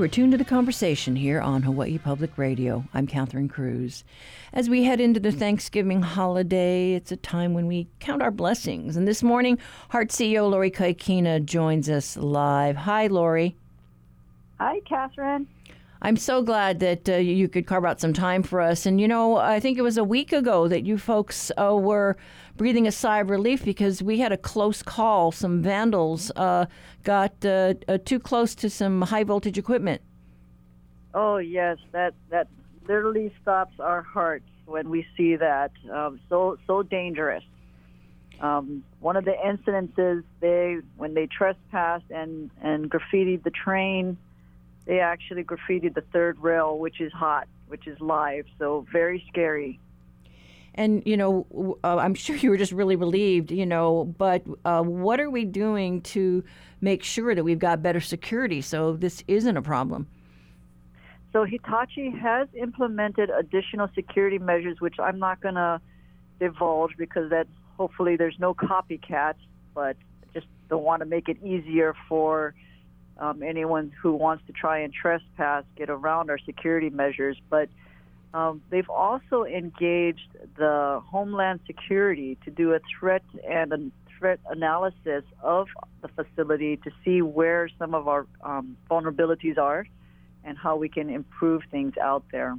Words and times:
You 0.00 0.04
are 0.04 0.08
tuned 0.08 0.32
to 0.32 0.38
the 0.38 0.46
conversation 0.46 1.14
here 1.14 1.42
on 1.42 1.60
Hawaii 1.60 1.98
Public 1.98 2.38
Radio. 2.38 2.86
I'm 2.94 3.06
Catherine 3.06 3.50
Cruz. 3.50 4.02
As 4.50 4.70
we 4.70 4.84
head 4.84 4.98
into 4.98 5.20
the 5.20 5.30
Thanksgiving 5.30 6.00
holiday, 6.00 6.94
it's 6.94 7.12
a 7.12 7.18
time 7.18 7.52
when 7.52 7.66
we 7.66 7.86
count 7.98 8.22
our 8.22 8.30
blessings. 8.30 8.96
And 8.96 9.06
this 9.06 9.22
morning, 9.22 9.58
Hart 9.90 10.08
CEO 10.08 10.50
Lori 10.50 10.70
Kahikina 10.70 11.44
joins 11.44 11.90
us 11.90 12.16
live. 12.16 12.76
Hi, 12.76 13.08
Lori. 13.08 13.58
Hi, 14.58 14.80
Catherine. 14.86 15.46
I'm 16.00 16.16
so 16.16 16.42
glad 16.42 16.80
that 16.80 17.06
uh, 17.06 17.16
you 17.16 17.46
could 17.46 17.66
carve 17.66 17.84
out 17.84 18.00
some 18.00 18.14
time 18.14 18.42
for 18.42 18.62
us. 18.62 18.86
And 18.86 18.98
you 18.98 19.06
know, 19.06 19.36
I 19.36 19.60
think 19.60 19.76
it 19.76 19.82
was 19.82 19.98
a 19.98 20.04
week 20.04 20.32
ago 20.32 20.66
that 20.66 20.86
you 20.86 20.96
folks 20.96 21.52
uh, 21.58 21.76
were 21.76 22.16
breathing 22.60 22.86
a 22.86 22.92
sigh 22.92 23.20
of 23.20 23.30
relief 23.30 23.64
because 23.64 24.02
we 24.02 24.18
had 24.18 24.32
a 24.32 24.36
close 24.36 24.82
call. 24.82 25.32
Some 25.32 25.62
vandals 25.62 26.30
uh, 26.36 26.66
got 27.04 27.32
uh, 27.42 27.72
uh, 27.88 27.96
too 28.04 28.20
close 28.20 28.54
to 28.56 28.68
some 28.68 29.00
high 29.00 29.24
voltage 29.24 29.56
equipment. 29.56 30.02
Oh 31.14 31.38
yes, 31.38 31.78
that 31.92 32.12
that 32.28 32.48
literally 32.86 33.32
stops 33.40 33.80
our 33.80 34.02
hearts 34.02 34.44
when 34.66 34.90
we 34.90 35.06
see 35.16 35.36
that. 35.36 35.70
Um, 35.90 36.20
so 36.28 36.58
so 36.66 36.82
dangerous. 36.82 37.44
Um, 38.42 38.84
one 38.98 39.16
of 39.16 39.24
the 39.24 39.36
incidences, 39.42 40.22
they 40.40 40.80
when 40.98 41.14
they 41.14 41.28
trespassed 41.28 42.10
and 42.10 42.50
and 42.60 42.90
graffitied 42.90 43.42
the 43.42 43.50
train 43.50 44.18
they 44.84 45.00
actually 45.00 45.44
graffitied 45.44 45.94
the 45.94 46.04
third 46.12 46.38
rail, 46.40 46.78
which 46.78 47.00
is 47.00 47.12
hot, 47.12 47.46
which 47.68 47.86
is 47.86 47.98
live. 48.00 48.44
So 48.58 48.84
very 48.92 49.24
scary. 49.28 49.78
And 50.74 51.02
you 51.04 51.16
know, 51.16 51.78
uh, 51.84 51.96
I'm 51.96 52.14
sure 52.14 52.36
you 52.36 52.50
were 52.50 52.56
just 52.56 52.72
really 52.72 52.96
relieved, 52.96 53.50
you 53.50 53.66
know. 53.66 54.04
But 54.18 54.44
uh, 54.64 54.82
what 54.82 55.20
are 55.20 55.30
we 55.30 55.44
doing 55.44 56.00
to 56.02 56.44
make 56.80 57.02
sure 57.02 57.34
that 57.34 57.44
we've 57.44 57.58
got 57.58 57.82
better 57.82 58.00
security 58.00 58.60
so 58.60 58.94
this 58.94 59.22
isn't 59.28 59.56
a 59.56 59.62
problem? 59.62 60.06
So 61.32 61.44
Hitachi 61.44 62.10
has 62.10 62.48
implemented 62.54 63.30
additional 63.30 63.88
security 63.94 64.38
measures, 64.38 64.80
which 64.80 64.96
I'm 64.98 65.18
not 65.18 65.40
going 65.40 65.54
to 65.54 65.80
divulge 66.40 66.96
because 66.96 67.30
that's 67.30 67.48
hopefully 67.76 68.16
there's 68.16 68.38
no 68.38 68.52
copycats, 68.52 69.38
but 69.74 69.96
just 70.34 70.46
don't 70.68 70.82
want 70.82 71.00
to 71.00 71.06
make 71.06 71.28
it 71.28 71.42
easier 71.44 71.94
for 72.08 72.54
um, 73.18 73.42
anyone 73.42 73.92
who 74.02 74.14
wants 74.14 74.44
to 74.46 74.52
try 74.52 74.78
and 74.80 74.92
trespass 74.92 75.64
get 75.76 75.88
around 75.88 76.30
our 76.30 76.38
security 76.38 76.90
measures. 76.90 77.36
But 77.48 77.68
um, 78.32 78.62
they've 78.70 78.88
also 78.88 79.44
engaged 79.44 80.36
the 80.56 81.02
Homeland 81.04 81.60
Security 81.66 82.38
to 82.44 82.50
do 82.50 82.72
a 82.74 82.80
threat 82.98 83.22
and 83.48 83.72
a 83.72 83.78
threat 84.18 84.38
analysis 84.48 85.24
of 85.42 85.66
the 86.02 86.08
facility 86.08 86.76
to 86.76 86.90
see 87.04 87.22
where 87.22 87.68
some 87.78 87.94
of 87.94 88.06
our 88.06 88.26
um, 88.42 88.76
vulnerabilities 88.90 89.58
are 89.58 89.86
and 90.44 90.56
how 90.56 90.76
we 90.76 90.88
can 90.88 91.10
improve 91.10 91.62
things 91.70 91.94
out 92.00 92.24
there. 92.30 92.56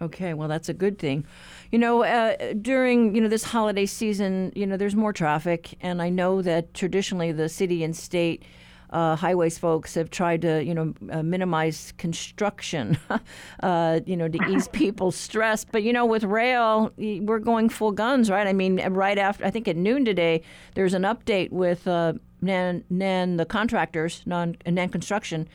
Okay, 0.00 0.32
well 0.34 0.48
that's 0.48 0.68
a 0.68 0.74
good 0.74 0.98
thing. 0.98 1.24
You 1.72 1.78
know, 1.78 2.02
uh, 2.04 2.54
during 2.54 3.14
you 3.14 3.20
know 3.20 3.28
this 3.28 3.44
holiday 3.44 3.86
season, 3.86 4.52
you 4.54 4.66
know 4.66 4.76
there's 4.76 4.94
more 4.96 5.12
traffic, 5.12 5.76
and 5.80 6.00
I 6.00 6.08
know 6.08 6.40
that 6.42 6.72
traditionally 6.74 7.32
the 7.32 7.48
city 7.48 7.82
and 7.82 7.96
state 7.96 8.44
uh, 8.90 9.16
highways 9.16 9.58
folks 9.58 9.94
have 9.94 10.10
tried 10.10 10.42
to, 10.42 10.64
you 10.64 10.74
know, 10.74 10.94
uh, 11.10 11.22
minimize 11.22 11.92
construction, 11.98 12.98
uh, 13.62 14.00
you 14.06 14.16
know, 14.16 14.28
to 14.28 14.38
ease 14.48 14.68
people's 14.72 15.16
stress. 15.16 15.64
But 15.64 15.82
you 15.82 15.92
know, 15.92 16.06
with 16.06 16.24
rail, 16.24 16.92
we're 16.96 17.38
going 17.38 17.68
full 17.68 17.92
guns, 17.92 18.30
right? 18.30 18.46
I 18.46 18.52
mean, 18.52 18.80
right 18.92 19.18
after 19.18 19.44
I 19.44 19.50
think 19.50 19.68
at 19.68 19.76
noon 19.76 20.04
today, 20.04 20.42
there's 20.74 20.94
an 20.94 21.02
update 21.02 21.50
with 21.50 21.86
uh, 21.86 22.14
Nan, 22.40 22.84
Nan 22.90 23.36
the 23.36 23.46
contractors, 23.46 24.22
non 24.26 24.56
Nan 24.66 24.88
Construction. 24.88 25.48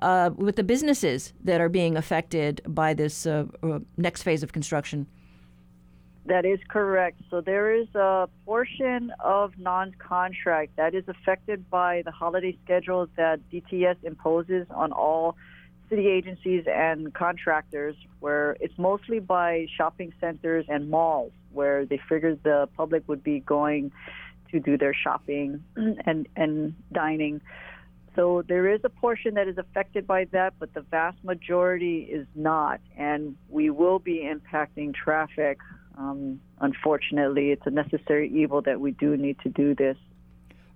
Uh, 0.00 0.30
with 0.36 0.56
the 0.56 0.64
businesses 0.64 1.32
that 1.42 1.60
are 1.60 1.68
being 1.68 1.96
affected 1.96 2.60
by 2.66 2.92
this 2.92 3.26
uh, 3.26 3.46
next 3.96 4.22
phase 4.22 4.42
of 4.42 4.52
construction. 4.52 5.06
That 6.26 6.46
is 6.46 6.58
correct. 6.68 7.20
So 7.30 7.42
there 7.42 7.74
is 7.74 7.86
a 7.94 8.28
portion 8.46 9.12
of 9.20 9.52
non-contract 9.58 10.76
that 10.76 10.94
is 10.94 11.04
affected 11.06 11.68
by 11.68 12.02
the 12.02 12.10
holiday 12.10 12.56
schedule 12.64 13.08
that 13.16 13.40
DTS 13.52 13.96
imposes 14.04 14.66
on 14.70 14.92
all 14.92 15.36
city 15.90 16.08
agencies 16.08 16.64
and 16.66 17.12
contractors, 17.12 17.94
where 18.20 18.56
it's 18.60 18.78
mostly 18.78 19.18
by 19.20 19.66
shopping 19.76 20.14
centers 20.18 20.64
and 20.68 20.88
malls, 20.88 21.32
where 21.52 21.84
they 21.84 22.00
figured 22.08 22.40
the 22.42 22.70
public 22.74 23.06
would 23.06 23.22
be 23.22 23.40
going 23.40 23.92
to 24.50 24.60
do 24.60 24.78
their 24.78 24.94
shopping 24.94 25.62
and, 25.76 26.26
and 26.36 26.74
dining. 26.90 27.42
So 28.16 28.42
there 28.48 28.72
is 28.72 28.80
a 28.84 28.88
portion 28.88 29.34
that 29.34 29.48
is 29.48 29.58
affected 29.58 30.06
by 30.06 30.24
that, 30.32 30.54
but 30.58 30.72
the 30.72 30.82
vast 30.82 31.22
majority 31.22 31.98
is 32.10 32.26
not. 32.34 32.80
And 32.96 33.36
we 33.50 33.68
will 33.68 33.98
be 33.98 34.22
impacting 34.22 34.94
traffic 34.94 35.58
um, 35.98 36.40
unfortunately, 36.60 37.50
it's 37.50 37.66
a 37.66 37.70
necessary 37.70 38.30
evil 38.30 38.62
that 38.62 38.80
we 38.80 38.92
do 38.92 39.16
need 39.16 39.38
to 39.40 39.48
do 39.48 39.74
this. 39.74 39.96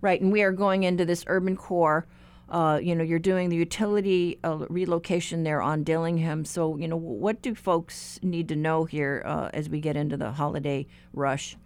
Right, 0.01 0.21
and 0.21 0.31
we 0.33 0.43
are 0.43 0.53
going 0.53 0.85
into 0.85 1.05
this 1.05 1.25
urban 1.27 1.57
core. 1.57 2.07
Uh, 2.49 2.79
you 2.83 2.95
know, 2.95 3.05
you're 3.05 3.19
doing 3.19 3.51
the 3.51 3.57
utility 3.57 4.39
uh, 4.43 4.65
relocation 4.71 5.43
there 5.43 5.61
on 5.61 5.85
Dillingham. 5.85 6.45
So, 6.45 6.77
you 6.77 6.89
know, 6.89 6.97
what 6.97 7.43
do 7.43 7.55
folks 7.55 8.19
need 8.23 8.49
to 8.49 8.57
know 8.57 8.85
here 8.85 9.23
uh, 9.27 9.51
as 9.53 9.69
we 9.69 9.81
get 9.81 9.97
into 9.97 10.17
the 10.17 10.33
holiday 10.33 10.87
rush? 11.13 11.57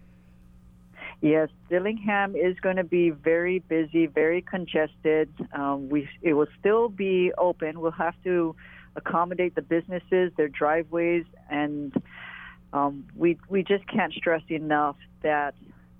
Yes, 1.21 1.51
Dillingham 1.71 2.35
is 2.35 2.59
going 2.59 2.77
to 2.77 2.85
be 2.85 3.11
very 3.11 3.61
busy, 3.61 4.07
very 4.07 4.43
congested. 4.43 5.29
Um, 5.53 5.89
we 5.89 6.09
it 6.21 6.33
will 6.33 6.49
still 6.59 6.89
be 6.89 7.33
open. 7.39 7.81
We'll 7.81 7.93
have 7.93 8.17
to 8.25 8.57
accommodate 8.97 9.55
the 9.55 9.63
businesses, 9.63 10.33
their 10.37 10.49
driveways, 10.49 11.25
and 11.49 11.95
um, 12.73 13.05
we 13.17 13.39
we 13.49 13.63
just 13.63 13.87
can't 13.87 14.13
stress 14.13 14.43
enough 14.49 14.97
that 15.23 15.55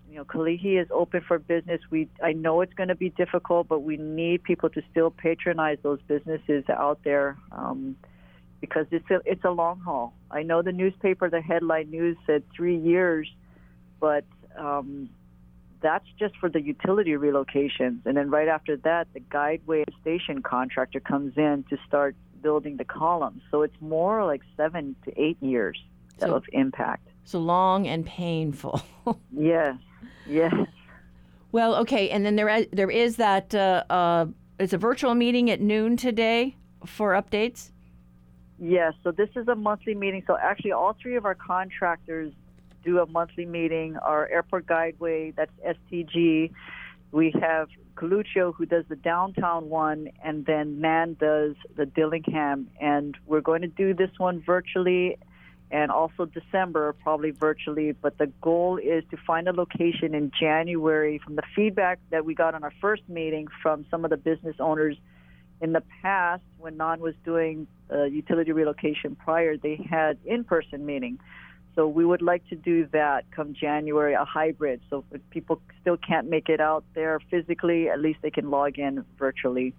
you 0.09 0.17
know 0.17 0.25
Kalihi 0.25 0.81
is 0.81 0.89
open 0.91 1.23
for 1.27 1.39
business. 1.39 1.81
We 1.91 2.09
I 2.23 2.33
know 2.33 2.61
it's 2.63 2.75
going 2.75 2.89
to 2.89 2.95
be 2.95 3.11
difficult, 3.11 3.69
but 3.69 3.81
we 3.81 3.97
need 3.97 4.43
people 4.43 4.71
to 4.71 4.83
still 4.91 5.11
patronize 5.11 5.79
those 5.83 6.01
businesses 6.09 6.65
out 6.71 7.01
there 7.05 7.37
um, 7.53 7.97
because 8.61 8.87
it's 8.91 9.11
a 9.11 9.21
it's 9.27 9.45
a 9.45 9.51
long 9.51 9.81
haul. 9.81 10.15
I 10.31 10.43
know 10.43 10.63
the 10.63 10.73
newspaper, 10.73 11.29
the 11.29 11.43
headline 11.43 11.91
news 11.91 12.17
said 12.27 12.43
three 12.57 12.79
years, 12.79 13.29
but 14.01 14.25
um, 14.57 15.11
that's 15.83 16.07
just 16.19 16.37
for 16.39 16.49
the 16.49 16.61
utility 16.61 17.13
relocations, 17.13 18.07
and 18.07 18.17
then 18.17 18.31
right 18.31 18.49
after 18.49 18.79
that, 18.79 19.09
the 19.13 19.21
guideway 19.21 19.85
station 20.01 20.41
contractor 20.41 21.01
comes 21.01 21.37
in 21.37 21.65
to 21.69 21.77
start 21.87 22.17
building 22.41 22.77
the 22.77 22.85
columns. 22.85 23.43
So 23.51 23.63
it's 23.63 23.77
more 23.81 24.25
like 24.25 24.41
seven 24.57 24.97
to 25.05 25.21
eight 25.21 25.41
years 25.41 25.79
so, 26.19 26.35
of 26.35 26.45
impact. 26.53 27.09
So 27.25 27.39
long 27.39 27.87
and 27.87 28.05
painful. 28.05 28.83
yes, 29.37 29.77
yes. 30.27 30.55
Well, 31.53 31.77
okay, 31.77 32.11
and 32.11 32.25
then 32.25 32.37
there 32.37 32.65
there 32.73 32.91
is 32.91 33.17
that 33.17 33.55
uh, 33.55 33.85
uh, 33.91 34.27
it's 34.59 34.73
a 34.73 34.79
virtual 34.79 35.15
meeting 35.15 35.51
at 35.51 35.61
noon 35.61 35.97
today 35.97 36.57
for 36.87 37.13
updates. 37.13 37.71
Yes, 38.59 38.95
so 39.03 39.11
this 39.11 39.29
is 39.37 39.49
a 39.49 39.55
monthly 39.55 39.95
meeting. 39.95 40.23
So 40.27 40.39
actually, 40.41 40.73
all 40.73 40.97
three 41.01 41.17
of 41.17 41.25
our 41.25 41.35
contractors 41.35 42.33
do 42.85 43.01
a 43.01 43.07
monthly 43.07 43.45
meeting. 43.47 43.97
Our 43.97 44.29
airport 44.29 44.67
guideway, 44.67 45.35
that's 45.35 45.53
STG. 45.67 46.53
We 47.11 47.35
have 47.41 47.69
Coluccio 47.97 48.55
who 48.55 48.65
does 48.65 48.85
the 48.89 48.97
downtown 48.97 49.69
one, 49.69 50.09
and 50.25 50.47
then 50.47 50.81
Nan 50.81 51.17
does 51.21 51.55
the 51.77 51.87
Dillingham. 51.87 52.69
And 52.81 53.17
we're 53.27 53.41
going 53.41 53.63
to 53.63 53.69
do 53.69 53.95
this 53.95 54.11
one 54.19 54.41
virtually 54.41 55.19
and 55.73 55.91
also 55.91 56.27
December, 56.27 56.93
probably 56.93 57.31
virtually. 57.31 57.93
But 57.93 58.19
the 58.19 58.27
goal 58.43 58.77
is 58.77 59.03
to 59.11 59.17
find 59.17 59.49
a 59.49 59.53
location 59.53 60.15
in 60.15 60.31
January. 60.39 61.19
From 61.19 61.35
the 61.35 61.43
feedback 61.57 61.99
that 62.11 62.25
we 62.27 62.35
got 62.35 62.55
on 62.55 62.63
our 62.63 62.75
first 62.81 63.03
meeting 63.09 63.49
from 63.63 63.87
some 63.91 64.05
of 64.05 64.11
the 64.11 64.19
business 64.19 64.57
owners 64.61 64.99
in 65.63 65.73
the 65.73 65.83
past, 66.03 66.43
when 66.59 66.77
NAN 66.77 67.01
was 67.01 67.15
doing 67.25 67.67
uh, 67.91 68.05
utility 68.05 68.53
relocation 68.53 69.17
prior, 69.17 69.57
they 69.57 69.77
had 69.91 70.19
in-person 70.27 70.85
meeting. 70.85 71.19
So 71.75 71.89
we 71.89 72.05
would 72.05 72.21
like 72.21 72.47
to 72.51 72.55
do 72.55 72.87
that 72.93 73.31
come 73.31 73.55
January, 73.55 74.13
a 74.13 74.27
hybrid. 74.27 74.83
So 74.91 75.05
if 75.11 75.23
people 75.31 75.59
still 75.81 75.97
can't 75.97 76.29
make 76.29 76.51
it 76.51 76.61
out 76.61 76.85
there 76.95 77.19
physically, 77.31 77.89
at 77.89 77.99
least 77.99 78.19
they 78.21 78.31
can 78.31 78.51
log 78.51 78.79
in 78.79 79.07
virtually. 79.19 79.73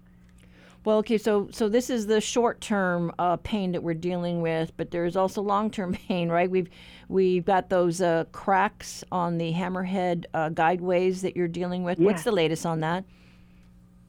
Well, 0.84 0.98
okay, 0.98 1.16
so 1.16 1.48
so 1.50 1.70
this 1.70 1.88
is 1.88 2.06
the 2.06 2.20
short 2.20 2.60
term 2.60 3.10
uh, 3.18 3.36
pain 3.38 3.72
that 3.72 3.82
we're 3.82 3.94
dealing 3.94 4.42
with, 4.42 4.72
but 4.76 4.90
there's 4.90 5.16
also 5.16 5.40
long 5.40 5.70
term 5.70 5.94
pain, 6.08 6.28
right? 6.28 6.50
We've 6.50 6.68
we've 7.08 7.44
got 7.44 7.70
those 7.70 8.02
uh, 8.02 8.24
cracks 8.32 9.02
on 9.10 9.38
the 9.38 9.52
hammerhead 9.52 10.26
uh, 10.34 10.50
guideways 10.50 11.22
that 11.22 11.36
you're 11.36 11.48
dealing 11.48 11.84
with. 11.84 11.98
What's 11.98 12.22
the 12.22 12.32
latest 12.32 12.66
on 12.66 12.80
that? 12.80 13.04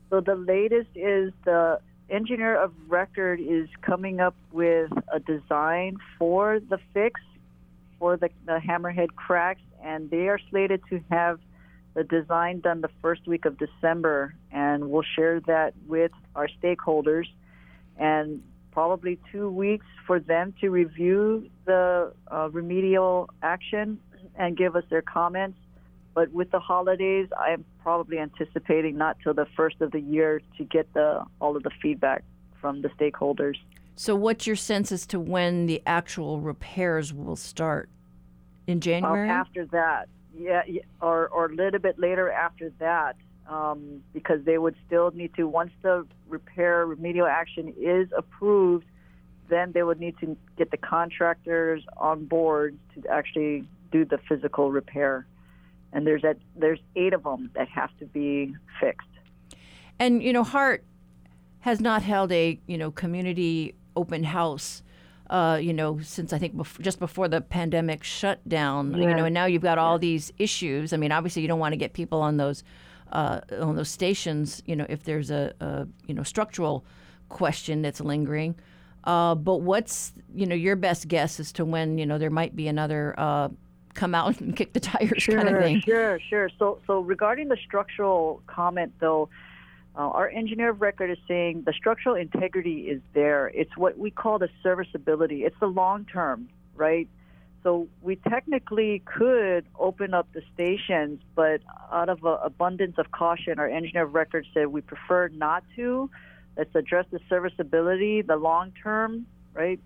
So 0.10 0.20
the 0.20 0.36
latest 0.36 0.90
is 0.96 1.32
the 1.46 1.80
engineer 2.10 2.62
of 2.62 2.74
record 2.88 3.40
is 3.40 3.68
coming 3.82 4.20
up 4.20 4.36
with 4.52 4.92
a 5.12 5.20
design 5.20 5.98
for 6.20 6.60
the 6.60 6.78
fix 6.94 7.22
for 8.00 8.18
the, 8.18 8.30
the 8.46 8.60
hammerhead 8.60 9.16
cracks, 9.16 9.62
and 9.82 10.10
they 10.10 10.28
are 10.28 10.40
slated 10.50 10.82
to 10.90 11.02
have 11.10 11.40
the 11.96 12.04
design 12.04 12.60
done 12.60 12.82
the 12.82 12.90
first 13.02 13.26
week 13.26 13.46
of 13.46 13.58
December, 13.58 14.36
and 14.52 14.90
we'll 14.90 15.06
share 15.16 15.40
that 15.42 15.74
with 15.88 16.12
our 16.36 16.48
stakeholders. 16.62 17.26
and 17.98 18.42
probably 18.72 19.18
two 19.32 19.50
weeks 19.50 19.86
for 20.06 20.20
them 20.20 20.54
to 20.60 20.70
review 20.70 21.50
the 21.64 22.12
uh, 22.30 22.50
remedial 22.52 23.30
action 23.42 23.98
and 24.36 24.58
give 24.58 24.76
us 24.76 24.84
their 24.90 25.02
comments. 25.02 25.58
But 26.14 26.30
with 26.34 26.52
the 26.52 26.60
holidays, 26.60 27.30
I 27.40 27.52
am 27.52 27.64
probably 27.82 28.20
anticipating 28.20 28.98
not 28.98 29.16
till 29.24 29.34
the 29.34 29.48
first 29.56 29.80
of 29.80 29.92
the 29.92 30.02
year 30.02 30.42
to 30.58 30.64
get 30.66 30.94
the 30.94 31.24
all 31.40 31.56
of 31.56 31.64
the 31.64 31.72
feedback 31.82 32.26
from 32.60 32.82
the 32.82 32.90
stakeholders. 32.90 33.56
So, 33.96 34.14
what's 34.14 34.46
your 34.46 34.58
sense 34.58 34.92
as 34.92 35.06
to 35.08 35.22
when 35.22 35.68
the 35.68 35.82
actual 35.86 36.42
repairs 36.42 37.14
will 37.14 37.38
start? 37.38 37.90
In 38.68 38.82
January? 38.82 39.30
Um, 39.30 39.36
after 39.36 39.66
that, 39.68 40.10
yeah, 40.38 40.64
or 41.02 41.28
or 41.30 41.46
a 41.46 41.56
little 41.56 41.80
bit 41.80 42.00
later 42.00 42.32
after 42.32 42.72
that, 42.80 43.16
um, 43.48 44.04
because 44.14 44.44
they 44.44 44.58
would 44.58 44.76
still 44.86 45.12
need 45.12 45.34
to 45.36 45.48
once 45.48 45.72
the 45.82 46.06
repair 46.28 46.86
remedial 46.86 47.28
action 47.28 47.74
is 47.80 48.08
approved, 48.16 48.86
then 49.50 49.72
they 49.72 49.84
would 49.84 50.00
need 50.00 50.18
to 50.20 50.38
get 50.58 50.72
the 50.72 50.78
contractors 50.78 51.84
on 51.98 52.26
board 52.26 52.78
to 52.94 53.08
actually 53.10 53.68
do 53.92 54.06
the 54.06 54.18
physical 54.30 54.72
repair. 54.72 55.26
And 55.94 56.06
there's 56.06 56.24
that 56.24 56.38
there's 56.56 56.80
eight 56.96 57.14
of 57.14 57.24
them 57.24 57.52
that 57.56 57.70
have 57.70 57.96
to 58.00 58.06
be 58.06 58.56
fixed. 58.80 59.08
And 60.00 60.22
you 60.22 60.34
know, 60.34 60.44
Hart 60.44 60.84
has 61.60 61.80
not 61.80 62.04
held 62.04 62.32
a 62.32 62.60
you 62.68 62.78
know 62.78 62.92
community 62.92 63.76
open 63.96 64.24
house. 64.24 64.84
Uh, 65.30 65.58
you 65.60 65.74
know, 65.74 66.00
since 66.02 66.34
I 66.34 66.38
think 66.38 66.56
bef- 66.56 66.80
just 66.82 67.00
before 67.00 67.28
the 67.28 67.42
pandemic 67.42 68.04
shut 68.04 68.48
down, 68.48 68.94
yeah. 68.94 69.10
you 69.10 69.16
know, 69.16 69.26
and 69.26 69.34
now 69.34 69.46
you've 69.46 69.64
got 69.64 69.80
all 69.80 69.98
these 69.98 70.32
issues. 70.38 70.94
I 70.94 70.98
mean, 70.98 71.12
obviously, 71.12 71.42
you 71.42 71.48
don't 71.48 71.60
want 71.60 71.74
to 71.74 71.78
get 71.78 71.94
people 71.94 72.22
on 72.22 72.38
those 72.38 72.64
uh, 73.12 73.42
on 73.60 73.76
those 73.76 73.90
stations. 73.90 74.62
You 74.66 74.76
know, 74.76 74.86
if 74.88 75.04
there's 75.04 75.32
a, 75.32 75.54
a 75.60 75.88
you 76.06 76.14
know 76.14 76.24
structural 76.24 76.86
question 77.30 77.82
that's 77.82 78.02
lingering. 78.02 78.56
Uh, 79.04 79.36
but 79.36 79.58
what's 79.58 80.14
you 80.34 80.46
know 80.46 80.56
your 80.56 80.76
best 80.76 81.08
guess 81.08 81.40
as 81.40 81.52
to 81.54 81.66
when 81.66 81.98
you 81.98 82.06
know 82.06 82.18
there 82.18 82.30
might 82.30 82.56
be 82.56 82.68
another 82.68 83.14
uh, 83.18 83.50
come 83.94 84.16
out 84.16 84.40
and 84.42 84.56
kick 84.58 84.74
the 84.74 84.80
tires 84.80 85.22
sure, 85.22 85.42
kind 85.42 85.56
of 85.56 85.62
thing? 85.62 85.82
Sure, 85.82 86.20
sure. 86.30 86.50
So 86.58 86.80
so 86.88 87.02
regarding 87.02 87.50
the 87.50 87.58
structural 87.66 88.42
comment 88.48 88.94
though, 89.00 89.30
uh, 89.98 90.02
our 90.02 90.28
engineer 90.30 90.72
of 90.72 90.82
record 90.82 91.10
is 91.10 91.18
saying 91.28 91.64
the 91.66 91.74
structural 91.74 92.16
integrity 92.16 92.82
is 92.90 93.02
there. 93.14 93.48
It's 93.54 93.76
what 93.78 93.98
we 93.98 94.12
call 94.12 94.40
the 94.40 94.50
serviceability. 94.62 95.44
It's 95.46 95.56
the 95.60 95.68
long 95.68 96.06
term, 96.06 96.50
right? 96.76 97.08
So 97.64 97.88
we 98.02 98.18
technically 98.18 99.02
could 99.06 99.66
open 99.80 100.14
up 100.14 100.28
the 100.34 100.44
stations, 100.54 101.20
but 101.34 101.62
out 101.92 102.10
of 102.10 102.24
an 102.24 102.38
abundance 102.44 102.98
of 102.98 103.12
caution, 103.12 103.58
our 103.58 103.68
engineer 103.68 104.04
of 104.04 104.14
record 104.14 104.46
said 104.54 104.68
we 104.68 104.82
prefer 104.82 105.30
not 105.30 105.64
to. 105.76 106.10
Let's 106.58 106.76
address 106.76 107.06
the 107.12 107.20
serviceability, 107.28 108.22
the 108.22 108.36
long 108.36 108.72
term, 108.84 109.26
right? 109.54 109.80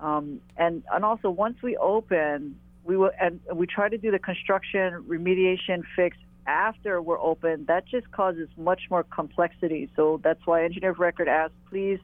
Um, 0.00 0.40
and 0.56 0.82
and 0.90 1.04
also 1.04 1.30
once 1.30 1.58
we 1.62 1.76
open, 1.76 2.58
we 2.84 2.96
will 2.96 3.10
and 3.20 3.40
we 3.52 3.66
try 3.66 3.88
to 3.88 3.98
do 3.98 4.10
the 4.10 4.18
construction 4.18 5.04
remediation 5.06 5.82
fix 5.94 6.16
after 6.46 7.00
we're 7.00 7.20
open, 7.20 7.64
that 7.66 7.86
just 7.86 8.10
causes 8.10 8.48
much 8.56 8.82
more 8.90 9.04
complexity. 9.04 9.90
So 9.96 10.20
that's 10.22 10.44
why 10.44 10.64
engineer 10.64 10.90
of 10.90 10.98
record 10.98 11.28
asked, 11.28 11.54
please, 11.68 11.98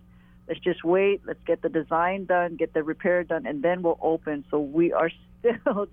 let's 0.46 0.60
just 0.60 0.84
wait, 0.84 1.22
let's 1.26 1.42
get 1.46 1.62
the 1.62 1.68
design 1.68 2.24
done, 2.24 2.56
get 2.56 2.72
the 2.74 2.82
repair 2.82 3.24
done, 3.24 3.46
and 3.46 3.62
then 3.62 3.82
we'll 3.82 3.98
open. 4.00 4.44
So 4.50 4.60
we 4.60 4.92
are 4.92 5.10
still 5.40 5.86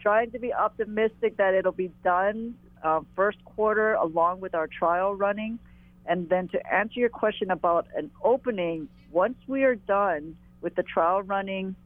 trying 0.00 0.30
to 0.32 0.38
be 0.38 0.52
optimistic 0.52 1.36
that 1.36 1.54
it'll 1.54 1.72
be 1.72 1.92
done 2.02 2.54
uh, 2.82 3.00
first 3.14 3.44
quarter 3.44 3.94
along 3.94 4.40
with 4.40 4.54
our 4.54 4.66
trial 4.66 5.14
running. 5.14 5.58
And 6.06 6.28
then 6.28 6.48
to 6.48 6.72
answer 6.72 6.98
your 6.98 7.08
question 7.08 7.50
about 7.50 7.86
an 7.96 8.10
opening, 8.24 8.88
once 9.12 9.36
we 9.46 9.62
are 9.62 9.76
done 9.76 10.36
with 10.60 10.74
the 10.74 10.82
trial 10.82 11.22
running 11.22 11.76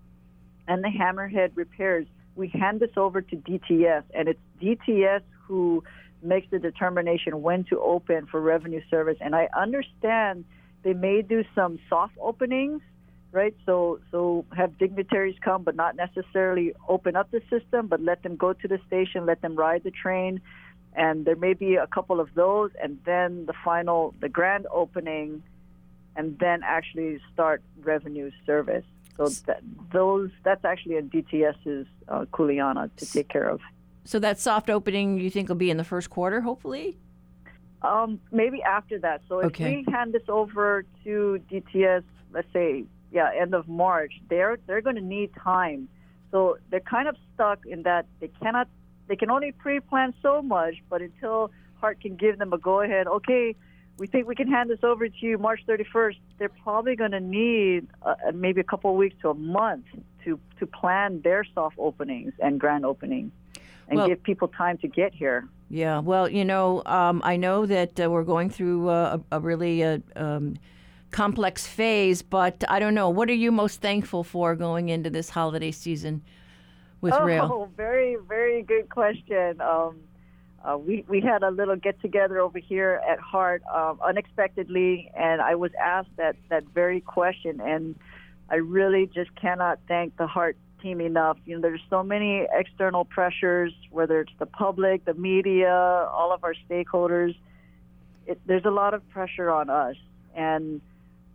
and 0.66 0.82
the 0.82 0.88
hammerhead 0.88 1.50
repairs, 1.54 2.06
we 2.34 2.48
hand 2.48 2.80
this 2.80 2.90
over 2.96 3.22
to 3.22 3.36
DTS, 3.36 4.04
and 4.14 4.28
it's 4.28 4.40
DTS 4.62 5.22
who 5.46 5.82
makes 6.22 6.48
the 6.50 6.58
determination 6.58 7.42
when 7.42 7.64
to 7.64 7.80
open 7.80 8.26
for 8.26 8.40
revenue 8.40 8.82
service. 8.90 9.18
And 9.20 9.34
I 9.34 9.48
understand 9.56 10.44
they 10.82 10.94
may 10.94 11.22
do 11.22 11.44
some 11.54 11.78
soft 11.88 12.14
openings, 12.20 12.80
right? 13.32 13.54
So 13.66 14.00
so 14.10 14.44
have 14.56 14.78
dignitaries 14.78 15.36
come, 15.40 15.62
but 15.62 15.76
not 15.76 15.96
necessarily 15.96 16.72
open 16.88 17.16
up 17.16 17.30
the 17.30 17.42
system, 17.50 17.86
but 17.86 18.00
let 18.00 18.22
them 18.22 18.36
go 18.36 18.52
to 18.52 18.68
the 18.68 18.78
station, 18.86 19.26
let 19.26 19.42
them 19.42 19.56
ride 19.56 19.82
the 19.84 19.90
train, 19.90 20.40
and 20.94 21.24
there 21.24 21.36
may 21.36 21.54
be 21.54 21.74
a 21.74 21.86
couple 21.86 22.20
of 22.20 22.34
those, 22.34 22.70
and 22.82 22.98
then 23.04 23.46
the 23.46 23.52
final, 23.64 24.14
the 24.20 24.28
grand 24.28 24.66
opening, 24.72 25.42
and 26.16 26.38
then 26.38 26.62
actually 26.64 27.20
start 27.32 27.62
revenue 27.82 28.30
service. 28.46 28.84
So 29.16 29.28
that, 29.46 29.60
those 29.92 30.30
that's 30.42 30.64
actually 30.64 30.96
a 30.96 31.02
DTS's 31.02 31.86
uh, 32.08 32.26
Kuleana 32.32 32.90
to 32.96 33.06
take 33.10 33.28
care 33.28 33.48
of. 33.48 33.60
So 34.06 34.20
that 34.20 34.38
soft 34.38 34.70
opening 34.70 35.18
you 35.18 35.30
think 35.30 35.48
will 35.48 35.56
be 35.56 35.68
in 35.68 35.78
the 35.78 35.84
first 35.84 36.10
quarter, 36.10 36.40
hopefully? 36.40 36.96
Um, 37.82 38.20
maybe 38.30 38.62
after 38.62 39.00
that. 39.00 39.22
So 39.28 39.40
if 39.40 39.46
okay. 39.46 39.84
we 39.84 39.92
hand 39.92 40.14
this 40.14 40.22
over 40.28 40.84
to 41.02 41.40
DTS, 41.50 42.04
let's 42.32 42.46
say, 42.52 42.84
yeah, 43.10 43.30
end 43.36 43.52
of 43.52 43.68
March, 43.68 44.12
they're 44.30 44.58
they're 44.66 44.80
going 44.80 44.94
to 44.96 45.02
need 45.02 45.30
time. 45.34 45.88
So 46.30 46.56
they're 46.70 46.80
kind 46.80 47.08
of 47.08 47.16
stuck 47.34 47.66
in 47.66 47.82
that 47.82 48.06
they 48.20 48.28
cannot, 48.28 48.68
they 49.08 49.16
can 49.16 49.30
only 49.30 49.52
pre-plan 49.52 50.14
so 50.22 50.40
much, 50.40 50.74
but 50.88 51.02
until 51.02 51.50
Hart 51.80 52.00
can 52.00 52.16
give 52.16 52.38
them 52.38 52.52
a 52.52 52.58
go-ahead, 52.58 53.06
okay, 53.06 53.54
we 53.98 54.06
think 54.06 54.26
we 54.26 54.34
can 54.34 54.48
hand 54.48 54.70
this 54.70 54.82
over 54.82 55.08
to 55.08 55.26
you 55.26 55.38
March 55.38 55.60
31st. 55.68 56.16
They're 56.38 56.48
probably 56.48 56.94
going 56.94 57.12
to 57.12 57.20
need 57.20 57.88
uh, 58.02 58.14
maybe 58.34 58.60
a 58.60 58.64
couple 58.64 58.90
of 58.90 58.96
weeks 58.96 59.16
to 59.22 59.30
a 59.30 59.34
month 59.34 59.86
to 60.24 60.38
to 60.60 60.66
plan 60.66 61.22
their 61.22 61.44
soft 61.54 61.76
openings 61.78 62.34
and 62.38 62.60
grand 62.60 62.86
opening 62.86 63.32
and 63.88 63.98
well, 63.98 64.08
give 64.08 64.22
people 64.22 64.48
time 64.48 64.78
to 64.78 64.88
get 64.88 65.14
here. 65.14 65.48
Yeah, 65.68 65.98
well, 65.98 66.28
you 66.28 66.44
know, 66.44 66.82
um, 66.86 67.20
I 67.24 67.36
know 67.36 67.66
that 67.66 67.98
uh, 67.98 68.10
we're 68.10 68.24
going 68.24 68.50
through 68.50 68.88
uh, 68.88 69.18
a, 69.30 69.36
a, 69.36 69.40
really 69.40 69.82
uh, 69.82 69.98
um, 70.14 70.56
complex 71.10 71.66
phase, 71.66 72.22
but 72.22 72.62
I 72.68 72.78
don't 72.78 72.94
know. 72.94 73.08
What 73.08 73.28
are 73.30 73.34
you 73.34 73.50
most 73.50 73.80
thankful 73.80 74.22
for 74.22 74.54
going 74.54 74.88
into 74.88 75.10
this 75.10 75.30
holiday 75.30 75.72
season 75.72 76.22
with 77.00 77.14
oh, 77.14 77.24
Rail? 77.24 77.50
Oh, 77.52 77.68
very, 77.76 78.16
very 78.28 78.62
good 78.62 78.88
question. 78.90 79.60
Um, 79.60 80.00
uh, 80.64 80.76
we 80.76 81.04
we 81.08 81.20
had 81.20 81.42
a 81.42 81.50
little 81.50 81.76
get 81.76 82.00
together 82.00 82.40
over 82.40 82.58
here 82.58 83.00
at 83.08 83.20
Hart 83.20 83.62
um, 83.72 84.00
unexpectedly, 84.04 85.10
and 85.16 85.40
I 85.40 85.54
was 85.54 85.70
asked 85.80 86.16
that 86.16 86.36
that 86.48 86.64
very 86.74 87.00
question, 87.00 87.60
and 87.60 87.94
I 88.50 88.56
really 88.56 89.06
just 89.06 89.34
cannot 89.36 89.78
thank 89.86 90.16
the 90.16 90.26
Hart 90.26 90.56
team 90.80 91.00
enough. 91.00 91.38
You 91.44 91.56
know, 91.56 91.62
there's 91.62 91.82
so 91.90 92.02
many 92.02 92.46
external 92.52 93.04
pressures, 93.04 93.72
whether 93.90 94.20
it's 94.20 94.32
the 94.38 94.46
public, 94.46 95.04
the 95.04 95.14
media, 95.14 95.72
all 95.72 96.32
of 96.32 96.44
our 96.44 96.54
stakeholders. 96.68 97.36
It, 98.26 98.40
there's 98.46 98.64
a 98.64 98.70
lot 98.70 98.94
of 98.94 99.08
pressure 99.10 99.50
on 99.50 99.70
us, 99.70 99.96
and 100.34 100.80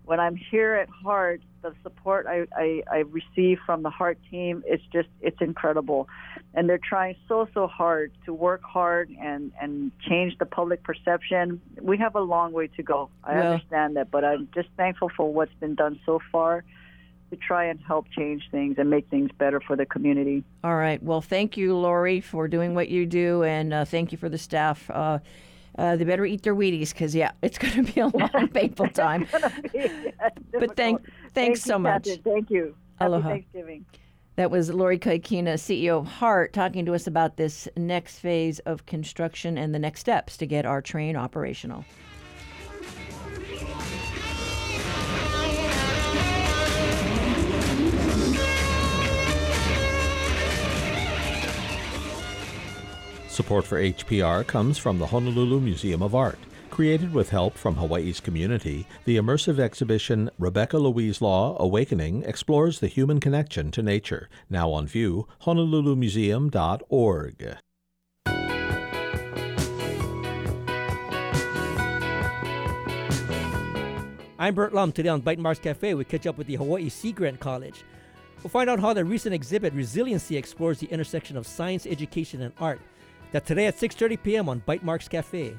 when 0.06 0.20
I'm 0.20 0.36
here 0.36 0.76
at 0.76 0.90
Hart, 0.90 1.42
the 1.62 1.74
support 1.84 2.26
I, 2.28 2.48
I, 2.56 2.84
I 2.92 2.98
receive 2.98 3.60
from 3.66 3.84
the 3.84 3.90
Hart 3.90 4.18
team 4.30 4.64
is 4.68 4.82
just 4.92 5.08
it's 5.22 5.40
incredible, 5.40 6.10
and 6.54 6.68
they're 6.68 6.80
trying 6.80 7.16
so 7.28 7.48
so 7.54 7.68
hard 7.68 8.12
to 8.26 8.34
work 8.34 8.62
hard 8.64 9.10
and 9.22 9.52
and 9.62 9.92
change 10.02 10.38
the 10.38 10.46
public 10.46 10.84
perception. 10.84 11.62
We 11.82 11.98
have 12.00 12.16
a 12.16 12.20
long 12.20 12.52
way 12.52 12.68
to 12.68 12.84
go. 12.84 13.10
I 13.24 13.36
yeah. 13.36 13.52
understand 13.52 13.96
that, 13.96 14.12
but 14.12 14.26
I'm 14.26 14.50
just 14.54 14.70
thankful 14.76 15.10
for 15.16 15.32
what's 15.32 15.54
been 15.60 15.76
done 15.76 16.00
so 16.06 16.20
far 16.32 16.64
to 17.32 17.38
try 17.38 17.66
and 17.66 17.80
help 17.80 18.08
change 18.12 18.44
things 18.52 18.76
and 18.78 18.90
make 18.90 19.10
things 19.10 19.32
better 19.38 19.60
for 19.60 19.76
the 19.76 19.86
community. 19.86 20.44
All 20.64 20.76
right. 20.76 21.02
Well, 21.02 21.22
thank 21.22 21.58
you, 21.58 21.76
Lori, 21.76 22.22
for 22.22 22.48
doing 22.48 22.76
what 22.76 22.90
you 22.90 23.06
do, 23.06 23.44
and 23.44 23.74
uh, 23.74 23.86
thank 23.86 24.12
you 24.12 24.18
for 24.18 24.30
the 24.30 24.38
staff. 24.38 24.90
Uh, 24.92 25.20
uh, 25.78 25.96
they 25.96 26.04
better 26.04 26.26
eat 26.26 26.44
their 26.44 26.54
Wheaties 26.54 26.92
because, 26.94 27.16
yeah, 27.16 27.32
it's 27.42 27.58
going 27.58 27.86
to 27.86 27.94
be 27.94 28.02
a 28.02 28.08
long, 28.08 28.50
painful 28.54 28.88
time. 28.94 29.26
be, 29.74 30.12
but 30.52 30.76
thank, 30.76 31.02
thanks 31.02 31.04
thank 31.34 31.58
so 31.58 31.76
you, 31.76 31.80
much. 31.80 32.06
Captain. 32.06 32.24
Thank 32.24 32.50
you. 32.50 32.76
Aloha. 33.00 33.30
Happy 33.30 33.42
Thanksgiving. 33.42 33.86
That 34.36 34.52
was 34.52 34.70
Lori 34.70 35.00
Kahikina, 35.00 35.54
CEO 35.56 36.00
of 36.00 36.08
Hart, 36.08 36.54
talking 36.54 36.86
to 36.86 36.94
us 36.94 37.08
about 37.08 37.38
this 37.38 37.68
next 37.76 38.20
phase 38.20 38.60
of 38.60 38.86
construction 38.86 39.58
and 39.58 39.74
the 39.74 39.80
next 39.80 40.02
steps 40.02 40.38
to 40.38 40.46
get 40.46 40.66
our 40.66 40.82
train 40.82 41.16
operational. 41.16 41.86
Support 53.32 53.64
for 53.64 53.82
HPR 53.82 54.46
comes 54.46 54.78
from 54.78 55.00
the 55.00 55.08
Honolulu 55.08 55.62
Museum 55.62 56.02
of 56.02 56.14
Art. 56.14 56.38
Created 56.70 57.14
with 57.14 57.30
help 57.30 57.56
from 57.56 57.76
Hawaii's 57.76 58.20
community, 58.20 58.86
the 59.06 59.16
immersive 59.16 59.58
exhibition 59.58 60.30
Rebecca 60.38 60.78
Louise 60.78 61.22
Law 61.22 61.56
Awakening 61.58 62.24
explores 62.24 62.82
the 62.82 62.88
human 62.88 63.22
connection 63.22 63.72
to 63.72 63.82
nature. 63.82 64.28
Now 64.50 64.72
on 64.72 64.86
view, 64.86 65.30
honolulumuseum.org. 65.44 67.56
I'm 74.38 74.56
Bert 74.56 74.74
Lum. 74.74 74.92
Today 74.92 75.08
on 75.08 75.22
Bytemarks 75.22 75.62
Cafe, 75.62 75.94
we 75.94 76.04
catch 76.04 76.28
up 76.28 76.38
with 76.38 76.48
the 76.48 76.56
Hawaii 76.56 76.90
Sea 76.90 77.14
Grant 77.14 77.40
College. 77.40 77.86
We'll 78.44 78.50
find 78.50 78.70
out 78.70 78.82
how 78.82 78.92
the 78.92 79.06
recent 79.06 79.34
exhibit 79.34 79.74
Resiliency 79.74 80.36
explores 80.36 80.80
the 80.80 80.88
intersection 80.88 81.38
of 81.38 81.48
science, 81.48 81.86
education, 81.86 82.42
and 82.42 82.54
art. 82.60 82.82
That 83.32 83.46
today 83.46 83.68
at 83.68 83.78
6:30 83.78 84.22
p.m. 84.24 84.50
on 84.50 84.62
Bytemarks 84.62 85.10
Cafe. 85.10 85.56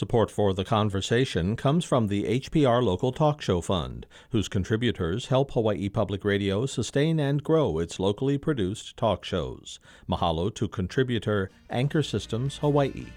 Support 0.00 0.30
for 0.30 0.54
the 0.54 0.64
conversation 0.64 1.56
comes 1.56 1.84
from 1.84 2.06
the 2.06 2.24
HPR 2.24 2.82
Local 2.82 3.12
Talk 3.12 3.42
Show 3.42 3.60
Fund, 3.60 4.06
whose 4.30 4.48
contributors 4.48 5.26
help 5.26 5.50
Hawaii 5.50 5.90
Public 5.90 6.24
Radio 6.24 6.64
sustain 6.64 7.20
and 7.20 7.44
grow 7.44 7.78
its 7.78 8.00
locally 8.00 8.38
produced 8.38 8.96
talk 8.96 9.26
shows. 9.26 9.78
Mahalo 10.08 10.54
to 10.54 10.68
contributor 10.68 11.50
Anchor 11.68 12.02
Systems 12.02 12.56
Hawaii. 12.58 13.08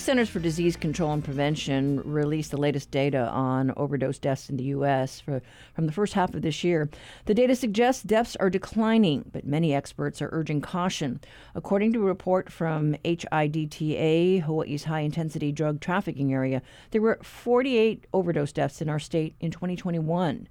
Centers 0.00 0.30
for 0.30 0.40
Disease 0.40 0.76
Control 0.76 1.12
and 1.12 1.22
Prevention 1.22 2.00
released 2.04 2.50
the 2.50 2.56
latest 2.56 2.90
data 2.90 3.28
on 3.28 3.70
overdose 3.76 4.18
deaths 4.18 4.48
in 4.48 4.56
the 4.56 4.64
U.S. 4.64 5.20
For, 5.20 5.42
from 5.74 5.84
the 5.84 5.92
first 5.92 6.14
half 6.14 6.32
of 6.32 6.40
this 6.40 6.64
year. 6.64 6.88
The 7.26 7.34
data 7.34 7.54
suggests 7.54 8.02
deaths 8.02 8.34
are 8.36 8.48
declining, 8.48 9.28
but 9.30 9.44
many 9.44 9.74
experts 9.74 10.22
are 10.22 10.30
urging 10.32 10.62
caution. 10.62 11.20
According 11.54 11.92
to 11.92 12.02
a 12.02 12.06
report 12.06 12.50
from 12.50 12.96
HIDTA, 13.04 14.42
Hawaii's 14.42 14.84
high 14.84 15.00
intensity 15.00 15.52
drug 15.52 15.80
trafficking 15.80 16.32
area, 16.32 16.62
there 16.92 17.02
were 17.02 17.18
48 17.22 18.06
overdose 18.14 18.52
deaths 18.52 18.80
in 18.80 18.88
our 18.88 18.98
state 18.98 19.34
in 19.38 19.50
2021. 19.50 20.48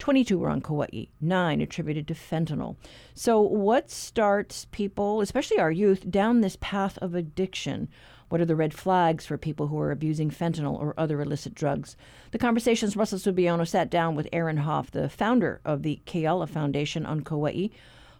22 0.00 0.38
were 0.38 0.48
on 0.48 0.60
Kauai, 0.60 1.06
nine 1.20 1.60
attributed 1.60 2.06
to 2.08 2.14
fentanyl. 2.14 2.76
So, 3.14 3.40
what 3.40 3.90
starts 3.90 4.66
people, 4.70 5.20
especially 5.20 5.58
our 5.58 5.72
youth, 5.72 6.10
down 6.10 6.40
this 6.40 6.56
path 6.60 6.98
of 6.98 7.14
addiction? 7.14 7.88
What 8.28 8.42
are 8.42 8.46
the 8.46 8.56
red 8.56 8.74
flags 8.74 9.24
for 9.24 9.38
people 9.38 9.68
who 9.68 9.78
are 9.78 9.90
abusing 9.90 10.30
fentanyl 10.30 10.78
or 10.78 10.92
other 10.98 11.20
illicit 11.20 11.54
drugs? 11.54 11.96
The 12.30 12.38
conversations 12.38 12.96
Russell 12.96 13.18
Subiono 13.18 13.66
sat 13.66 13.88
down 13.88 14.14
with 14.14 14.28
Aaron 14.32 14.58
Hoff, 14.58 14.90
the 14.90 15.08
founder 15.08 15.60
of 15.64 15.82
the 15.82 16.00
Keala 16.04 16.48
Foundation 16.48 17.06
on 17.06 17.22
Kauai. 17.22 17.68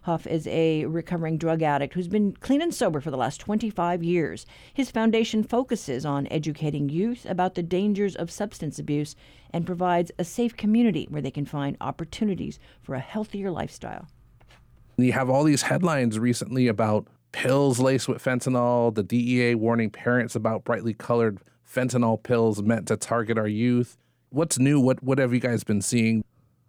Hoff 0.03 0.25
is 0.25 0.47
a 0.47 0.85
recovering 0.85 1.37
drug 1.37 1.61
addict 1.61 1.93
who's 1.93 2.07
been 2.07 2.31
clean 2.31 2.61
and 2.61 2.73
sober 2.73 2.99
for 2.99 3.11
the 3.11 3.17
last 3.17 3.39
25 3.39 4.01
years. 4.01 4.47
His 4.73 4.89
foundation 4.89 5.43
focuses 5.43 6.05
on 6.05 6.27
educating 6.31 6.89
youth 6.89 7.27
about 7.29 7.53
the 7.53 7.61
dangers 7.61 8.15
of 8.15 8.31
substance 8.31 8.79
abuse 8.79 9.15
and 9.51 9.65
provides 9.65 10.11
a 10.17 10.23
safe 10.23 10.57
community 10.57 11.05
where 11.11 11.21
they 11.21 11.29
can 11.29 11.45
find 11.45 11.77
opportunities 11.81 12.59
for 12.81 12.95
a 12.95 12.99
healthier 12.99 13.51
lifestyle. 13.51 14.07
You 14.97 15.13
have 15.13 15.29
all 15.29 15.43
these 15.43 15.61
headlines 15.61 16.17
recently 16.17 16.67
about 16.67 17.07
pills 17.31 17.79
laced 17.79 18.07
with 18.07 18.23
fentanyl, 18.23 18.93
the 18.93 19.03
DEA 19.03 19.55
warning 19.55 19.89
parents 19.89 20.35
about 20.35 20.63
brightly 20.63 20.93
colored 20.93 21.39
fentanyl 21.69 22.21
pills 22.21 22.61
meant 22.61 22.87
to 22.87 22.97
target 22.97 23.37
our 23.37 23.47
youth. 23.47 23.97
What's 24.29 24.59
new? 24.59 24.79
What 24.79 25.01
what 25.03 25.17
have 25.17 25.33
you 25.33 25.39
guys 25.39 25.63
been 25.63 25.81
seeing? 25.81 26.23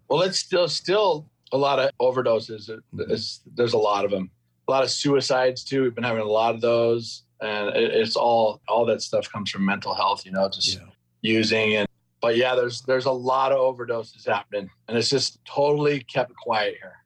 Well, 0.09 0.23
it's 0.23 0.39
still 0.39 0.69
still 0.69 1.27
a 1.53 1.59
lot 1.59 1.79
of 1.79 1.91
overdoses. 2.01 2.69
Mm-hmm. 2.71 3.11
It's, 3.13 3.41
there's 3.55 3.73
a 3.73 3.79
lot 3.79 4.05
of 4.05 4.11
them. 4.11 4.31
A 4.69 4.71
lot 4.71 4.83
of 4.83 4.91
suicides 4.91 5.65
too. 5.65 5.83
We've 5.83 5.95
been 5.95 6.05
having 6.05 6.23
a 6.23 6.27
lot 6.27 6.55
of 6.55 6.61
those, 6.61 7.25
and 7.41 7.75
it, 7.77 7.93
it's 7.93 8.17
all 8.17 8.61
all 8.69 8.87
that 8.87 9.03
stuff 9.03 9.31
comes 9.31 9.51
from 9.51 9.65
mental 9.65 9.95
health. 9.95 10.25
You 10.25 10.33
know, 10.33 10.49
just 10.49 10.75
yeah. 10.75 10.87
using 11.23 11.77
and. 11.77 11.89
But 12.23 12.37
yeah, 12.37 12.55
there's 12.55 12.83
there's 12.83 13.07
a 13.07 13.11
lot 13.11 13.51
of 13.51 13.59
overdoses 13.59 14.29
happening, 14.29 14.69
and 14.89 14.99
it's 14.99 15.09
just 15.09 15.43
totally 15.47 16.01
kept 16.01 16.35
quiet 16.37 16.77
here. 16.81 17.00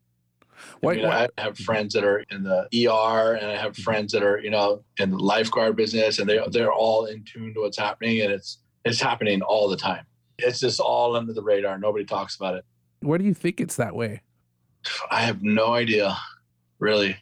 I, 0.83 0.95
mean, 0.95 1.05
I 1.07 1.29
have 1.39 1.59
friends 1.59 1.95
that 1.95 2.05
are 2.05 2.25
in 2.31 2.43
the 2.43 2.69
ER, 2.89 3.35
and 3.35 3.51
I 3.51 3.57
have 3.57 3.77
friends 3.77 4.13
that 4.13 4.23
are, 4.23 4.39
you 4.39 4.51
know, 4.51 4.85
in 4.99 5.11
the 5.11 5.19
lifeguard 5.19 5.77
business, 5.77 6.19
and 6.19 6.29
they 6.29 6.41
they're 6.51 6.73
all 6.73 7.07
in 7.07 7.25
tune 7.25 7.55
to 7.55 7.61
what's 7.61 7.79
happening, 7.79 8.21
and 8.21 8.33
it's 8.33 8.59
it's 8.85 9.01
happening 9.01 9.43
all 9.43 9.69
the 9.69 9.77
time. 9.77 10.05
It's 10.39 10.61
just 10.61 10.81
all 10.81 11.17
under 11.17 11.33
the 11.33 11.43
radar. 11.43 11.79
Nobody 11.79 12.05
talks 12.05 12.37
about 12.37 12.57
it. 12.57 12.65
Where 13.01 13.19
do 13.19 13.25
you 13.25 13.35
think 13.35 13.61
it's 13.61 13.77
that 13.77 13.95
way? 13.95 14.23
I 15.11 15.23
have 15.23 15.43
no 15.43 15.75
idea, 15.75 16.17
really. 16.79 17.17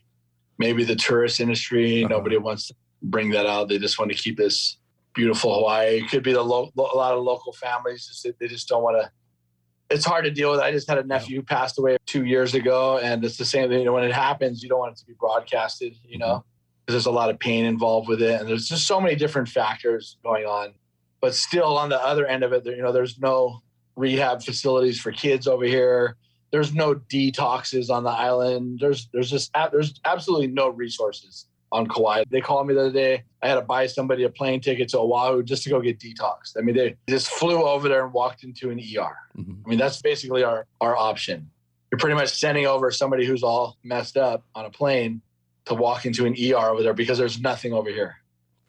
Maybe 0.59 0.85
the 0.85 0.97
tourist 0.97 1.41
industry. 1.41 2.05
Uh-huh. 2.05 2.15
Nobody 2.15 2.37
wants 2.39 2.69
to 2.69 2.75
bring 3.03 3.31
that 3.31 3.47
out. 3.47 3.69
They 3.69 3.79
just 3.79 3.99
want 3.99 4.11
to 4.11 4.17
keep 4.17 4.37
this 4.37 4.79
beautiful 5.15 5.55
Hawaii. 5.55 5.99
It 5.99 6.09
could 6.09 6.23
be 6.23 6.33
the 6.33 6.43
lo- 6.43 6.73
a 6.77 6.81
lot 6.81 7.15
of 7.15 7.23
local 7.23 7.53
families. 7.53 8.25
They 8.39 8.49
just 8.49 8.69
don't 8.69 8.83
want 8.83 9.03
to 9.03 9.11
it's 9.93 10.05
hard 10.05 10.25
to 10.25 10.31
deal 10.31 10.51
with. 10.51 10.61
I 10.61 10.73
just 10.73 10.89
had 10.89 10.99
a 10.99 11.05
nephew 11.05 11.37
who 11.37 11.43
passed 11.43 11.79
away 11.79 11.97
two 12.07 12.25
years 12.25 12.55
ago, 12.55 12.99
and 12.99 13.25
it's 13.25 13.37
the 13.37 13.45
same 13.45 13.69
thing. 13.69 13.81
You 13.81 13.87
know, 13.87 13.93
when 13.93 14.05
it 14.05 14.13
happens, 14.13 14.63
you 14.63 14.69
don't 14.69 14.79
want 14.79 14.93
it 14.93 14.99
to 15.01 15.07
be 15.07 15.15
broadcasted. 15.19 15.95
You 16.05 16.19
know, 16.19 16.27
because 16.27 16.45
mm-hmm. 16.45 16.93
there's 16.93 17.07
a 17.07 17.11
lot 17.11 17.31
of 17.31 17.39
pain 17.39 17.65
involved 17.65 18.09
with 18.09 18.23
it, 18.23 18.41
and 18.41 18.49
there's 18.49 18.69
just 18.69 18.87
so 18.87 19.01
many 19.01 19.15
different 19.15 19.49
factors 19.49 20.17
going 20.25 20.45
on. 20.45 20.75
But 21.21 21.35
still, 21.35 21.77
on 21.79 21.89
the 21.89 22.03
other 22.05 22.27
end 22.27 22.43
of 22.43 22.53
it, 22.53 22.67
you 22.67 22.83
know, 22.83 22.93
there's 22.93 23.19
no 23.19 23.63
rehab 23.97 24.43
facilities 24.43 25.01
for 25.01 25.13
kids 25.13 25.47
over 25.47 25.65
here. 25.65 26.17
There's 26.51 26.75
no 26.75 26.95
detoxes 26.95 27.91
on 27.91 28.05
the 28.05 28.11
island. 28.11 28.79
There's 28.81 29.09
there's 29.13 29.31
just 29.31 29.53
there's 29.71 30.01
absolutely 30.05 30.49
no 30.49 30.69
resources 30.69 31.47
on 31.73 31.87
Kauai. 31.89 32.25
They 32.31 32.41
called 32.41 32.69
me 32.69 32.75
the 32.75 32.81
other 32.81 32.93
day. 32.93 33.25
I 33.43 33.49
had 33.49 33.55
to 33.55 33.63
buy 33.63 33.87
somebody 33.87 34.25
a 34.25 34.29
plane 34.29 34.61
ticket 34.61 34.91
to 34.91 34.99
Oahu 34.99 35.43
just 35.43 35.65
to 35.65 35.71
go 35.71 35.81
get 35.81 35.99
detoxed. 35.99 36.57
I 36.57 36.61
mean, 36.61 36.77
they 36.77 36.95
just 37.09 37.31
flew 37.31 37.63
over 37.63 37.89
there 37.89 38.05
and 38.05 38.13
walked 38.13 38.45
into 38.45 38.71
an 38.71 38.79
ER. 38.79 39.17
Mm-hmm. 39.37 39.53
I 39.65 39.69
mean, 39.69 39.79
that's 39.79 40.01
basically 40.01 40.45
our, 40.45 40.67
our 40.81 40.95
option. 40.95 41.51
You're 41.91 41.99
pretty 41.99 42.15
much 42.15 42.39
sending 42.39 42.67
over 42.67 42.91
somebody 42.91 43.27
who's 43.27 43.43
all 43.43 43.79
messed 43.83 44.17
up 44.17 44.45
on 44.55 44.67
a 44.67 44.71
plane 44.71 45.23
to 45.65 45.75
walk 45.75 46.07
into 46.07 46.27
an 46.27 46.35
ER 46.39 46.71
over 46.71 46.83
there 46.83 46.95
because 46.95 47.19
there's 47.19 47.41
nothing 47.41 47.73
over 47.73 47.91
here. 47.91 48.17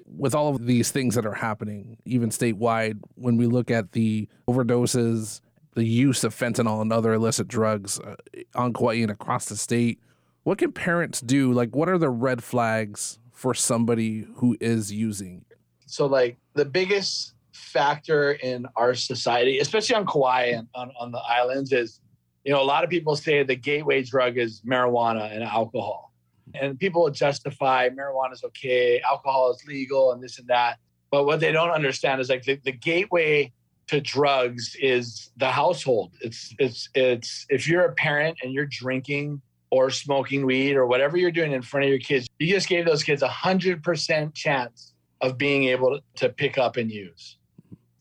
With 0.06 0.34
all 0.34 0.50
of 0.56 0.66
these 0.66 0.92
things 0.92 1.16
that 1.16 1.26
are 1.26 1.34
happening, 1.34 1.98
even 2.06 2.30
statewide, 2.30 3.00
when 3.16 3.36
we 3.38 3.48
look 3.48 3.70
at 3.72 3.92
the 3.94 4.28
overdoses, 4.48 5.42
the 5.74 5.84
use 5.84 6.24
of 6.24 6.36
fentanyl 6.36 6.82
and 6.82 6.94
other 6.94 7.14
illicit 7.14 7.48
drugs 7.48 8.00
uh, 8.00 8.16
on 8.56 8.74
Kauai 8.74 8.96
and 9.02 9.12
across 9.12 9.46
the 9.46 9.58
state, 9.58 10.00
what 10.44 10.58
can 10.58 10.72
parents 10.72 11.22
do? 11.22 11.52
Like, 11.52 11.76
what 11.76 11.90
are 11.90 11.98
the 11.98 12.10
red 12.10 12.44
flags 12.44 13.20
for 13.32 13.54
somebody 13.54 14.28
who 14.36 14.58
is 14.60 14.92
using? 14.92 15.46
So, 15.86 16.06
like, 16.06 16.38
the 16.54 16.66
biggest 16.66 17.34
factor 17.54 18.34
in 18.34 18.66
our 18.76 18.94
society, 18.94 19.60
especially 19.60 19.96
on 19.96 20.06
Kauai 20.06 20.46
and 20.56 20.68
on, 20.76 20.92
on 21.00 21.12
the 21.12 21.20
islands, 21.20 21.72
is 21.72 22.02
you 22.44 22.52
know, 22.52 22.62
a 22.62 22.66
lot 22.66 22.84
of 22.84 22.90
people 22.90 23.16
say 23.16 23.44
the 23.44 23.56
gateway 23.56 24.04
drug 24.04 24.38
is 24.38 24.62
marijuana 24.62 25.34
and 25.34 25.44
alcohol. 25.44 26.14
And 26.54 26.78
people 26.78 27.10
justify 27.10 27.90
marijuana 27.90 28.34
is 28.34 28.44
okay, 28.44 29.02
alcohol 29.02 29.52
is 29.52 29.64
legal, 29.66 30.12
and 30.12 30.22
this 30.22 30.40
and 30.40 30.48
that. 30.50 30.78
But 31.10 31.26
what 31.26 31.40
they 31.40 31.52
don't 31.52 31.72
understand 31.72 32.20
is 32.20 32.30
like 32.30 32.44
the, 32.44 32.60
the 32.64 32.72
gateway 32.72 33.54
to 33.88 34.02
drugs 34.02 34.76
is 34.80 35.32
the 35.38 35.50
household. 35.50 36.14
It's 36.22 36.54
it's 36.60 36.90
it's 36.96 37.46
if 37.50 37.68
you're 37.68 37.86
a 37.86 37.94
parent 37.94 38.38
and 38.44 38.54
you're 38.54 38.68
drinking 38.70 39.42
or 39.74 39.90
smoking 39.90 40.46
weed 40.46 40.76
or 40.76 40.86
whatever 40.86 41.18
you're 41.18 41.32
doing 41.32 41.52
in 41.52 41.64
front 41.64 41.84
of 41.84 41.90
your 41.90 41.98
kids, 41.98 42.28
you 42.38 42.54
just 42.54 42.70
gave 42.70 42.86
those 42.86 43.02
kids 43.02 43.24
a 43.24 43.28
hundred 43.28 43.82
percent 43.82 44.36
chance 44.36 44.94
of 45.20 45.36
being 45.36 45.64
able 45.64 46.00
to 46.16 46.30
pick 46.30 46.60
up 46.60 46.78
and 46.78 46.92
use. 46.92 47.40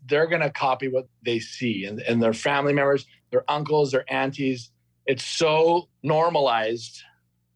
They're 0.07 0.27
going 0.27 0.43
to 0.43 0.51
copy 0.51 0.89
what 0.89 1.07
they 1.25 1.39
see 1.39 1.87
and, 1.87 1.99
and 2.01 2.23
their 2.23 2.35
family 2.35 2.75
members, 2.75 3.07
their 3.31 3.51
uncles, 3.51 3.93
their 3.93 4.05
aunties. 4.13 4.71
It's 5.07 5.25
so 5.25 5.89
normalized. 6.03 7.01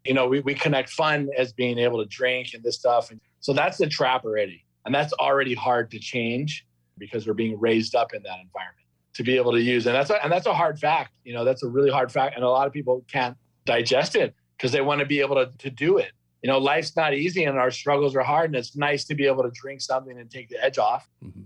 You 0.07 0.15
know, 0.15 0.29
we, 0.29 0.41
we 0.41 0.55
connect 0.55 0.89
fun 0.89 1.29
as 1.37 1.53
being 1.53 1.79
able 1.79 1.99
to 2.03 2.09
drink 2.09 2.55
and 2.55 2.65
this 2.65 2.77
stuff. 2.77 3.11
And 3.11 3.21
so 3.41 3.53
that's 3.53 3.77
the 3.77 3.87
trap 3.87 4.25
already. 4.25 4.65
And 4.87 4.95
that's 4.95 5.13
already 5.13 5.53
hard 5.53 5.91
to 5.91 5.99
change 5.99 6.65
because 6.97 7.27
we're 7.27 7.35
being 7.35 7.61
raised 7.61 7.95
up 7.95 8.15
in 8.15 8.23
that 8.23 8.39
environment 8.41 8.87
to 9.13 9.23
be 9.23 9.37
able 9.37 9.53
to 9.53 9.61
use. 9.61 9.85
And 9.87 9.95
that's 9.95 10.09
a, 10.09 10.23
and 10.25 10.33
that's 10.33 10.47
a 10.47 10.55
hard 10.55 10.79
fact. 10.79 11.13
You 11.25 11.35
know, 11.35 11.45
that's 11.45 11.63
a 11.63 11.69
really 11.69 11.91
hard 11.91 12.11
fact. 12.11 12.35
And 12.35 12.45
a 12.45 12.49
lot 12.49 12.67
of 12.67 12.73
people 12.73 13.05
can't 13.13 13.37
digest 13.67 14.17
it 14.17 14.35
because 14.57 14.73
they 14.73 14.81
want 14.81 15.01
to 15.01 15.07
be 15.07 15.21
able 15.21 15.37
to, 15.37 15.51
to 15.59 15.71
do 15.71 15.99
it. 15.99 16.13
You 16.43 16.51
know, 16.51 16.59
life's 16.59 16.97
not 16.97 17.13
easy 17.13 17.45
and 17.45 17.59
our 17.59 17.71
struggles 17.71 18.15
are 18.17 18.23
hard, 18.23 18.47
and 18.47 18.57
it's 18.57 18.77
nice 18.77 19.05
to 19.07 19.15
be 19.15 19.27
able 19.27 19.43
to 19.43 19.51
drink 19.51 19.81
something 19.81 20.19
and 20.19 20.31
take 20.31 20.49
the 20.49 20.63
edge 20.65 20.79
off. 20.79 21.09
Mm-hmm. 21.25 21.43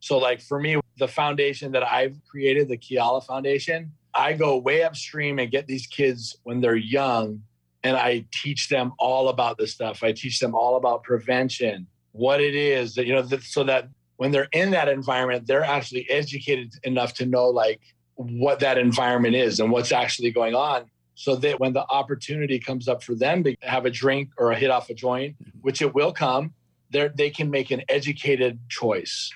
So, 0.00 0.18
like 0.18 0.40
for 0.40 0.60
me, 0.60 0.80
the 0.98 1.08
foundation 1.08 1.72
that 1.72 1.82
I've 1.82 2.16
created, 2.30 2.68
the 2.68 2.78
Keala 2.78 3.24
Foundation, 3.24 3.92
I 4.14 4.34
go 4.34 4.58
way 4.58 4.82
upstream 4.84 5.38
and 5.38 5.50
get 5.50 5.66
these 5.66 5.86
kids 5.86 6.36
when 6.44 6.60
they're 6.60 6.76
young 6.76 7.42
and 7.82 7.96
I 7.96 8.24
teach 8.32 8.68
them 8.68 8.92
all 8.98 9.28
about 9.28 9.58
this 9.58 9.72
stuff. 9.72 10.02
I 10.02 10.12
teach 10.12 10.38
them 10.38 10.54
all 10.54 10.76
about 10.76 11.02
prevention, 11.02 11.86
what 12.12 12.40
it 12.40 12.54
is 12.54 12.94
that, 12.94 13.06
you 13.06 13.14
know, 13.14 13.26
so 13.42 13.64
that 13.64 13.88
when 14.16 14.30
they're 14.30 14.48
in 14.52 14.70
that 14.70 14.88
environment, 14.88 15.46
they're 15.46 15.64
actually 15.64 16.08
educated 16.08 16.72
enough 16.84 17.14
to 17.14 17.26
know, 17.26 17.48
like, 17.48 17.80
what 18.16 18.60
that 18.60 18.78
environment 18.78 19.34
is 19.34 19.58
and 19.58 19.72
what's 19.72 19.90
actually 19.90 20.30
going 20.30 20.54
on 20.54 20.84
so 21.14 21.36
that 21.36 21.60
when 21.60 21.72
the 21.72 21.86
opportunity 21.90 22.58
comes 22.58 22.88
up 22.88 23.02
for 23.02 23.14
them 23.14 23.44
to 23.44 23.56
have 23.62 23.86
a 23.86 23.90
drink 23.90 24.30
or 24.36 24.50
a 24.50 24.56
hit 24.56 24.70
off 24.70 24.90
a 24.90 24.94
joint, 24.94 25.36
mm-hmm. 25.42 25.58
which 25.60 25.80
it 25.80 25.94
will 25.94 26.12
come, 26.12 26.52
they 26.90 27.30
can 27.30 27.50
make 27.50 27.70
an 27.70 27.82
educated 27.88 28.58
choice. 28.68 29.30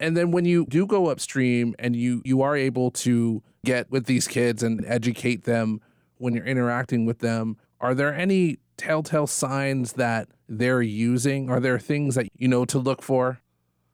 And 0.00 0.16
then 0.16 0.30
when 0.30 0.44
you 0.44 0.66
do 0.66 0.86
go 0.86 1.06
upstream 1.06 1.74
and 1.78 1.94
you 1.94 2.22
you 2.24 2.42
are 2.42 2.56
able 2.56 2.90
to 2.90 3.42
get 3.64 3.90
with 3.90 4.06
these 4.06 4.26
kids 4.26 4.62
and 4.62 4.84
educate 4.86 5.44
them 5.44 5.80
when 6.18 6.34
you're 6.34 6.46
interacting 6.46 7.06
with 7.06 7.20
them, 7.20 7.56
are 7.80 7.94
there 7.94 8.14
any 8.14 8.58
telltale 8.76 9.26
signs 9.26 9.94
that 9.94 10.28
they're 10.48 10.82
using? 10.82 11.48
Are 11.48 11.60
there 11.60 11.78
things 11.78 12.16
that 12.16 12.26
you 12.36 12.48
know 12.48 12.64
to 12.66 12.78
look 12.78 13.02
for? 13.02 13.40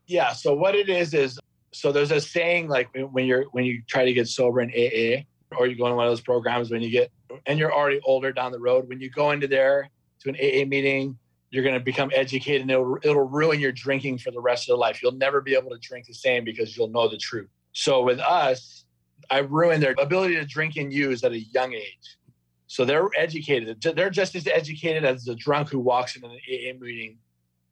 Yeah. 0.07 0.33
So 0.33 0.55
what 0.55 0.75
it 0.75 0.89
is 0.89 1.15
is 1.15 1.39
so 1.73 1.93
there's 1.93 2.11
a 2.11 2.21
saying 2.21 2.69
like 2.69 2.89
when 3.13 3.27
you're 3.27 3.45
when 3.53 3.65
you 3.65 3.83
try 3.87 4.05
to 4.05 4.13
get 4.13 4.27
sober 4.27 4.61
in 4.61 4.71
AA 4.71 5.23
or 5.57 5.67
you 5.67 5.77
go 5.77 5.87
in 5.87 5.97
one 5.97 6.07
of 6.07 6.11
those 6.11 6.21
programs 6.21 6.71
when 6.71 6.83
you 6.83 6.91
get 6.91 7.11
and 7.47 7.59
you're 7.59 7.73
already 7.73 8.01
older 8.05 8.33
down 8.33 8.53
the 8.53 8.59
road 8.59 8.89
when 8.89 9.01
you 9.01 9.11
go 9.11 9.31
into 9.31 9.47
there 9.47 9.89
to 10.21 10.29
an 10.29 10.37
AA 10.37 10.67
meeting 10.67 11.19
you're 11.51 11.65
going 11.65 11.75
to 11.75 11.81
become 11.81 12.11
educated 12.15 12.63
and 12.63 12.71
it'll, 12.71 12.97
it'll 13.03 13.29
ruin 13.29 13.59
your 13.59 13.73
drinking 13.73 14.17
for 14.19 14.31
the 14.31 14.41
rest 14.41 14.65
of 14.65 14.69
your 14.69 14.79
life. 14.79 15.03
You'll 15.03 15.13
never 15.13 15.41
be 15.41 15.57
able 15.57 15.71
to 15.71 15.79
drink 15.79 16.07
the 16.07 16.15
same 16.15 16.45
because 16.45 16.77
you'll 16.77 16.91
know 16.91 17.09
the 17.09 17.17
truth. 17.17 17.49
So 17.73 18.03
with 18.03 18.21
us 18.21 18.85
I 19.31 19.39
ruined 19.39 19.83
their 19.83 19.95
ability 19.99 20.37
to 20.37 20.45
drink 20.45 20.77
and 20.77 20.93
use 20.93 21.23
at 21.25 21.33
a 21.33 21.41
young 21.41 21.75
age. 21.75 22.19
So 22.67 22.85
they're 22.85 23.09
educated. 23.17 23.83
They're 23.83 24.11
just 24.11 24.37
as 24.37 24.47
educated 24.47 25.05
as 25.05 25.25
the 25.25 25.35
drunk 25.35 25.71
who 25.71 25.81
walks 25.81 26.15
into 26.15 26.29
an 26.29 26.39
AA 26.49 26.79
meeting. 26.79 27.19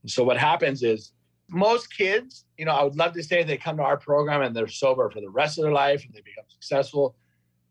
So 0.06 0.24
what 0.24 0.36
happens 0.36 0.82
is 0.82 1.12
most 1.48 1.96
kids, 1.96 2.44
you 2.56 2.64
know, 2.64 2.72
I 2.72 2.82
would 2.82 2.96
love 2.96 3.12
to 3.12 3.22
say 3.22 3.42
they 3.42 3.56
come 3.56 3.76
to 3.76 3.82
our 3.82 3.96
program 3.96 4.42
and 4.42 4.54
they're 4.54 4.68
sober 4.68 5.08
for 5.10 5.20
the 5.20 5.30
rest 5.30 5.58
of 5.58 5.64
their 5.64 5.72
life 5.72 6.04
and 6.04 6.12
they 6.12 6.20
become 6.20 6.44
successful. 6.48 7.16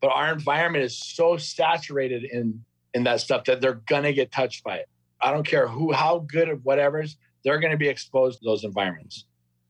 But 0.01 0.11
our 0.11 0.31
environment 0.31 0.83
is 0.83 0.97
so 0.97 1.37
saturated 1.37 2.23
in 2.23 2.63
in 2.93 3.03
that 3.03 3.21
stuff 3.21 3.43
that 3.45 3.61
they're 3.61 3.81
gonna 3.87 4.13
get 4.13 4.31
touched 4.31 4.63
by 4.63 4.77
it. 4.77 4.89
I 5.21 5.31
don't 5.31 5.45
care 5.45 5.67
who, 5.67 5.91
how 5.91 6.19
good 6.19 6.49
of 6.49 6.63
whatever's, 6.63 7.17
they're 7.43 7.59
gonna 7.59 7.77
be 7.77 7.87
exposed 7.87 8.39
to 8.39 8.45
those 8.45 8.63
environments 8.63 9.25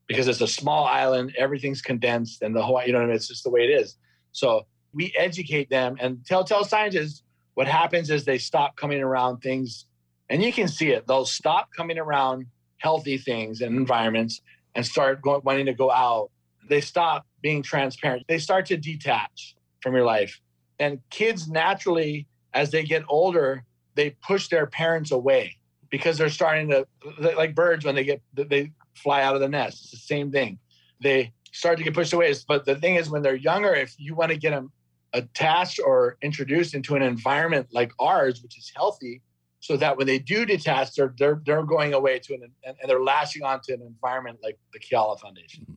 because 0.08 0.28
it's 0.28 0.42
a 0.42 0.48
small 0.48 0.86
island, 0.86 1.36
everything's 1.38 1.82
condensed, 1.82 2.42
and 2.42 2.56
the 2.56 2.62
whole, 2.62 2.82
you 2.86 2.94
know, 2.94 3.00
what 3.00 3.06
I 3.06 3.08
mean? 3.08 3.16
it's 3.16 3.28
just 3.28 3.44
the 3.44 3.50
way 3.50 3.62
it 3.62 3.82
is. 3.82 3.98
So 4.32 4.66
we 4.94 5.14
educate 5.18 5.70
them, 5.70 5.98
and 6.00 6.26
telltale 6.26 6.64
signs 6.64 6.96
is 6.96 7.24
what 7.56 7.68
happens 7.68 8.10
is 8.10 8.24
they 8.24 8.38
stop 8.38 8.78
coming 8.78 9.02
around 9.02 9.40
things, 9.40 9.86
and 10.30 10.42
you 10.42 10.54
can 10.54 10.68
see 10.68 10.92
it. 10.92 11.08
They'll 11.08 11.26
stop 11.26 11.70
coming 11.76 11.98
around 11.98 12.46
healthy 12.78 13.18
things 13.18 13.62
and 13.62 13.76
environments 13.76 14.42
and 14.76 14.86
start 14.86 15.22
going, 15.22 15.42
wanting 15.44 15.66
to 15.66 15.74
go 15.74 15.92
out, 15.92 16.30
they 16.70 16.82
stop 16.82 17.26
being 17.42 17.64
transparent. 17.64 18.24
They 18.28 18.38
start 18.38 18.68
to 18.68 18.78
detach 18.78 19.56
from 19.88 19.96
your 19.96 20.06
life. 20.06 20.40
And 20.80 21.00
kids 21.10 21.48
naturally, 21.48 22.28
as 22.54 22.72
they 22.72 22.84
get 22.84 23.04
older, 23.10 23.64
they 23.96 24.12
push 24.26 24.48
their 24.50 24.68
parents 24.68 25.12
away 25.12 25.56
because 25.90 26.18
they're 26.18 26.30
starting 26.30 26.70
to, 26.70 26.86
like 27.20 27.56
birds 27.56 27.86
when 27.86 27.96
they 27.96 28.04
get, 28.04 28.22
they 28.34 28.72
fly 28.96 29.22
out 29.22 29.36
of 29.36 29.42
the 29.42 29.50
nest. 29.50 29.82
It's 29.84 29.92
the 29.92 29.98
same 29.98 30.32
thing. 30.32 30.60
They 31.02 31.34
start 31.52 31.78
to 31.78 31.84
get 31.84 31.94
pushed 31.94 32.14
away. 32.14 32.34
But 32.48 32.66
the 32.66 32.76
thing 32.76 32.96
is, 32.96 33.10
when 33.10 33.22
they're 33.22 33.36
younger, 33.36 33.74
if 33.74 33.96
you 33.98 34.16
want 34.16 34.32
to 34.32 34.38
get 34.38 34.52
them 34.52 34.72
attached 35.14 35.80
or 35.84 36.18
introduced 36.22 36.74
into 36.74 36.96
an 36.96 37.02
environment 37.02 37.68
like 37.72 37.92
ours, 38.00 38.44
which 38.44 38.58
is 38.58 38.72
healthy, 38.76 39.22
so 39.60 39.76
that 39.78 39.98
when 39.98 40.06
they 40.06 40.20
do 40.20 40.46
detach, 40.46 40.94
they're 40.96 41.14
they're, 41.18 41.42
they're 41.46 41.64
going 41.64 41.94
away 41.94 42.20
to 42.20 42.34
an 42.36 42.42
and, 42.64 42.76
they're 42.88 43.02
lashing 43.02 43.44
onto 43.44 43.74
an 43.74 43.82
environment 43.82 44.38
like 44.44 44.58
the 44.74 44.80
Keala 44.80 45.20
Foundation. 45.20 45.64
Mm-hmm. 45.64 45.74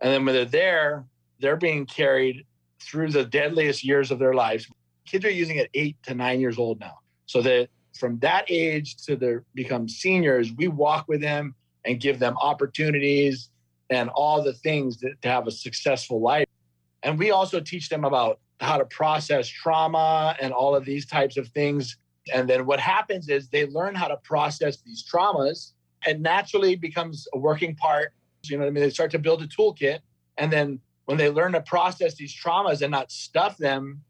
And 0.00 0.12
then 0.12 0.24
when 0.24 0.34
they're 0.34 0.44
there, 0.44 1.04
they're 1.40 1.56
being 1.56 1.84
carried 1.86 2.46
through 2.80 3.10
the 3.10 3.24
deadliest 3.24 3.84
years 3.84 4.10
of 4.10 4.18
their 4.18 4.34
lives. 4.34 4.68
Kids 5.06 5.24
are 5.24 5.30
using 5.30 5.56
it 5.56 5.70
eight 5.74 5.96
to 6.04 6.14
nine 6.14 6.40
years 6.40 6.58
old 6.58 6.80
now. 6.80 6.98
So 7.26 7.42
that 7.42 7.68
from 7.98 8.18
that 8.20 8.44
age 8.48 8.96
to 9.06 9.16
they 9.16 9.36
become 9.54 9.88
seniors, 9.88 10.52
we 10.52 10.68
walk 10.68 11.06
with 11.08 11.20
them 11.20 11.54
and 11.84 12.00
give 12.00 12.18
them 12.18 12.36
opportunities 12.40 13.50
and 13.90 14.10
all 14.10 14.42
the 14.42 14.52
things 14.52 14.98
that, 14.98 15.20
to 15.22 15.28
have 15.28 15.46
a 15.46 15.50
successful 15.50 16.20
life. 16.20 16.46
And 17.02 17.18
we 17.18 17.30
also 17.30 17.60
teach 17.60 17.88
them 17.88 18.04
about 18.04 18.40
how 18.60 18.76
to 18.76 18.84
process 18.84 19.48
trauma 19.48 20.36
and 20.40 20.52
all 20.52 20.74
of 20.74 20.84
these 20.84 21.06
types 21.06 21.36
of 21.36 21.48
things 21.48 21.96
and 22.32 22.48
then 22.48 22.66
what 22.66 22.80
happens 22.80 23.28
is 23.28 23.48
they 23.48 23.66
learn 23.66 23.94
how 23.94 24.08
to 24.08 24.16
process 24.16 24.78
these 24.78 25.04
traumas 25.04 25.72
and 26.06 26.22
naturally 26.22 26.76
becomes 26.76 27.26
a 27.34 27.38
working 27.38 27.74
part. 27.74 28.12
You 28.44 28.56
know 28.56 28.64
what 28.64 28.70
I 28.70 28.72
mean? 28.72 28.82
They 28.84 28.90
start 28.90 29.10
to 29.12 29.18
build 29.18 29.42
a 29.42 29.46
toolkit. 29.46 30.00
And 30.36 30.52
then 30.52 30.80
when 31.08 31.16
they 31.16 31.30
learn 31.30 31.52
to 31.52 31.62
process 31.62 32.16
these 32.16 32.36
traumas 32.36 32.82
and 32.82 32.90
not 32.90 33.10
stuff 33.10 33.56
them, 33.56 34.02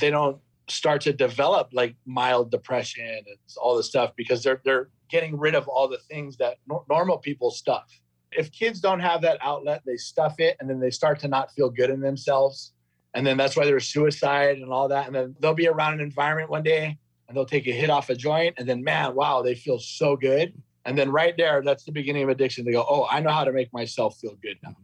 they 0.00 0.08
don't 0.08 0.38
start 0.68 1.00
to 1.00 1.12
develop 1.12 1.70
like 1.72 1.96
mild 2.06 2.52
depression 2.52 3.04
and 3.04 3.26
all 3.60 3.76
this 3.76 3.86
stuff 3.86 4.12
because 4.16 4.44
they're 4.44 4.62
they're 4.64 4.88
getting 5.10 5.36
rid 5.36 5.56
of 5.56 5.66
all 5.66 5.88
the 5.88 5.98
things 5.98 6.36
that 6.36 6.58
no- 6.68 6.84
normal 6.88 7.18
people 7.18 7.50
stuff. 7.50 8.00
If 8.30 8.52
kids 8.52 8.78
don't 8.78 9.00
have 9.00 9.20
that 9.22 9.38
outlet, 9.40 9.82
they 9.84 9.96
stuff 9.96 10.38
it 10.38 10.56
and 10.60 10.70
then 10.70 10.78
they 10.78 10.90
start 10.90 11.18
to 11.20 11.28
not 11.28 11.50
feel 11.50 11.70
good 11.70 11.90
in 11.90 12.00
themselves. 12.00 12.72
And 13.14 13.26
then 13.26 13.36
that's 13.36 13.56
why 13.56 13.64
there's 13.64 13.88
suicide 13.88 14.58
and 14.58 14.72
all 14.72 14.86
that. 14.88 15.08
And 15.08 15.14
then 15.16 15.34
they'll 15.40 15.54
be 15.54 15.66
around 15.66 15.94
an 15.94 16.00
environment 16.02 16.50
one 16.50 16.62
day 16.62 16.96
and 17.26 17.36
they'll 17.36 17.46
take 17.46 17.66
a 17.66 17.72
hit 17.72 17.90
off 17.90 18.10
a 18.10 18.14
joint 18.14 18.54
and 18.58 18.68
then 18.68 18.84
man 18.84 19.12
wow 19.16 19.42
they 19.42 19.56
feel 19.56 19.80
so 19.80 20.14
good 20.14 20.52
and 20.84 20.96
then 20.96 21.10
right 21.10 21.36
there 21.36 21.62
that's 21.62 21.84
the 21.84 21.92
beginning 21.92 22.22
of 22.22 22.28
addiction 22.28 22.64
they 22.64 22.72
go 22.72 22.86
oh 22.88 23.06
i 23.10 23.18
know 23.18 23.30
how 23.30 23.44
to 23.44 23.52
make 23.52 23.72
myself 23.72 24.16
feel 24.18 24.36
good 24.42 24.56
now 24.62 24.76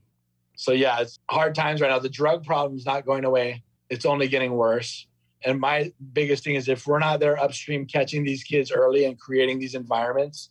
so 0.60 0.72
yeah 0.72 1.00
it's 1.00 1.18
hard 1.30 1.54
times 1.54 1.80
right 1.80 1.88
now. 1.88 1.98
The 1.98 2.08
drug 2.08 2.44
problem 2.44 2.76
is 2.76 2.84
not 2.84 3.06
going 3.06 3.24
away. 3.24 3.62
It's 3.88 4.04
only 4.04 4.28
getting 4.28 4.52
worse. 4.52 5.06
And 5.42 5.58
my 5.58 5.90
biggest 6.12 6.44
thing 6.44 6.54
is 6.54 6.68
if 6.68 6.86
we're 6.86 6.98
not 6.98 7.18
there 7.18 7.38
upstream 7.40 7.86
catching 7.86 8.24
these 8.24 8.44
kids 8.44 8.70
early 8.70 9.06
and 9.06 9.18
creating 9.18 9.58
these 9.58 9.74
environments 9.74 10.50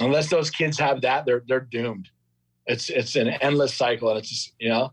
unless 0.00 0.28
those 0.28 0.50
kids 0.50 0.76
have 0.78 1.00
that 1.02 1.24
they're 1.24 1.42
they're 1.46 1.60
doomed. 1.60 2.10
It's 2.66 2.90
it's 2.90 3.14
an 3.14 3.28
endless 3.28 3.74
cycle 3.74 4.08
and 4.10 4.18
it's 4.18 4.28
just 4.28 4.52
you 4.58 4.70
know? 4.70 4.92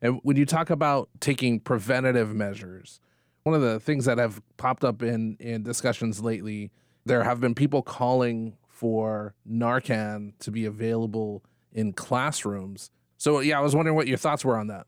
And 0.00 0.18
when 0.22 0.38
you 0.38 0.46
talk 0.46 0.70
about 0.70 1.10
taking 1.20 1.60
preventative 1.60 2.34
measures 2.34 3.00
one 3.42 3.54
of 3.54 3.60
the 3.60 3.80
things 3.80 4.04
that 4.04 4.18
have 4.18 4.40
popped 4.56 4.84
up 4.84 5.02
in 5.02 5.36
in 5.40 5.62
discussions 5.62 6.22
lately, 6.22 6.70
there 7.04 7.24
have 7.24 7.40
been 7.40 7.54
people 7.54 7.82
calling 7.82 8.56
for 8.68 9.34
Narcan 9.50 10.32
to 10.40 10.50
be 10.50 10.64
available 10.64 11.44
in 11.72 11.92
classrooms. 11.92 12.90
So 13.20 13.40
yeah, 13.40 13.58
I 13.58 13.60
was 13.60 13.76
wondering 13.76 13.96
what 13.96 14.08
your 14.08 14.16
thoughts 14.16 14.46
were 14.46 14.56
on 14.56 14.68
that. 14.68 14.86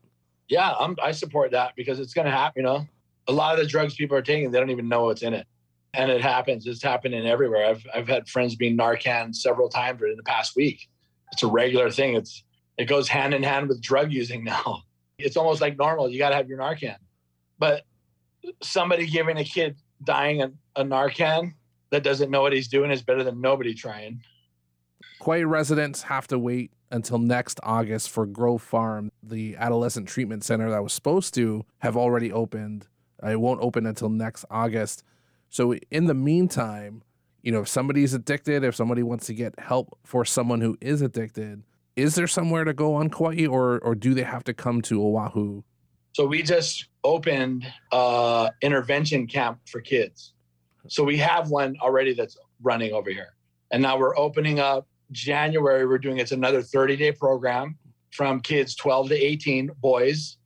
Yeah, 0.49 0.73
I'm, 0.79 0.97
I 1.01 1.11
support 1.11 1.51
that 1.51 1.75
because 1.75 1.99
it's 1.99 2.15
going 2.15 2.25
to 2.25 2.31
happen. 2.31 2.61
You 2.61 2.63
know, 2.63 2.87
a 3.27 3.31
lot 3.31 3.53
of 3.53 3.63
the 3.63 3.69
drugs 3.69 3.93
people 3.93 4.17
are 4.17 4.23
taking, 4.23 4.49
they 4.49 4.59
don't 4.59 4.71
even 4.71 4.89
know 4.89 5.03
what's 5.03 5.21
in 5.21 5.35
it, 5.35 5.45
and 5.93 6.09
it 6.09 6.19
happens. 6.19 6.65
It's 6.65 6.81
happening 6.81 7.27
everywhere. 7.27 7.67
I've 7.67 7.85
I've 7.93 8.07
had 8.07 8.27
friends 8.27 8.55
being 8.55 8.75
Narcan 8.75 9.35
several 9.35 9.69
times 9.69 10.01
in 10.01 10.17
the 10.17 10.23
past 10.23 10.55
week. 10.55 10.89
It's 11.31 11.43
a 11.43 11.47
regular 11.47 11.91
thing. 11.91 12.15
It's 12.15 12.43
it 12.79 12.85
goes 12.85 13.07
hand 13.07 13.35
in 13.35 13.43
hand 13.43 13.69
with 13.69 13.79
drug 13.83 14.11
using 14.11 14.43
now. 14.53 14.81
It's 15.19 15.37
almost 15.37 15.61
like 15.61 15.77
normal. 15.77 16.09
You 16.09 16.17
got 16.17 16.29
to 16.29 16.35
have 16.35 16.49
your 16.49 16.57
Narcan, 16.57 16.97
but 17.59 17.83
somebody 18.63 19.05
giving 19.05 19.37
a 19.37 19.43
kid 19.43 19.77
dying 20.03 20.41
a, 20.41 20.51
a 20.75 20.83
Narcan 20.83 21.53
that 21.91 22.01
doesn't 22.01 22.31
know 22.31 22.41
what 22.41 22.53
he's 22.53 22.67
doing 22.67 22.89
is 22.89 23.03
better 23.03 23.23
than 23.23 23.41
nobody 23.41 23.75
trying. 23.75 24.23
Kauai 25.23 25.43
residents 25.43 26.03
have 26.03 26.27
to 26.27 26.37
wait 26.37 26.71
until 26.91 27.17
next 27.17 27.59
August 27.63 28.09
for 28.09 28.25
Grove 28.25 28.61
Farm, 28.61 29.11
the 29.21 29.55
adolescent 29.55 30.07
treatment 30.07 30.43
center 30.43 30.69
that 30.69 30.83
was 30.83 30.93
supposed 30.93 31.33
to 31.35 31.65
have 31.79 31.95
already 31.95 32.31
opened. 32.31 32.87
Uh, 33.23 33.29
it 33.29 33.39
won't 33.39 33.61
open 33.61 33.85
until 33.85 34.09
next 34.09 34.45
August. 34.49 35.03
So, 35.49 35.75
in 35.91 36.05
the 36.05 36.13
meantime, 36.13 37.03
you 37.41 37.51
know, 37.51 37.61
if 37.61 37.67
somebody's 37.67 38.13
addicted, 38.13 38.63
if 38.63 38.75
somebody 38.75 39.03
wants 39.03 39.27
to 39.27 39.33
get 39.33 39.57
help 39.59 39.97
for 40.03 40.25
someone 40.25 40.61
who 40.61 40.77
is 40.81 41.01
addicted, 41.01 41.63
is 41.95 42.15
there 42.15 42.27
somewhere 42.27 42.63
to 42.63 42.73
go 42.73 42.95
on 42.95 43.09
Kauai 43.09 43.45
or, 43.45 43.79
or 43.79 43.95
do 43.95 44.13
they 44.13 44.23
have 44.23 44.43
to 44.45 44.53
come 44.53 44.81
to 44.83 45.01
Oahu 45.01 45.61
so 46.13 46.27
we 46.27 46.43
just 46.43 46.89
opened 47.03 47.65
a 47.91 48.51
intervention 48.61 49.25
camp 49.25 49.59
for 49.65 49.81
kids. 49.81 50.33
So 50.87 51.03
we 51.03 51.17
have 51.17 51.49
one 51.49 51.75
already 51.81 52.13
that's 52.13 52.37
running 52.61 52.93
over 52.93 53.09
here. 53.09 53.33
And 53.71 53.81
now 53.81 53.97
we're 53.97 54.15
opening 54.15 54.59
up 54.59 54.87
January. 55.13 55.85
We're 55.85 55.97
doing 55.97 56.17
it's 56.17 56.31
another 56.31 56.61
30 56.61 56.97
day 56.97 57.11
program 57.11 57.77
from 58.11 58.41
kids 58.41 58.75
12 58.75 59.09
to 59.09 59.15
18 59.15 59.71
boys. 59.81 60.37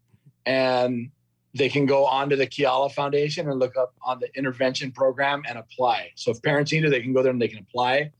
And 0.45 1.09
they 1.53 1.69
can 1.69 1.85
go 1.85 2.05
onto 2.05 2.35
the 2.35 2.47
Keala 2.47 2.91
Foundation 2.91 3.49
and 3.49 3.59
look 3.59 3.75
up 3.75 3.93
on 4.01 4.19
the 4.19 4.29
intervention 4.37 4.91
program 4.91 5.43
and 5.47 5.57
apply. 5.57 6.11
So 6.15 6.31
if 6.31 6.41
parents 6.41 6.71
need 6.71 6.85
it, 6.85 6.89
they 6.89 7.01
can 7.01 7.13
go 7.13 7.23
there 7.23 7.31
and 7.31 7.41
they 7.41 7.47
can 7.47 7.59
apply. 7.59 8.11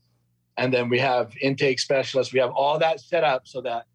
And 0.56 0.74
then 0.74 0.88
we 0.88 0.98
have 0.98 1.32
intake 1.40 1.78
specialists. 1.78 2.32
We 2.32 2.40
have 2.40 2.50
all 2.50 2.78
that 2.80 3.00
set 3.00 3.22
up 3.22 3.46
so 3.46 3.60
that 3.62 3.86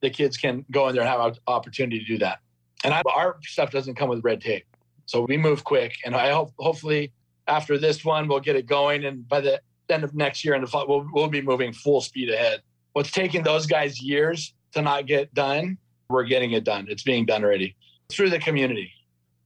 the 0.00 0.10
kids 0.10 0.36
can 0.36 0.64
go 0.70 0.88
in 0.88 0.94
there 0.94 1.02
and 1.02 1.10
have 1.10 1.20
an 1.20 1.34
opportunity 1.46 1.98
to 2.00 2.04
do 2.04 2.18
that 2.18 2.40
and 2.84 2.92
I, 2.92 3.02
our 3.14 3.36
stuff 3.42 3.70
doesn't 3.70 3.94
come 3.94 4.08
with 4.08 4.24
red 4.24 4.40
tape. 4.40 4.64
So 5.06 5.22
we 5.22 5.36
move 5.36 5.64
quick. 5.64 5.96
And 6.04 6.14
I 6.14 6.30
hope, 6.30 6.52
hopefully, 6.58 7.12
after 7.46 7.78
this 7.78 8.04
one, 8.04 8.28
we'll 8.28 8.40
get 8.40 8.56
it 8.56 8.66
going. 8.66 9.04
And 9.04 9.26
by 9.28 9.40
the 9.40 9.60
end 9.90 10.04
of 10.04 10.14
next 10.14 10.44
year, 10.44 10.54
and 10.54 10.66
we'll, 10.72 11.06
we'll 11.12 11.28
be 11.28 11.42
moving 11.42 11.72
full 11.72 12.00
speed 12.00 12.30
ahead. 12.30 12.62
What's 12.92 13.10
taking 13.10 13.42
those 13.42 13.66
guys 13.66 14.02
years 14.02 14.54
to 14.72 14.82
not 14.82 15.06
get 15.06 15.32
done, 15.34 15.78
we're 16.08 16.24
getting 16.24 16.52
it 16.52 16.64
done. 16.64 16.86
It's 16.88 17.02
being 17.02 17.26
done 17.26 17.44
already. 17.44 17.74
through 18.10 18.30
the 18.30 18.38
community, 18.38 18.92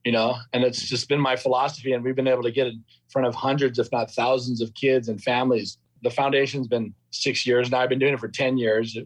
you 0.03 0.11
know, 0.11 0.35
and 0.53 0.63
it's 0.63 0.87
just 0.87 1.07
been 1.07 1.19
my 1.19 1.35
philosophy. 1.35 1.93
And 1.93 2.03
we've 2.03 2.15
been 2.15 2.27
able 2.27 2.43
to 2.43 2.51
get 2.51 2.67
in 2.67 2.83
front 3.09 3.27
of 3.27 3.35
hundreds, 3.35 3.79
if 3.79 3.91
not 3.91 4.11
thousands, 4.11 4.61
of 4.61 4.73
kids 4.73 5.07
and 5.09 5.21
families. 5.21 5.77
The 6.03 6.09
foundation's 6.09 6.67
been 6.67 6.93
six 7.11 7.45
years 7.45 7.71
now. 7.71 7.79
I've 7.79 7.89
been 7.89 7.99
doing 7.99 8.13
it 8.13 8.19
for 8.19 8.27
10 8.27 8.57
years. 8.57 8.97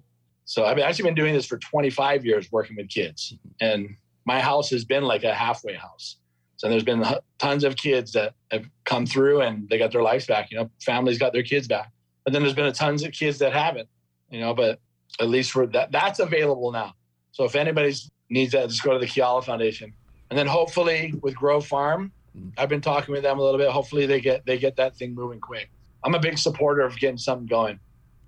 So 0.46 0.66
I've 0.66 0.80
actually 0.80 1.06
been 1.06 1.16
doing 1.16 1.34
this 1.34 1.46
for 1.46 1.58
25 1.58 2.26
years 2.26 2.52
working 2.52 2.76
with 2.76 2.90
kids. 2.90 3.36
And 3.62 3.96
my 4.26 4.40
house 4.40 4.70
has 4.72 4.84
been 4.84 5.04
like 5.04 5.24
a 5.24 5.34
halfway 5.34 5.76
house. 5.76 6.18
So 6.62 6.70
there's 6.70 6.84
been 6.84 7.04
tons 7.40 7.64
of 7.64 7.76
kids 7.76 8.12
that 8.12 8.36
have 8.52 8.70
come 8.86 9.08
through 9.08 9.42
and 9.42 9.68
they 9.68 9.80
got 9.80 9.92
their 9.92 10.04
lives 10.04 10.28
back. 10.28 10.52
You 10.52 10.60
know, 10.60 10.70
families 10.80 11.18
got 11.18 11.34
their 11.34 11.42
kids 11.42 11.68
back. 11.68 11.92
But 12.24 12.34
then 12.34 12.44
there's 12.44 12.54
been 12.54 12.68
a 12.68 12.72
tons 12.72 13.04
of 13.04 13.14
kids 13.14 13.40
that 13.40 13.52
haven't. 13.52 13.90
You 14.30 14.42
know, 14.42 14.54
but 14.54 14.80
at 15.20 15.28
least 15.28 15.54
for 15.54 15.66
that, 15.66 15.92
that's 15.92 16.20
available 16.20 16.72
now. 16.72 16.94
So 17.32 17.46
if 17.46 17.56
anybody 17.56 17.96
needs 18.30 18.52
that, 18.52 18.70
just 18.70 18.84
go 18.84 18.94
to 18.94 19.00
the 19.00 19.08
Keala 19.08 19.44
Foundation. 19.44 19.92
And 20.30 20.38
then 20.38 20.46
hopefully 20.46 21.16
with 21.24 21.36
Grove 21.36 21.66
Farm, 21.66 22.12
mm-hmm. 22.38 22.50
I've 22.60 22.70
been 22.70 22.80
talking 22.80 23.12
with 23.12 23.24
them 23.24 23.40
a 23.40 23.42
little 23.42 23.58
bit. 23.58 23.72
Hopefully 23.72 24.06
they 24.06 24.22
get 24.22 24.46
they 24.46 24.60
get 24.60 24.76
that 24.76 24.96
thing 24.96 25.16
moving 25.16 25.40
quick. 25.40 25.72
I'm 26.04 26.14
a 26.14 26.20
big 26.20 26.38
supporter 26.38 26.82
of 26.82 26.96
getting 27.00 27.18
something 27.18 27.48
going. 27.48 27.80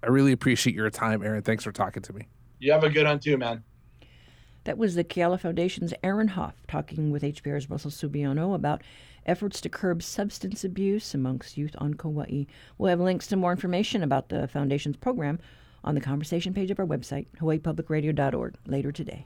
I 0.01 0.07
really 0.07 0.31
appreciate 0.31 0.75
your 0.75 0.89
time, 0.89 1.21
Aaron. 1.21 1.43
Thanks 1.43 1.63
for 1.63 1.71
talking 1.71 2.01
to 2.01 2.13
me. 2.13 2.29
You 2.57 2.71
have 2.71 2.83
a 2.83 2.89
good 2.89 3.05
one 3.05 3.19
too, 3.19 3.37
man. 3.37 3.63
That 4.65 4.77
was 4.77 4.95
the 4.95 5.03
Keala 5.03 5.39
Foundation's 5.39 5.93
Aaron 6.03 6.29
Hoff 6.29 6.55
talking 6.67 7.11
with 7.11 7.23
HPR's 7.23 7.69
Russell 7.69 7.91
Subiono 7.91 8.55
about 8.55 8.81
efforts 9.25 9.59
to 9.61 9.69
curb 9.69 10.01
substance 10.01 10.63
abuse 10.63 11.13
amongst 11.13 11.57
youth 11.57 11.75
on 11.79 11.95
Kauai. 11.95 12.45
We'll 12.77 12.89
have 12.89 12.99
links 12.99 13.27
to 13.27 13.35
more 13.35 13.51
information 13.51 14.03
about 14.03 14.29
the 14.29 14.47
Foundation's 14.47 14.97
program 14.97 15.39
on 15.83 15.95
the 15.95 16.01
conversation 16.01 16.53
page 16.53 16.71
of 16.71 16.79
our 16.79 16.85
website, 16.85 17.27
hawaiipublicradio.org, 17.41 18.55
later 18.65 18.91
today. 18.91 19.25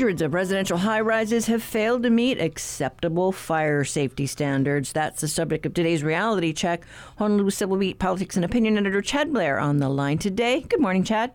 Hundreds 0.00 0.22
of 0.22 0.32
residential 0.32 0.78
high 0.78 1.02
rises 1.02 1.44
have 1.44 1.62
failed 1.62 2.04
to 2.04 2.08
meet 2.08 2.40
acceptable 2.40 3.32
fire 3.32 3.84
safety 3.84 4.26
standards. 4.26 4.92
That's 4.92 5.20
the 5.20 5.28
subject 5.28 5.66
of 5.66 5.74
today's 5.74 6.02
reality 6.02 6.54
check. 6.54 6.86
Honolulu 7.18 7.50
Civil 7.50 7.76
Beat 7.76 7.98
Politics 7.98 8.34
and 8.34 8.42
Opinion 8.42 8.78
Editor 8.78 9.02
Chad 9.02 9.30
Blair 9.30 9.60
on 9.60 9.76
the 9.76 9.90
line 9.90 10.16
today. 10.16 10.62
Good 10.62 10.80
morning, 10.80 11.04
Chad. 11.04 11.34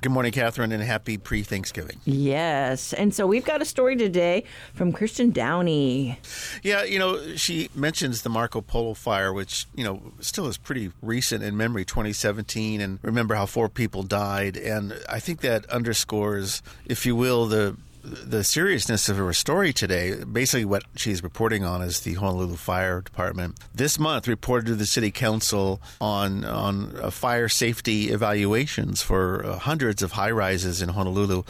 Good 0.00 0.12
morning, 0.12 0.30
Catherine, 0.30 0.70
and 0.70 0.80
happy 0.80 1.18
pre 1.18 1.42
Thanksgiving. 1.42 1.98
Yes. 2.04 2.92
And 2.92 3.12
so 3.12 3.26
we've 3.26 3.44
got 3.44 3.60
a 3.60 3.64
story 3.64 3.96
today 3.96 4.44
from 4.74 4.92
Kirsten 4.92 5.32
Downey. 5.32 6.16
Yeah, 6.62 6.84
you 6.84 7.00
know, 7.00 7.34
she 7.34 7.68
mentions 7.74 8.22
the 8.22 8.28
Marco 8.28 8.60
Polo 8.60 8.94
fire, 8.94 9.32
which, 9.32 9.66
you 9.74 9.82
know, 9.82 10.00
still 10.20 10.46
is 10.46 10.56
pretty 10.56 10.92
recent 11.02 11.42
in 11.42 11.56
memory, 11.56 11.84
2017. 11.84 12.80
And 12.80 13.00
remember 13.02 13.34
how 13.34 13.46
four 13.46 13.68
people 13.68 14.04
died. 14.04 14.56
And 14.56 14.96
I 15.08 15.18
think 15.18 15.40
that 15.40 15.66
underscores, 15.66 16.62
if 16.86 17.04
you 17.04 17.16
will, 17.16 17.46
the 17.46 17.76
the 18.04 18.44
seriousness 18.44 19.08
of 19.08 19.16
her 19.16 19.32
story 19.32 19.72
today, 19.72 20.22
basically 20.24 20.66
what 20.66 20.84
she's 20.94 21.22
reporting 21.22 21.64
on 21.64 21.80
is 21.80 22.00
the 22.00 22.14
Honolulu 22.14 22.56
Fire 22.56 23.00
Department 23.00 23.58
this 23.74 23.98
month 23.98 24.28
reported 24.28 24.66
to 24.66 24.74
the 24.74 24.86
City 24.86 25.10
Council 25.10 25.80
on 26.00 26.44
on 26.44 27.10
fire 27.10 27.48
safety 27.48 28.10
evaluations 28.10 29.02
for 29.02 29.44
uh, 29.44 29.58
hundreds 29.58 30.02
of 30.02 30.12
high 30.12 30.30
rises 30.30 30.82
in 30.82 30.90
Honolulu. 30.90 31.44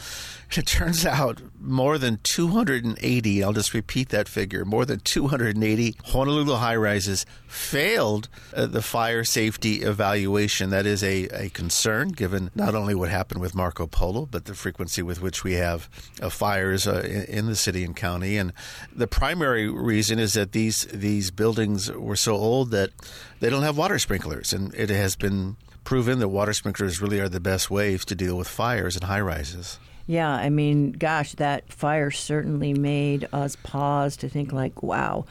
It 0.57 0.67
turns 0.67 1.05
out 1.05 1.41
more 1.59 1.97
than 1.97 2.19
280, 2.23 3.43
I'll 3.43 3.53
just 3.53 3.73
repeat 3.73 4.09
that 4.09 4.27
figure, 4.27 4.63
more 4.63 4.85
than 4.85 4.99
280 4.99 5.95
Honolulu 6.05 6.55
high 6.55 6.75
rises 6.75 7.25
failed 7.47 8.29
uh, 8.55 8.65
the 8.67 8.81
fire 8.81 9.23
safety 9.23 9.81
evaluation. 9.81 10.69
That 10.69 10.85
is 10.85 11.03
a, 11.03 11.25
a 11.29 11.49
concern 11.49 12.09
given 12.09 12.51
not 12.55 12.75
only 12.75 12.95
what 12.95 13.09
happened 13.09 13.41
with 13.41 13.55
Marco 13.55 13.87
Polo, 13.87 14.27
but 14.27 14.45
the 14.45 14.53
frequency 14.53 15.01
with 15.01 15.21
which 15.21 15.43
we 15.43 15.53
have 15.53 15.89
uh, 16.21 16.29
fires 16.29 16.87
uh, 16.87 17.01
in, 17.03 17.23
in, 17.23 17.45
the 17.47 17.55
city 17.55 17.83
and 17.83 17.95
county. 17.95 18.37
And 18.37 18.53
the 18.93 19.07
primary 19.07 19.67
reason 19.69 20.19
is 20.19 20.33
that 20.33 20.51
these, 20.51 20.85
these 20.93 21.31
buildings 21.31 21.91
were 21.91 22.15
so 22.15 22.35
old 22.35 22.71
that 22.71 22.91
they 23.39 23.49
don't 23.49 23.63
have 23.63 23.77
water 23.77 23.99
sprinklers. 23.99 24.53
And 24.53 24.73
it 24.75 24.89
has 24.89 25.15
been 25.15 25.57
proven 25.83 26.19
that 26.19 26.29
water 26.29 26.53
sprinklers 26.53 27.01
really 27.01 27.19
are 27.19 27.29
the 27.29 27.39
best 27.39 27.69
ways 27.69 28.05
to 28.05 28.15
deal 28.15 28.37
with 28.37 28.47
fires 28.47 28.95
in 28.95 29.03
high 29.03 29.21
rises. 29.21 29.79
Yeah, 30.07 30.29
I 30.29 30.49
mean, 30.49 30.91
gosh, 30.91 31.33
that 31.33 31.71
fire 31.73 32.11
certainly 32.11 32.73
made 32.73 33.27
us 33.33 33.55
pause 33.63 34.17
to 34.17 34.29
think, 34.29 34.53
like, 34.53 34.83
wow, 34.83 35.25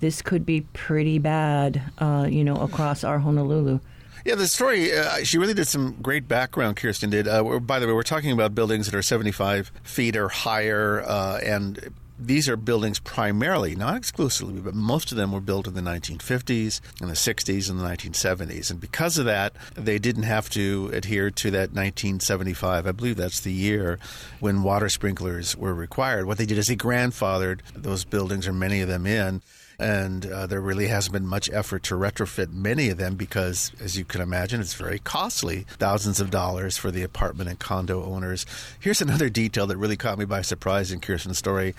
this 0.00 0.20
could 0.20 0.44
be 0.44 0.62
pretty 0.72 1.18
bad, 1.18 1.80
uh, 1.98 2.26
you 2.28 2.44
know, 2.44 2.56
across 2.56 3.04
our 3.04 3.18
Honolulu. 3.18 3.80
Yeah, 4.24 4.34
the 4.34 4.46
story, 4.46 4.92
uh, 4.92 5.24
she 5.24 5.38
really 5.38 5.54
did 5.54 5.66
some 5.66 5.96
great 6.02 6.28
background, 6.28 6.76
Kirsten 6.76 7.08
did. 7.08 7.26
Uh, 7.26 7.58
by 7.60 7.78
the 7.78 7.86
way, 7.86 7.92
we're 7.94 8.02
talking 8.02 8.32
about 8.32 8.54
buildings 8.54 8.86
that 8.86 8.94
are 8.94 9.02
75 9.02 9.72
feet 9.82 10.16
or 10.16 10.28
higher 10.28 11.02
uh, 11.06 11.38
and 11.42 11.94
these 12.18 12.48
are 12.48 12.56
buildings 12.56 12.98
primarily, 12.98 13.74
not 13.76 13.96
exclusively, 13.96 14.60
but 14.60 14.74
most 14.74 15.12
of 15.12 15.16
them 15.16 15.32
were 15.32 15.40
built 15.40 15.66
in 15.66 15.74
the 15.74 15.80
1950s 15.80 16.80
and 17.00 17.08
the 17.08 17.14
60s 17.14 17.70
and 17.70 17.80
the 17.80 17.84
1970s. 17.84 18.70
And 18.70 18.80
because 18.80 19.18
of 19.18 19.26
that, 19.26 19.54
they 19.74 19.98
didn't 19.98 20.24
have 20.24 20.50
to 20.50 20.90
adhere 20.92 21.30
to 21.30 21.50
that 21.52 21.72
1975, 21.72 22.86
I 22.86 22.92
believe 22.92 23.16
that's 23.16 23.40
the 23.40 23.52
year 23.52 23.98
when 24.40 24.62
water 24.62 24.88
sprinklers 24.88 25.56
were 25.56 25.74
required. 25.74 26.26
What 26.26 26.38
they 26.38 26.46
did 26.46 26.58
is 26.58 26.66
they 26.66 26.76
grandfathered 26.76 27.60
those 27.74 28.04
buildings, 28.04 28.48
or 28.48 28.52
many 28.52 28.80
of 28.80 28.88
them, 28.88 29.06
in 29.06 29.42
and 29.78 30.26
uh, 30.26 30.46
there 30.46 30.60
really 30.60 30.88
hasn't 30.88 31.12
been 31.12 31.26
much 31.26 31.48
effort 31.52 31.84
to 31.84 31.94
retrofit 31.94 32.52
many 32.52 32.88
of 32.88 32.98
them 32.98 33.14
because, 33.14 33.70
as 33.80 33.96
you 33.96 34.04
can 34.04 34.20
imagine, 34.20 34.60
it's 34.60 34.74
very 34.74 34.98
costly 34.98 35.66
thousands 35.78 36.20
of 36.20 36.30
dollars 36.30 36.76
for 36.76 36.90
the 36.90 37.02
apartment 37.02 37.48
and 37.48 37.60
condo 37.60 38.02
owners. 38.04 38.44
Here's 38.80 39.00
another 39.00 39.28
detail 39.28 39.68
that 39.68 39.76
really 39.76 39.96
caught 39.96 40.18
me 40.18 40.24
by 40.24 40.42
surprise 40.42 40.90
in 40.90 41.00
Kirsten's 41.00 41.38
story. 41.38 41.76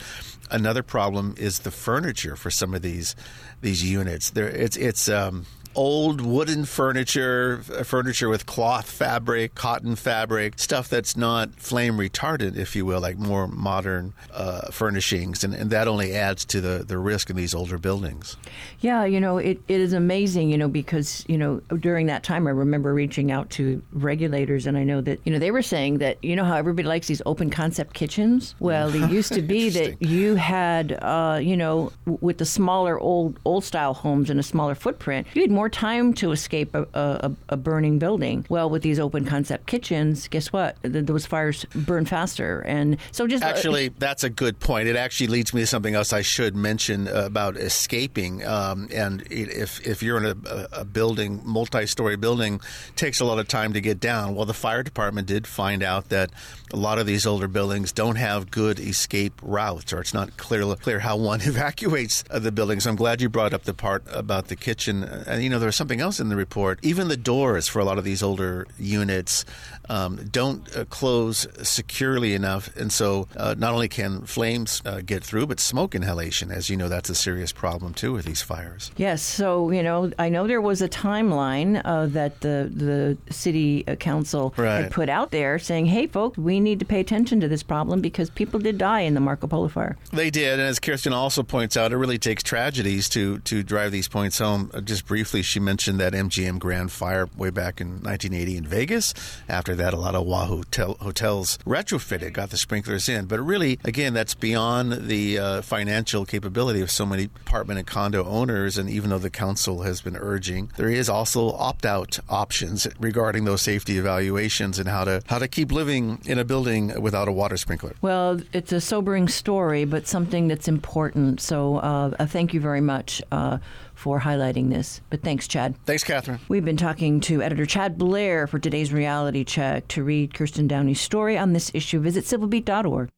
Another 0.50 0.82
problem 0.82 1.36
is 1.38 1.60
the 1.60 1.72
furniture 1.72 2.38
for 2.38 2.50
some 2.50 2.74
of 2.74 2.82
these 2.82 3.16
these 3.62 3.84
units. 3.84 4.30
There, 4.30 4.48
it's 4.48 4.78
it's 4.78 5.10
um, 5.10 5.46
old 5.76 6.22
wooden 6.22 6.66
furniture, 6.66 7.62
furniture 7.84 8.30
with 8.30 8.46
cloth 8.46 8.90
fabric, 8.90 9.56
cotton 9.56 9.96
fabric, 9.96 10.60
stuff 10.60 10.90
that's 10.90 11.16
not 11.16 11.56
flame 11.56 11.98
retardant, 11.98 12.58
if 12.58 12.76
you 12.76 12.86
will, 12.86 13.00
like 13.00 13.18
more 13.18 13.48
modern 13.48 14.14
uh, 14.34 14.72
furnishings. 14.72 15.44
And, 15.44 15.54
and 15.54 15.70
that 15.70 15.88
only 15.88 16.14
adds 16.14 16.46
to 16.46 16.62
the, 16.62 16.84
the 16.86 16.98
risk 16.98 17.30
in 17.30 17.36
these 17.36 17.54
older 17.54 17.78
buildings. 17.78 18.38
Yeah, 18.80 19.06
you 19.06 19.20
know, 19.20 19.38
it, 19.38 19.62
it 19.68 19.80
is 19.80 19.94
amazing, 19.94 20.50
you 20.50 20.58
know, 20.58 20.68
because, 20.68 21.24
you 21.28 21.38
know, 21.38 21.60
during 21.80 22.08
that 22.08 22.24
time, 22.24 22.48
I 22.48 22.52
remember 22.52 22.94
reaching 22.94 23.32
out 23.32 23.50
to 23.52 23.82
regulators, 23.92 24.66
and 24.66 24.78
I 24.78 24.84
know 24.84 25.02
that, 25.02 25.20
you 25.24 25.32
know, 25.32 25.40
they 25.40 25.52
were 25.52 25.62
saying 25.62 26.00
that, 26.00 26.24
you 26.24 26.36
know, 26.36 26.46
how 26.46 26.56
everybody 26.56 26.88
likes 26.88 27.08
these 27.08 27.22
open 27.26 27.50
concept 27.50 27.94
kitchens? 27.94 28.56
Well, 28.60 28.94
it 28.94 29.10
used 29.12 29.34
to 29.34 29.42
be 29.42 29.70
that 29.70 30.02
you 30.02 30.36
had, 30.36 30.94
uh, 31.02 31.40
you 31.42 31.56
know, 31.56 31.92
with 32.06 32.38
the 32.40 32.46
smaller 32.46 33.00
old, 33.00 33.40
old 33.46 33.64
style 33.64 33.94
homes 33.94 34.30
and 34.30 34.40
a 34.40 34.44
smaller 34.44 34.76
footprint, 34.76 35.28
you 35.34 35.42
had 35.42 35.52
more 35.60 35.70
time 35.70 36.14
to 36.14 36.32
escape 36.32 36.74
a, 36.74 36.88
a, 36.94 37.32
a, 37.50 37.58
burning 37.58 38.00
building. 38.00 38.46
Well, 38.48 38.70
with 38.70 38.82
these 38.82 38.98
open 38.98 39.26
concept 39.26 39.68
kitchens, 39.68 40.30
guess 40.30 40.54
what? 40.54 40.78
Those 40.84 41.26
fires 41.26 41.66
burn 41.76 42.06
faster, 42.06 42.62
and 42.62 42.96
so 43.12 43.28
just 43.28 43.44
uh, 43.44 43.48
actually, 43.48 43.88
uh, 43.90 43.94
that's 44.00 44.24
a 44.24 44.30
good 44.30 44.62
point. 44.62 44.88
It 44.88 44.96
actually 44.96 45.28
leads 45.28 45.54
me 45.54 45.60
to 45.60 45.68
something 45.68 45.96
else 45.96 46.14
I 46.14 46.22
should 46.22 46.56
mention 46.56 47.10
about 47.10 47.58
escaping. 47.58 48.46
Um, 48.46 48.88
and 48.94 49.22
if 49.30 49.86
if 49.86 50.02
you're 50.02 50.24
in 50.24 50.38
a, 50.48 50.68
a 50.72 50.86
building, 50.86 51.42
multi-story 51.44 52.16
building, 52.16 52.62
takes 52.96 53.20
a 53.20 53.26
lot 53.26 53.38
of 53.38 53.50
time 53.50 53.74
to 53.74 53.82
get 53.82 54.00
down. 54.00 54.36
Well, 54.36 54.46
the 54.46 54.54
fire 54.54 54.82
department 54.82 55.28
did 55.28 55.46
find 55.46 55.84
out 55.84 56.08
that 56.08 56.32
a 56.72 56.78
lot 56.78 57.00
of 57.00 57.06
these 57.06 57.26
older 57.26 57.50
buildings 57.50 57.92
don't 57.92 58.16
have 58.16 58.50
good 58.50 58.80
escape 58.80 59.34
routes, 59.42 59.92
or 59.92 60.00
it's 60.00 60.14
not 60.14 60.38
clear 60.38 60.74
clear 60.76 61.00
how 61.00 61.18
one 61.18 61.42
evacuates 61.44 62.24
the 62.32 62.52
building. 62.54 62.80
So 62.80 62.90
I'm 62.90 62.96
glad 62.96 63.20
you 63.20 63.28
brought 63.28 63.54
up 63.54 63.64
the 63.64 63.74
part 63.74 64.04
about 64.10 64.48
the 64.48 64.56
kitchen. 64.56 65.04
And 65.04 65.44
you 65.44 65.49
know, 65.50 65.60
there's 65.60 65.76
something 65.76 66.02
else 66.02 66.20
in 66.20 66.30
the 66.30 66.36
report. 66.36 66.80
Even 66.82 67.08
the 67.08 67.18
doors 67.18 67.68
for 67.68 67.80
a 67.80 67.86
lot 67.86 67.98
of 67.98 68.04
these 68.04 68.24
older 68.24 68.68
units 68.78 69.46
um, 69.90 70.18
don't 70.32 70.76
uh, 70.76 70.86
close 70.86 71.48
securely 71.64 72.34
enough, 72.34 72.76
and 72.76 72.92
so 72.92 73.28
uh, 73.36 73.56
not 73.58 73.74
only 73.74 73.88
can 73.88 74.22
flames 74.26 74.82
uh, 74.86 75.02
get 75.04 75.24
through, 75.24 75.48
but 75.48 75.60
smoke 75.60 75.96
inhalation. 75.96 76.52
As 76.52 76.70
you 76.70 76.78
know, 76.78 76.90
that's 76.90 77.10
a 77.10 77.16
serious 77.16 77.52
problem 77.52 77.94
too 77.94 78.14
with 78.14 78.26
these 78.26 78.42
fires. 78.42 78.92
Yes. 78.98 79.22
So 79.22 79.72
you 79.72 79.82
know, 79.82 80.12
I 80.20 80.30
know 80.30 80.48
there 80.48 80.62
was 80.62 80.82
a 80.82 80.90
timeline 80.90 81.82
uh, 81.84 82.06
that 82.08 82.42
the 82.42 82.72
the 82.74 83.18
city 83.34 83.88
uh, 83.88 83.96
council 83.96 84.54
right. 84.58 84.84
had 84.84 84.92
put 84.92 85.10
out 85.10 85.32
there 85.32 85.58
saying, 85.58 85.88
"Hey, 85.88 86.08
folks, 86.08 86.38
we 86.38 86.60
need 86.60 86.80
to 86.80 86.86
pay 86.86 87.00
attention 87.00 87.40
to 87.42 87.48
this 87.48 87.64
problem 87.64 88.02
because 88.02 88.30
people 88.30 88.60
did 88.60 88.78
die 88.78 89.02
in 89.02 89.16
the 89.16 89.22
Marco 89.22 89.48
Polo 89.48 89.68
fire." 89.68 89.98
They 90.12 90.30
did, 90.30 90.60
and 90.60 90.68
as 90.68 90.80
Kirsten 90.80 91.14
also 91.14 91.42
points 91.42 91.76
out, 91.76 91.92
it 91.92 91.98
really 91.98 92.20
takes 92.20 92.44
tragedies 92.44 93.10
to 93.10 93.40
to 93.40 93.64
drive 93.64 93.92
these 93.92 94.08
points 94.08 94.38
home. 94.38 94.70
Uh, 94.74 94.82
just 94.82 95.06
briefly 95.06 95.39
she 95.42 95.60
mentioned 95.60 96.00
that 96.00 96.14
MGM 96.14 96.60
Grand 96.60 96.92
Fire 96.92 97.30
way 97.38 97.50
back 97.50 97.82
in 97.82 98.02
1980 98.02 98.58
in 98.58 98.66
Vegas. 98.66 99.14
After 99.48 99.76
that, 99.76 99.94
a 99.94 99.98
lot 99.98 100.16
of 100.16 100.28
Oahu 100.28 100.64
tel- 100.72 100.98
hotels 101.00 101.58
retrofitted, 101.66 102.34
got 102.34 102.50
the 102.50 102.58
sprinklers 102.58 103.10
in. 103.10 103.26
But 103.26 103.40
really, 103.40 103.80
again, 103.84 104.14
that's 104.14 104.34
beyond 104.34 105.08
the 105.08 105.38
uh, 105.38 105.62
financial 105.62 106.26
capability 106.26 106.82
of 106.82 106.92
so 106.92 107.06
many 107.06 107.26
apartment 107.26 107.80
and 107.80 107.88
condo 107.88 108.26
owners. 108.26 108.78
And 108.78 108.90
even 108.90 109.10
though 109.10 109.18
the 109.18 109.30
council 109.30 109.84
has 109.84 110.02
been 110.02 110.16
urging, 110.18 110.72
there 110.78 110.90
is 110.90 111.10
also 111.10 111.52
opt-out 111.52 112.20
options 112.30 112.88
regarding 113.00 113.46
those 113.46 113.62
safety 113.62 113.98
evaluations 113.98 114.80
and 114.80 114.90
how 114.90 115.04
to 115.04 115.22
how 115.28 115.40
to 115.40 115.48
keep 115.48 115.72
living 115.72 116.20
in 116.26 116.40
a 116.40 116.46
building 116.46 117.02
without 117.02 117.28
a 117.28 117.32
water 117.32 117.58
sprinkler. 117.58 117.96
Well, 118.02 118.42
it's 118.54 118.72
a 118.72 118.82
sobering 118.82 119.28
story, 119.28 119.86
but 119.86 120.08
something 120.08 120.48
that's 120.48 120.68
important. 120.68 121.42
So 121.42 121.78
uh, 121.78 122.16
uh, 122.20 122.26
thank 122.26 122.54
you 122.54 122.60
very 122.60 122.82
much 122.82 123.22
uh, 123.32 123.60
for 124.00 124.22
highlighting 124.22 124.70
this. 124.70 125.02
But 125.10 125.22
thanks, 125.22 125.48
Chad. 125.48 125.76
Thanks, 125.86 126.04
Catherine. 126.04 126.40
We've 126.48 126.64
been 126.64 126.78
talking 126.78 127.20
to 127.22 127.44
editor 127.44 127.66
Chad 127.66 127.98
Blair 127.98 128.48
for 128.48 128.58
today's 128.58 128.94
reality 128.94 129.44
check. 129.44 129.88
To 129.90 130.04
read 130.04 130.34
Kirsten 130.34 130.68
Downey's 130.68 131.02
story 131.02 131.38
on 131.38 131.52
this 131.54 131.70
issue, 131.74 132.00
visit 132.00 132.24
civilbeat.org. 132.24 133.10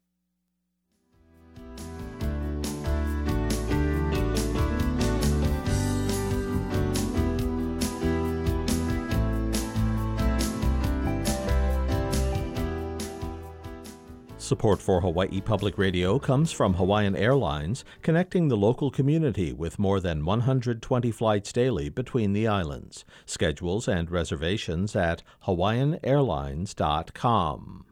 Support 14.52 14.82
for 14.82 15.00
Hawaii 15.00 15.40
Public 15.40 15.78
Radio 15.78 16.20
comes 16.20 16.52
from 16.52 16.74
Hawaiian 16.74 17.16
Airlines, 17.16 17.86
connecting 18.02 18.50
the 18.50 18.58
local 18.58 18.92
community 18.92 19.54
with 19.54 19.80
more 19.80 20.02
than 20.02 20.26
120 20.26 21.10
flights 21.10 21.54
daily 21.54 21.88
between 21.88 22.34
the 22.34 22.50
islands. 22.50 23.06
Schedules 23.26 23.88
and 23.88 24.12
reservations 24.12 24.94
at 24.94 25.24
hawaiianairlines.com. 25.46 27.86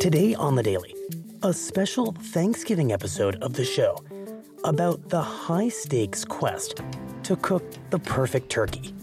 Today 0.00 0.34
on 0.34 0.54
The 0.54 0.62
Daily, 0.62 0.94
a 1.42 1.52
special 1.52 2.12
Thanksgiving 2.12 2.90
episode 2.90 3.36
of 3.42 3.52
the 3.52 3.66
show 3.66 4.02
about 4.64 5.10
the 5.10 5.20
high 5.20 5.68
stakes 5.68 6.24
quest 6.24 6.80
to 7.24 7.36
cook 7.36 7.64
the 7.90 7.98
perfect 7.98 8.48
turkey. 8.48 8.94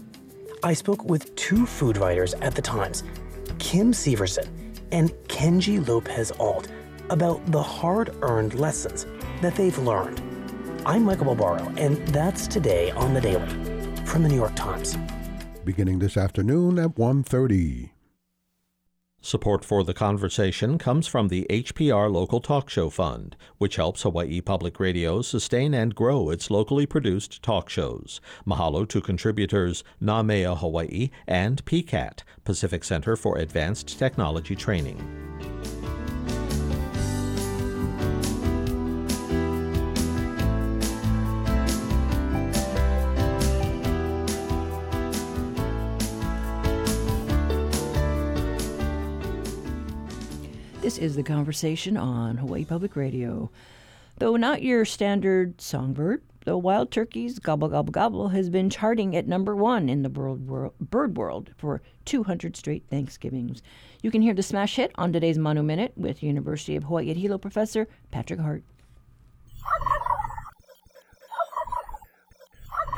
I 0.64 0.74
spoke 0.74 1.04
with 1.04 1.32
two 1.36 1.66
food 1.66 1.98
writers 1.98 2.34
at 2.34 2.56
the 2.56 2.62
Times, 2.62 3.04
Kim 3.60 3.92
Severson 3.92 4.48
and 4.92 5.10
Kenji 5.28 5.86
Lopez 5.86 6.32
Alt 6.38 6.68
about 7.10 7.44
the 7.50 7.62
hard 7.62 8.14
earned 8.22 8.54
lessons 8.54 9.06
that 9.42 9.54
they've 9.54 9.78
learned. 9.78 10.20
I'm 10.86 11.04
Michael 11.04 11.34
Barbaro, 11.34 11.72
and 11.76 11.96
that's 12.08 12.46
today 12.46 12.90
on 12.92 13.14
The 13.14 13.20
Daily 13.20 13.48
from 14.04 14.22
the 14.22 14.28
New 14.28 14.36
York 14.36 14.54
Times. 14.56 14.96
Beginning 15.64 15.98
this 15.98 16.16
afternoon 16.16 16.78
at 16.78 16.94
1.30. 16.96 17.89
Support 19.22 19.66
for 19.66 19.84
the 19.84 19.92
conversation 19.92 20.78
comes 20.78 21.06
from 21.06 21.28
the 21.28 21.46
HPR 21.50 22.10
Local 22.10 22.40
Talk 22.40 22.70
Show 22.70 22.88
Fund, 22.88 23.36
which 23.58 23.76
helps 23.76 24.00
Hawaii 24.00 24.40
Public 24.40 24.80
Radio 24.80 25.20
sustain 25.20 25.74
and 25.74 25.94
grow 25.94 26.30
its 26.30 26.50
locally 26.50 26.86
produced 26.86 27.42
talk 27.42 27.68
shows. 27.68 28.22
Mahalo 28.46 28.88
to 28.88 29.02
contributors 29.02 29.84
Namea 30.02 30.56
Hawaii 30.56 31.10
and 31.26 31.62
PCAT, 31.66 32.20
Pacific 32.44 32.82
Center 32.82 33.14
for 33.14 33.36
Advanced 33.36 33.98
Technology 33.98 34.56
Training. 34.56 34.96
This 50.90 50.98
is 50.98 51.14
the 51.14 51.22
conversation 51.22 51.96
on 51.96 52.38
Hawaii 52.38 52.64
Public 52.64 52.96
Radio. 52.96 53.52
Though 54.18 54.34
not 54.34 54.64
your 54.64 54.84
standard 54.84 55.60
songbird, 55.60 56.24
the 56.44 56.58
wild 56.58 56.90
turkey's 56.90 57.38
gobble 57.38 57.68
gobble 57.68 57.92
gobble 57.92 58.28
has 58.30 58.50
been 58.50 58.70
charting 58.70 59.14
at 59.14 59.28
number 59.28 59.54
one 59.54 59.88
in 59.88 60.02
the 60.02 60.08
bird 60.08 60.48
world, 60.48 60.74
bird 60.80 61.16
world 61.16 61.52
for 61.56 61.80
200 62.06 62.56
straight 62.56 62.88
Thanksgivings. 62.90 63.62
You 64.02 64.10
can 64.10 64.20
hear 64.20 64.34
the 64.34 64.42
smash 64.42 64.74
hit 64.74 64.90
on 64.96 65.12
today's 65.12 65.38
Manu 65.38 65.62
Minute 65.62 65.92
with 65.94 66.24
University 66.24 66.74
of 66.74 66.82
Hawaii 66.82 67.12
at 67.12 67.18
Hilo 67.18 67.38
professor 67.38 67.86
Patrick 68.10 68.40
Hart. 68.40 68.64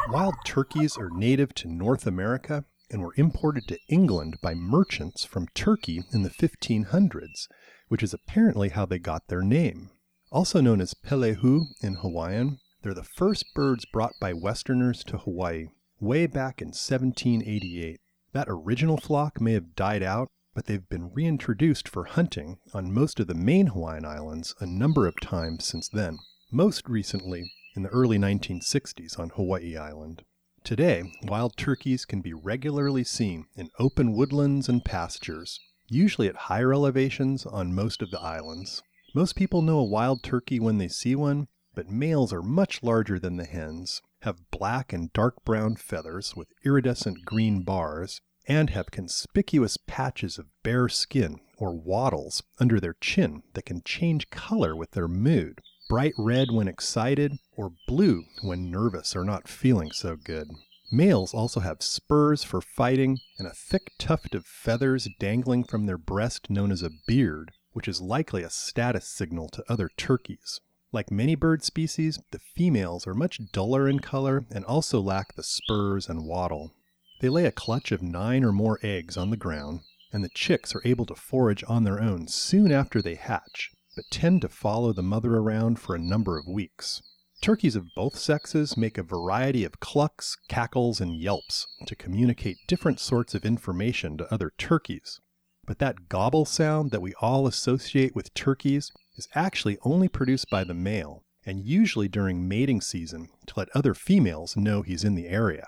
Wild 0.09 0.37
turkeys 0.47 0.97
are 0.97 1.11
native 1.11 1.55
to 1.57 1.69
North 1.69 2.07
America 2.07 2.65
and 2.91 3.03
were 3.03 3.13
imported 3.19 3.69
to 3.69 3.79
England 3.89 4.39
by 4.43 4.55
merchants 4.55 5.27
from 5.27 5.49
Turkey 5.55 6.05
in 6.11 6.23
the 6.23 6.31
1500s 6.31 7.49
which 7.93 8.03
is 8.03 8.15
apparently 8.15 8.71
how 8.71 8.87
they 8.87 8.99
got 8.99 9.29
their 9.29 9.43
name. 9.43 9.91
Also 10.31 10.63
known 10.63 10.81
as 10.81 10.95
pelehu 10.95 11.67
in 11.83 11.97
Hawaiian, 11.97 12.59
they're 12.81 12.95
the 12.95 13.03
first 13.03 13.45
birds 13.55 13.85
brought 13.85 14.15
by 14.19 14.33
Westerners 14.33 15.05
to 15.05 15.19
Hawaii 15.19 15.67
way 16.01 16.27
back 16.27 16.63
in 16.63 16.69
1788. 16.69 18.01
That 18.33 18.49
original 18.49 18.97
flock 18.97 19.43
may 19.43 19.53
have 19.53 19.77
died 19.77 20.03
out, 20.03 20.29
but 20.55 20.65
they've 20.65 20.89
been 20.89 21.13
reintroduced 21.13 21.87
for 21.87 22.05
hunting 22.05 22.57
on 22.73 22.95
most 22.95 23.21
of 23.21 23.27
the 23.27 23.35
main 23.35 23.67
Hawaiian 23.67 24.07
Islands 24.07 24.55
a 24.59 24.65
number 24.65 25.07
of 25.07 25.21
times 25.21 25.67
since 25.67 25.91
then, 25.91 26.17
most 26.51 26.89
recently 26.89 27.53
in 27.77 27.83
the 27.83 27.91
early 27.91 28.17
1960s 28.17 29.19
on 29.19 29.29
Hawaii 29.29 29.77
Island. 29.77 30.23
Today, 30.65 31.13
wild 31.25 31.59
turkeys 31.59 32.07
can 32.07 32.23
be 32.23 32.33
regularly 32.33 33.05
seen 33.05 33.49
in 33.55 33.69
open 33.79 34.15
woodlands 34.15 34.67
and 34.67 34.83
pastures, 34.83 35.61
usually 35.95 36.29
at 36.29 36.37
higher 36.37 36.73
elevations 36.73 37.45
on 37.47 37.75
most 37.75 38.03
of 38.03 38.11
the 38.11 38.21
islands. 38.21 38.83
Most 39.15 39.37
people 39.37 39.63
know 39.63 39.79
a 39.79 39.85
wild 39.85 40.23
turkey 40.23 40.59
when 40.59 40.79
they 40.79 40.89
see 40.89 41.15
one, 41.15 41.49
but 41.75 41.91
males 41.91 42.33
are 42.33 42.43
much 42.43 42.83
larger 42.83 43.19
than 43.19 43.37
the 43.37 43.45
hens, 43.45 44.01
have 44.23 44.51
black 44.51 44.93
and 44.93 45.13
dark 45.13 45.45
brown 45.45 45.77
feathers 45.77 46.35
with 46.37 46.49
iridescent 46.65 47.25
green 47.25 47.63
bars, 47.63 48.21
and 48.49 48.71
have 48.71 48.91
conspicuous 48.91 49.77
patches 49.87 50.39
of 50.39 50.47
bare 50.63 50.89
skin 50.89 51.41
or 51.59 51.75
wattles 51.75 52.43
under 52.59 52.81
their 52.81 52.97
chin 53.01 53.43
that 53.55 53.67
can 53.67 53.83
change 53.85 54.31
color 54.31 54.75
with 54.75 54.93
their 54.93 55.09
mood 55.09 55.61
bright 55.93 56.15
red 56.17 56.51
when 56.51 56.69
excited, 56.69 57.33
or 57.55 57.71
blue 57.87 58.25
when 58.43 58.71
nervous 58.71 59.15
or 59.15 59.25
not 59.25 59.47
feeling 59.47 59.91
so 59.91 60.17
good. 60.17 60.49
Males 60.95 61.33
also 61.33 61.61
have 61.61 61.83
spurs 61.83 62.45
for 62.45 62.61
fighting 62.61 63.19
and 63.39 63.49
a 63.49 63.55
thick 63.55 63.93
tuft 63.99 64.35
of 64.35 64.45
feathers 64.45 65.09
dangling 65.19 65.65
from 65.65 65.87
their 65.87 65.97
breast 65.97 66.51
known 66.51 66.71
as 66.71 66.83
a 66.83 66.91
beard, 67.07 67.53
which 67.73 67.89
is 67.89 68.03
likely 68.03 68.43
a 68.43 68.51
status 68.51 69.09
signal 69.09 69.49
to 69.49 69.65
other 69.71 69.89
turkeys. 69.97 70.61
Like 70.93 71.11
many 71.11 71.35
bird 71.35 71.65
species, 71.65 72.19
the 72.31 72.39
females 72.39 73.07
are 73.07 73.15
much 73.15 73.41
duller 73.53 73.89
in 73.89 74.01
color 74.01 74.45
and 74.51 74.67
also 74.67 75.01
lack 75.01 75.35
the 75.35 75.43
spurs 75.43 76.11
and 76.11 76.27
wattle. 76.27 76.75
They 77.23 77.31
lay 77.31 77.47
a 77.47 77.53
clutch 77.53 77.91
of 77.91 78.03
nine 78.03 78.45
or 78.45 78.53
more 78.53 78.79
eggs 78.83 79.17
on 79.17 79.31
the 79.31 79.39
ground, 79.39 79.81
and 80.13 80.23
the 80.23 80.29
chicks 80.29 80.75
are 80.75 80.83
able 80.85 81.07
to 81.07 81.15
forage 81.15 81.65
on 81.67 81.85
their 81.85 82.03
own 82.03 82.29
soon 82.29 82.71
after 82.71 83.01
they 83.01 83.15
hatch, 83.15 83.71
but 83.97 84.05
tend 84.11 84.43
to 84.43 84.49
follow 84.51 84.93
the 84.93 85.03
mother 85.03 85.39
around 85.39 85.81
for 85.81 85.95
a 85.95 85.99
number 85.99 86.37
of 86.37 86.47
weeks. 86.47 87.01
Turkeys 87.43 87.75
of 87.75 87.93
both 87.97 88.17
sexes 88.17 88.77
make 88.77 88.97
a 88.97 89.03
variety 89.03 89.65
of 89.65 89.81
clucks, 89.81 90.37
cackles, 90.49 91.01
and 91.01 91.17
yelps 91.17 91.67
to 91.89 91.97
communicate 91.97 92.57
different 92.69 93.01
sorts 93.01 93.35
of 93.35 93.45
information 93.45 94.17
to 94.17 94.33
other 94.33 94.53
turkeys. 94.59 95.21
But 95.67 95.81
that 95.81 96.09
gobble 96.09 96.45
sound 96.45 96.93
that 96.93 97.03
we 97.03 97.15
all 97.21 97.49
associate 97.49 98.15
with 98.15 98.33
turkeys 98.33 98.93
is 99.17 99.27
actually 99.35 99.77
only 99.83 100.07
produced 100.07 100.47
by 100.53 100.63
the 100.63 100.73
male, 100.73 101.25
and 101.45 101.59
usually 101.59 102.07
during 102.07 102.47
mating 102.47 102.81
season 102.81 103.29
to 103.49 103.55
let 103.57 103.75
other 103.75 103.93
females 103.93 104.57
know 104.57 104.83
he's 104.83 105.03
in 105.03 105.17
the 105.17 105.27
area. 105.27 105.67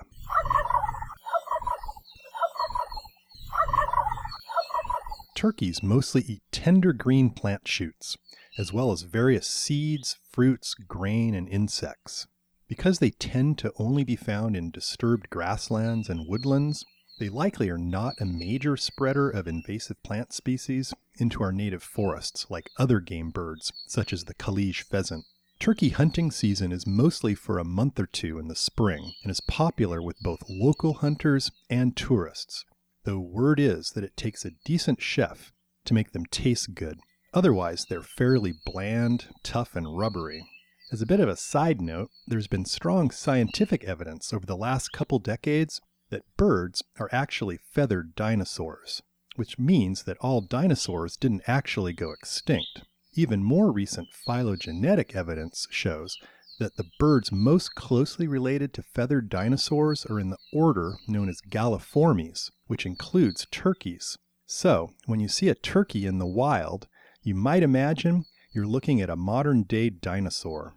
Turkeys 5.34 5.82
mostly 5.82 6.22
eat 6.22 6.42
tender 6.52 6.92
green 6.92 7.30
plant 7.30 7.66
shoots, 7.66 8.16
as 8.56 8.72
well 8.72 8.92
as 8.92 9.02
various 9.02 9.46
seeds, 9.46 10.18
fruits, 10.30 10.74
grain, 10.74 11.34
and 11.34 11.48
insects. 11.48 12.26
Because 12.68 12.98
they 12.98 13.10
tend 13.10 13.58
to 13.58 13.72
only 13.78 14.04
be 14.04 14.16
found 14.16 14.56
in 14.56 14.70
disturbed 14.70 15.28
grasslands 15.30 16.08
and 16.08 16.26
woodlands, 16.26 16.84
they 17.18 17.28
likely 17.28 17.68
are 17.68 17.78
not 17.78 18.20
a 18.20 18.24
major 18.24 18.76
spreader 18.76 19.30
of 19.30 19.46
invasive 19.46 20.02
plant 20.02 20.32
species 20.32 20.92
into 21.16 21.42
our 21.42 21.52
native 21.52 21.82
forests 21.82 22.46
like 22.50 22.70
other 22.78 23.00
game 23.00 23.30
birds, 23.30 23.72
such 23.86 24.12
as 24.12 24.24
the 24.24 24.34
Kalij 24.34 24.82
pheasant. 24.82 25.24
Turkey 25.60 25.90
hunting 25.90 26.30
season 26.30 26.72
is 26.72 26.86
mostly 26.86 27.34
for 27.34 27.58
a 27.58 27.64
month 27.64 28.00
or 28.00 28.06
two 28.06 28.38
in 28.38 28.48
the 28.48 28.56
spring 28.56 29.12
and 29.22 29.30
is 29.30 29.40
popular 29.40 30.02
with 30.02 30.18
both 30.20 30.42
local 30.48 30.94
hunters 30.94 31.52
and 31.70 31.96
tourists, 31.96 32.64
though 33.04 33.20
word 33.20 33.60
is 33.60 33.90
that 33.90 34.04
it 34.04 34.16
takes 34.16 34.44
a 34.44 34.52
decent 34.64 35.00
chef 35.00 35.52
to 35.84 35.94
make 35.94 36.10
them 36.12 36.26
taste 36.26 36.74
good. 36.74 36.98
Otherwise, 37.34 37.86
they're 37.86 38.00
fairly 38.00 38.54
bland, 38.64 39.26
tough, 39.42 39.74
and 39.74 39.98
rubbery. 39.98 40.46
As 40.92 41.02
a 41.02 41.06
bit 41.06 41.18
of 41.18 41.28
a 41.28 41.36
side 41.36 41.82
note, 41.82 42.10
there's 42.28 42.46
been 42.46 42.64
strong 42.64 43.10
scientific 43.10 43.82
evidence 43.82 44.32
over 44.32 44.46
the 44.46 44.56
last 44.56 44.92
couple 44.92 45.18
decades 45.18 45.80
that 46.10 46.36
birds 46.36 46.84
are 47.00 47.08
actually 47.10 47.58
feathered 47.72 48.14
dinosaurs, 48.14 49.02
which 49.34 49.58
means 49.58 50.04
that 50.04 50.16
all 50.18 50.42
dinosaurs 50.42 51.16
didn't 51.16 51.42
actually 51.48 51.92
go 51.92 52.12
extinct. 52.12 52.82
Even 53.14 53.42
more 53.42 53.72
recent 53.72 54.12
phylogenetic 54.12 55.16
evidence 55.16 55.66
shows 55.70 56.16
that 56.60 56.76
the 56.76 56.88
birds 57.00 57.32
most 57.32 57.74
closely 57.74 58.28
related 58.28 58.72
to 58.74 58.84
feathered 58.84 59.28
dinosaurs 59.28 60.06
are 60.06 60.20
in 60.20 60.30
the 60.30 60.38
order 60.52 60.98
known 61.08 61.28
as 61.28 61.40
Galliformes, 61.40 62.52
which 62.68 62.86
includes 62.86 63.48
turkeys. 63.50 64.18
So, 64.46 64.92
when 65.06 65.18
you 65.18 65.26
see 65.26 65.48
a 65.48 65.56
turkey 65.56 66.06
in 66.06 66.18
the 66.18 66.26
wild, 66.26 66.86
you 67.24 67.34
might 67.34 67.62
imagine 67.62 68.26
you're 68.52 68.66
looking 68.66 69.00
at 69.00 69.08
a 69.08 69.16
modern 69.16 69.62
day 69.62 69.88
dinosaur. 69.88 70.74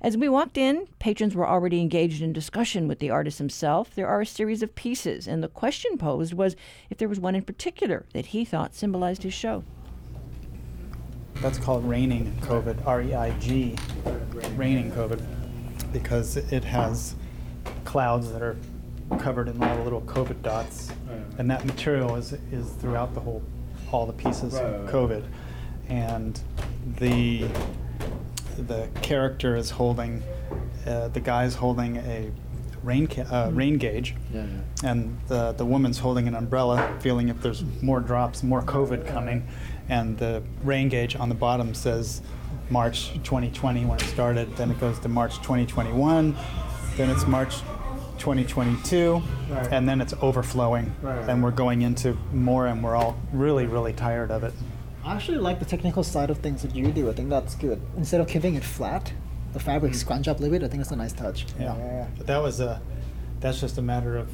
As 0.00 0.16
we 0.16 0.28
walked 0.28 0.56
in, 0.56 0.86
patrons 1.00 1.34
were 1.34 1.48
already 1.48 1.80
engaged 1.80 2.22
in 2.22 2.32
discussion 2.32 2.86
with 2.86 3.00
the 3.00 3.10
artist 3.10 3.38
himself. 3.38 3.92
There 3.96 4.06
are 4.06 4.20
a 4.20 4.26
series 4.26 4.62
of 4.62 4.76
pieces, 4.76 5.26
and 5.26 5.42
the 5.42 5.48
question 5.48 5.98
posed 5.98 6.34
was 6.34 6.54
if 6.88 6.98
there 6.98 7.08
was 7.08 7.18
one 7.18 7.34
in 7.34 7.42
particular 7.42 8.06
that 8.12 8.26
he 8.26 8.44
thought 8.44 8.76
symbolized 8.76 9.24
his 9.24 9.34
show. 9.34 9.64
That's 11.34 11.58
called 11.58 11.84
raining 11.84 12.32
COVID, 12.42 12.86
R 12.86 13.02
E 13.02 13.14
I 13.14 13.30
G, 13.38 13.76
raining 14.54 14.92
COVID, 14.92 15.20
because 15.92 16.36
it 16.36 16.62
has 16.62 17.16
clouds 17.84 18.30
that 18.32 18.42
are 18.42 18.56
covered 19.18 19.48
in 19.48 19.60
all 19.60 19.76
the 19.78 19.82
little 19.82 20.02
COVID 20.02 20.42
dots, 20.42 20.92
and 21.38 21.50
that 21.50 21.64
material 21.64 22.14
is 22.14 22.34
is 22.52 22.70
throughout 22.74 23.14
the 23.14 23.20
whole, 23.20 23.42
all 23.90 24.06
the 24.06 24.12
pieces 24.12 24.54
of 24.54 24.88
COVID, 24.88 25.24
and 25.88 26.40
the 26.98 27.48
the 28.66 28.88
character 29.02 29.56
is 29.56 29.70
holding, 29.70 30.22
uh, 30.86 31.08
the 31.08 31.20
guy's 31.20 31.54
holding 31.54 31.96
a 31.98 32.30
rain 32.82 33.06
ca- 33.06 33.22
uh, 33.22 33.50
rain 33.52 33.76
gauge, 33.78 34.14
Yeah, 34.32 34.44
yeah. 34.82 34.90
and 34.90 35.18
the 35.28 35.52
the 35.52 35.64
woman's 35.64 35.98
holding 35.98 36.28
an 36.28 36.34
umbrella, 36.34 36.96
feeling 37.00 37.28
if 37.28 37.40
there's 37.40 37.62
more 37.82 38.00
drops, 38.00 38.42
more 38.42 38.62
COVID 38.62 39.06
coming, 39.06 39.46
and 39.88 40.16
the 40.18 40.42
rain 40.62 40.88
gauge 40.88 41.16
on 41.16 41.28
the 41.28 41.34
bottom 41.34 41.74
says 41.74 42.20
March 42.70 43.12
2020 43.24 43.84
when 43.86 43.98
it 43.98 44.04
started. 44.06 44.54
Then 44.56 44.70
it 44.70 44.78
goes 44.80 44.98
to 45.00 45.08
March 45.08 45.36
2021. 45.38 46.36
Then 46.96 47.10
it's 47.10 47.26
March 47.26 47.54
2022, 48.18 49.22
Right. 49.48 49.68
and 49.72 49.88
then 49.88 50.00
it's 50.00 50.12
overflowing, 50.20 50.92
Right. 51.02 51.28
and 51.28 51.42
we're 51.42 51.50
going 51.52 51.82
into 51.82 52.16
more, 52.32 52.66
and 52.66 52.82
we're 52.82 52.96
all 52.96 53.16
really, 53.32 53.66
really 53.66 53.92
tired 53.92 54.30
of 54.30 54.42
it. 54.44 54.52
I 55.08 55.14
actually 55.14 55.38
like 55.38 55.58
the 55.58 55.64
technical 55.64 56.02
side 56.04 56.28
of 56.28 56.38
things 56.38 56.60
that 56.62 56.74
you 56.76 56.88
do. 56.92 57.08
I 57.08 57.14
think 57.14 57.30
that's 57.30 57.54
good. 57.54 57.80
Instead 57.96 58.20
of 58.20 58.28
keeping 58.28 58.56
it 58.56 58.64
flat, 58.64 59.10
the 59.54 59.58
fabric 59.60 59.94
scrunch 59.94 60.28
up 60.28 60.38
a 60.38 60.42
little 60.42 60.58
bit. 60.58 60.64
I 60.64 60.68
think 60.68 60.80
that's 60.82 60.90
a 60.92 60.96
nice 60.96 61.14
touch. 61.14 61.46
Yeah. 61.58 61.74
Yeah, 61.78 62.06
But 62.18 62.26
that 62.26 62.42
was 62.42 62.60
a, 62.60 62.80
that's 63.40 63.58
just 63.58 63.78
a 63.78 63.82
matter 63.82 64.18
of, 64.18 64.28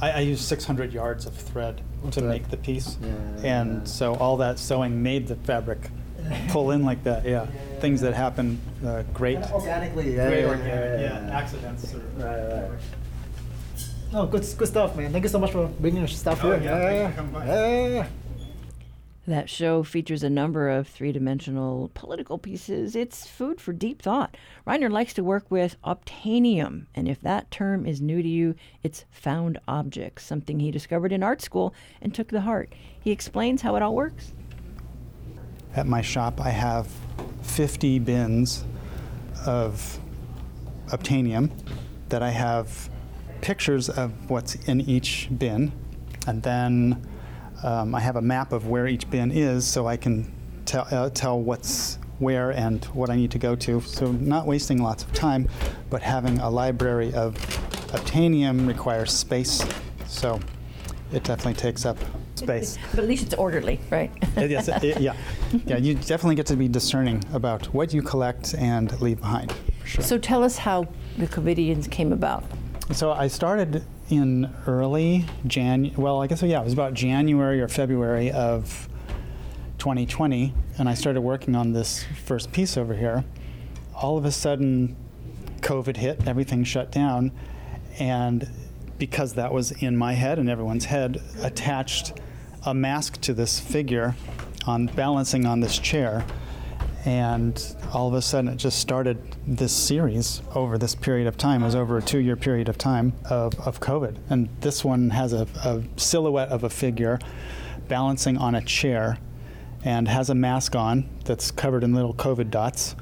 I, 0.00 0.10
I 0.10 0.20
used 0.20 0.42
600 0.42 0.92
yards 0.92 1.24
of 1.26 1.34
thread 1.34 1.82
to 2.10 2.20
make 2.22 2.48
the 2.50 2.56
piece. 2.56 2.96
Yeah. 3.00 3.60
And 3.60 3.88
so 3.88 4.14
all 4.16 4.36
that 4.38 4.58
sewing 4.58 5.00
made 5.02 5.28
the 5.28 5.36
fabric 5.36 5.88
pull 6.48 6.72
in 6.72 6.84
like 6.84 7.04
that, 7.04 7.24
yeah. 7.24 7.46
Things 7.78 8.00
that 8.00 8.14
happen, 8.14 8.60
uh, 8.84 9.04
great. 9.14 9.38
Organically, 9.52 10.16
yeah, 10.16 10.28
Great 10.28 10.40
yeah, 10.42 10.48
organic, 10.48 11.00
yeah, 11.00 11.26
yeah. 11.28 11.38
accidents. 11.38 11.94
Or, 11.94 11.98
Right, 12.16 12.70
right. 12.70 12.80
Oh, 14.14 14.26
good, 14.26 14.44
good 14.56 14.68
stuff, 14.68 14.96
man. 14.96 15.12
Thank 15.12 15.22
you 15.24 15.28
so 15.28 15.38
much 15.38 15.52
for 15.52 15.68
bringing 15.78 16.00
your 16.00 16.08
stuff 16.08 16.42
Oh, 16.42 16.52
here. 16.58 16.62
yeah, 16.64 16.78
thank 16.80 17.02
you 17.02 17.08
for 17.10 17.16
coming 17.16 17.32
by. 17.32 17.46
yeah. 17.46 18.06
That 19.28 19.50
show 19.50 19.82
features 19.82 20.22
a 20.22 20.30
number 20.30 20.70
of 20.70 20.88
three 20.88 21.12
dimensional 21.12 21.90
political 21.92 22.38
pieces. 22.38 22.96
It's 22.96 23.26
food 23.26 23.60
for 23.60 23.74
deep 23.74 24.00
thought. 24.00 24.38
Reiner 24.66 24.90
likes 24.90 25.12
to 25.12 25.22
work 25.22 25.50
with 25.50 25.76
obtainium, 25.82 26.86
and 26.94 27.06
if 27.06 27.20
that 27.20 27.50
term 27.50 27.84
is 27.84 28.00
new 28.00 28.22
to 28.22 28.28
you, 28.28 28.54
it's 28.82 29.04
found 29.10 29.60
objects, 29.68 30.24
something 30.24 30.60
he 30.60 30.70
discovered 30.70 31.12
in 31.12 31.22
art 31.22 31.42
school 31.42 31.74
and 32.00 32.14
took 32.14 32.28
to 32.28 32.40
heart. 32.40 32.74
He 32.98 33.10
explains 33.10 33.60
how 33.60 33.76
it 33.76 33.82
all 33.82 33.94
works. 33.94 34.32
At 35.76 35.86
my 35.86 36.00
shop, 36.00 36.40
I 36.40 36.48
have 36.48 36.88
50 37.42 37.98
bins 37.98 38.64
of 39.44 40.00
obtainium 40.86 41.50
that 42.08 42.22
I 42.22 42.30
have 42.30 42.88
pictures 43.42 43.90
of 43.90 44.30
what's 44.30 44.54
in 44.54 44.80
each 44.80 45.28
bin. 45.36 45.72
And 46.26 46.42
then 46.42 47.06
um, 47.62 47.94
I 47.94 48.00
have 48.00 48.16
a 48.16 48.22
map 48.22 48.52
of 48.52 48.68
where 48.68 48.86
each 48.86 49.08
bin 49.10 49.30
is 49.30 49.66
so 49.66 49.86
I 49.86 49.96
can 49.96 50.30
tell, 50.64 50.86
uh, 50.90 51.10
tell 51.10 51.40
what's 51.40 51.98
where 52.18 52.50
and 52.50 52.84
what 52.86 53.10
I 53.10 53.16
need 53.16 53.30
to 53.32 53.38
go 53.38 53.54
to. 53.56 53.80
So, 53.80 54.12
not 54.12 54.46
wasting 54.46 54.82
lots 54.82 55.04
of 55.04 55.12
time, 55.12 55.48
but 55.90 56.02
having 56.02 56.38
a 56.38 56.50
library 56.50 57.12
of 57.14 57.34
obtainium 57.92 58.66
requires 58.66 59.12
space. 59.12 59.64
So, 60.06 60.40
it 61.12 61.24
definitely 61.24 61.54
takes 61.54 61.86
up 61.86 61.96
space. 62.34 62.78
But 62.90 63.00
at 63.00 63.08
least 63.08 63.24
it's 63.24 63.34
orderly, 63.34 63.80
right? 63.90 64.10
Uh, 64.36 64.42
yes, 64.42 64.68
uh, 64.68 64.78
yeah, 64.82 65.14
yeah. 65.66 65.76
You 65.76 65.94
definitely 65.94 66.34
get 66.34 66.46
to 66.46 66.56
be 66.56 66.68
discerning 66.68 67.24
about 67.32 67.66
what 67.74 67.92
you 67.92 68.02
collect 68.02 68.54
and 68.54 69.00
leave 69.00 69.20
behind. 69.20 69.52
Sure. 69.84 70.04
So 70.04 70.18
tell 70.18 70.44
us 70.44 70.58
how 70.58 70.86
the 71.16 71.26
Covidians 71.26 71.90
came 71.90 72.12
about. 72.12 72.44
So 72.92 73.12
I 73.12 73.28
started 73.28 73.84
in 74.10 74.52
early 74.66 75.24
Jan. 75.46 75.92
Well, 75.96 76.20
I 76.20 76.26
guess 76.26 76.42
yeah, 76.42 76.60
it 76.60 76.64
was 76.64 76.72
about 76.72 76.94
January 76.94 77.60
or 77.60 77.68
February 77.68 78.30
of 78.30 78.88
2020, 79.78 80.52
and 80.78 80.88
I 80.88 80.94
started 80.94 81.20
working 81.20 81.54
on 81.54 81.72
this 81.72 82.04
first 82.24 82.52
piece 82.52 82.76
over 82.76 82.94
here. 82.94 83.24
All 83.94 84.16
of 84.16 84.24
a 84.24 84.32
sudden, 84.32 84.96
COVID 85.60 85.96
hit. 85.96 86.26
Everything 86.26 86.64
shut 86.64 86.90
down, 86.90 87.32
and 87.98 88.48
because 88.98 89.34
that 89.34 89.52
was 89.52 89.70
in 89.72 89.96
my 89.96 90.14
head 90.14 90.38
and 90.38 90.48
everyone's 90.48 90.86
head, 90.86 91.22
attached 91.42 92.20
a 92.64 92.74
mask 92.74 93.20
to 93.22 93.34
this 93.34 93.60
figure, 93.60 94.16
on 94.66 94.86
balancing 94.86 95.46
on 95.46 95.60
this 95.60 95.78
chair 95.78 96.24
and 97.04 97.76
all 97.92 98.08
of 98.08 98.14
a 98.14 98.22
sudden 98.22 98.50
it 98.50 98.56
just 98.56 98.78
started 98.78 99.18
this 99.46 99.72
series 99.72 100.42
over 100.54 100.78
this 100.78 100.94
period 100.94 101.26
of 101.26 101.36
time. 101.36 101.62
It 101.62 101.66
was 101.66 101.74
over 101.74 101.98
a 101.98 102.02
two 102.02 102.18
year 102.18 102.36
period 102.36 102.68
of 102.68 102.76
time 102.76 103.12
of, 103.30 103.58
of 103.60 103.80
COVID. 103.80 104.16
And 104.30 104.48
this 104.60 104.84
one 104.84 105.10
has 105.10 105.32
a, 105.32 105.46
a 105.64 105.82
silhouette 105.96 106.48
of 106.48 106.64
a 106.64 106.70
figure 106.70 107.18
balancing 107.86 108.36
on 108.36 108.54
a 108.54 108.60
chair 108.60 109.18
and 109.84 110.08
has 110.08 110.28
a 110.28 110.34
mask 110.34 110.74
on 110.74 111.08
that's 111.24 111.50
covered 111.50 111.84
in 111.84 111.94
little 111.94 112.14
COVID 112.14 112.50
dots. 112.50 112.96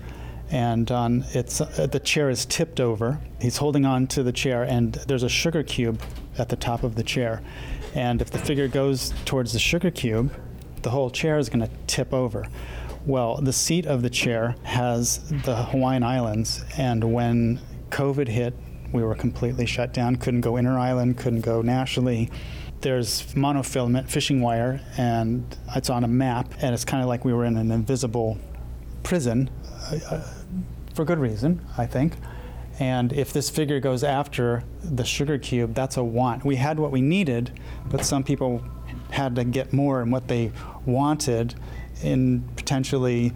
And 0.50 0.88
on 0.92 1.24
it's 1.30 1.60
uh, 1.60 1.88
the 1.90 1.98
chair 1.98 2.30
is 2.30 2.46
tipped 2.46 2.80
over. 2.80 3.18
He's 3.40 3.56
holding 3.56 3.84
on 3.84 4.06
to 4.08 4.22
the 4.22 4.30
chair, 4.30 4.62
and 4.62 4.94
there's 4.94 5.24
a 5.24 5.28
sugar 5.28 5.64
cube 5.64 6.00
at 6.38 6.48
the 6.48 6.56
top 6.56 6.84
of 6.84 6.94
the 6.94 7.02
chair. 7.02 7.42
And 7.94 8.22
if 8.22 8.30
the 8.30 8.38
figure 8.38 8.68
goes 8.68 9.12
towards 9.24 9.52
the 9.52 9.58
sugar 9.58 9.90
cube, 9.90 10.32
the 10.82 10.90
whole 10.90 11.10
chair 11.10 11.38
is 11.38 11.48
going 11.48 11.66
to 11.66 11.70
tip 11.88 12.14
over. 12.14 12.46
Well, 13.06 13.36
the 13.36 13.52
seat 13.52 13.86
of 13.86 14.02
the 14.02 14.10
chair 14.10 14.56
has 14.64 15.18
the 15.44 15.54
Hawaiian 15.54 16.02
Islands, 16.02 16.64
and 16.76 17.12
when 17.12 17.60
COVID 17.90 18.26
hit 18.26 18.52
We 18.92 19.02
were 19.02 19.14
completely 19.14 19.66
shut 19.66 19.92
down, 19.92 20.16
couldn't 20.16 20.40
go 20.42 20.56
inter 20.56 20.78
island, 20.78 21.18
couldn't 21.18 21.40
go 21.40 21.60
nationally. 21.60 22.30
There's 22.80 23.34
monofilament 23.34 24.08
fishing 24.08 24.40
wire, 24.40 24.80
and 24.96 25.44
it's 25.74 25.90
on 25.90 26.04
a 26.04 26.08
map, 26.08 26.54
and 26.62 26.72
it's 26.72 26.84
kind 26.84 27.02
of 27.02 27.08
like 27.08 27.24
we 27.24 27.32
were 27.32 27.44
in 27.44 27.56
an 27.56 27.70
invisible 27.70 28.38
prison 29.02 29.50
uh, 29.90 29.98
uh, 30.10 30.28
for 30.94 31.04
good 31.04 31.18
reason, 31.18 31.64
I 31.76 31.86
think. 31.86 32.14
And 32.78 33.12
if 33.12 33.32
this 33.32 33.50
figure 33.50 33.80
goes 33.80 34.04
after 34.04 34.62
the 34.82 35.04
sugar 35.04 35.36
cube, 35.36 35.74
that's 35.74 35.96
a 35.96 36.04
want. 36.04 36.44
We 36.44 36.56
had 36.56 36.78
what 36.78 36.92
we 36.92 37.00
needed, 37.00 37.58
but 37.90 38.04
some 38.04 38.22
people 38.22 38.62
had 39.10 39.34
to 39.36 39.44
get 39.44 39.72
more 39.72 40.00
and 40.00 40.12
what 40.12 40.28
they 40.28 40.52
wanted 40.84 41.54
in 42.02 42.42
potentially 42.56 43.32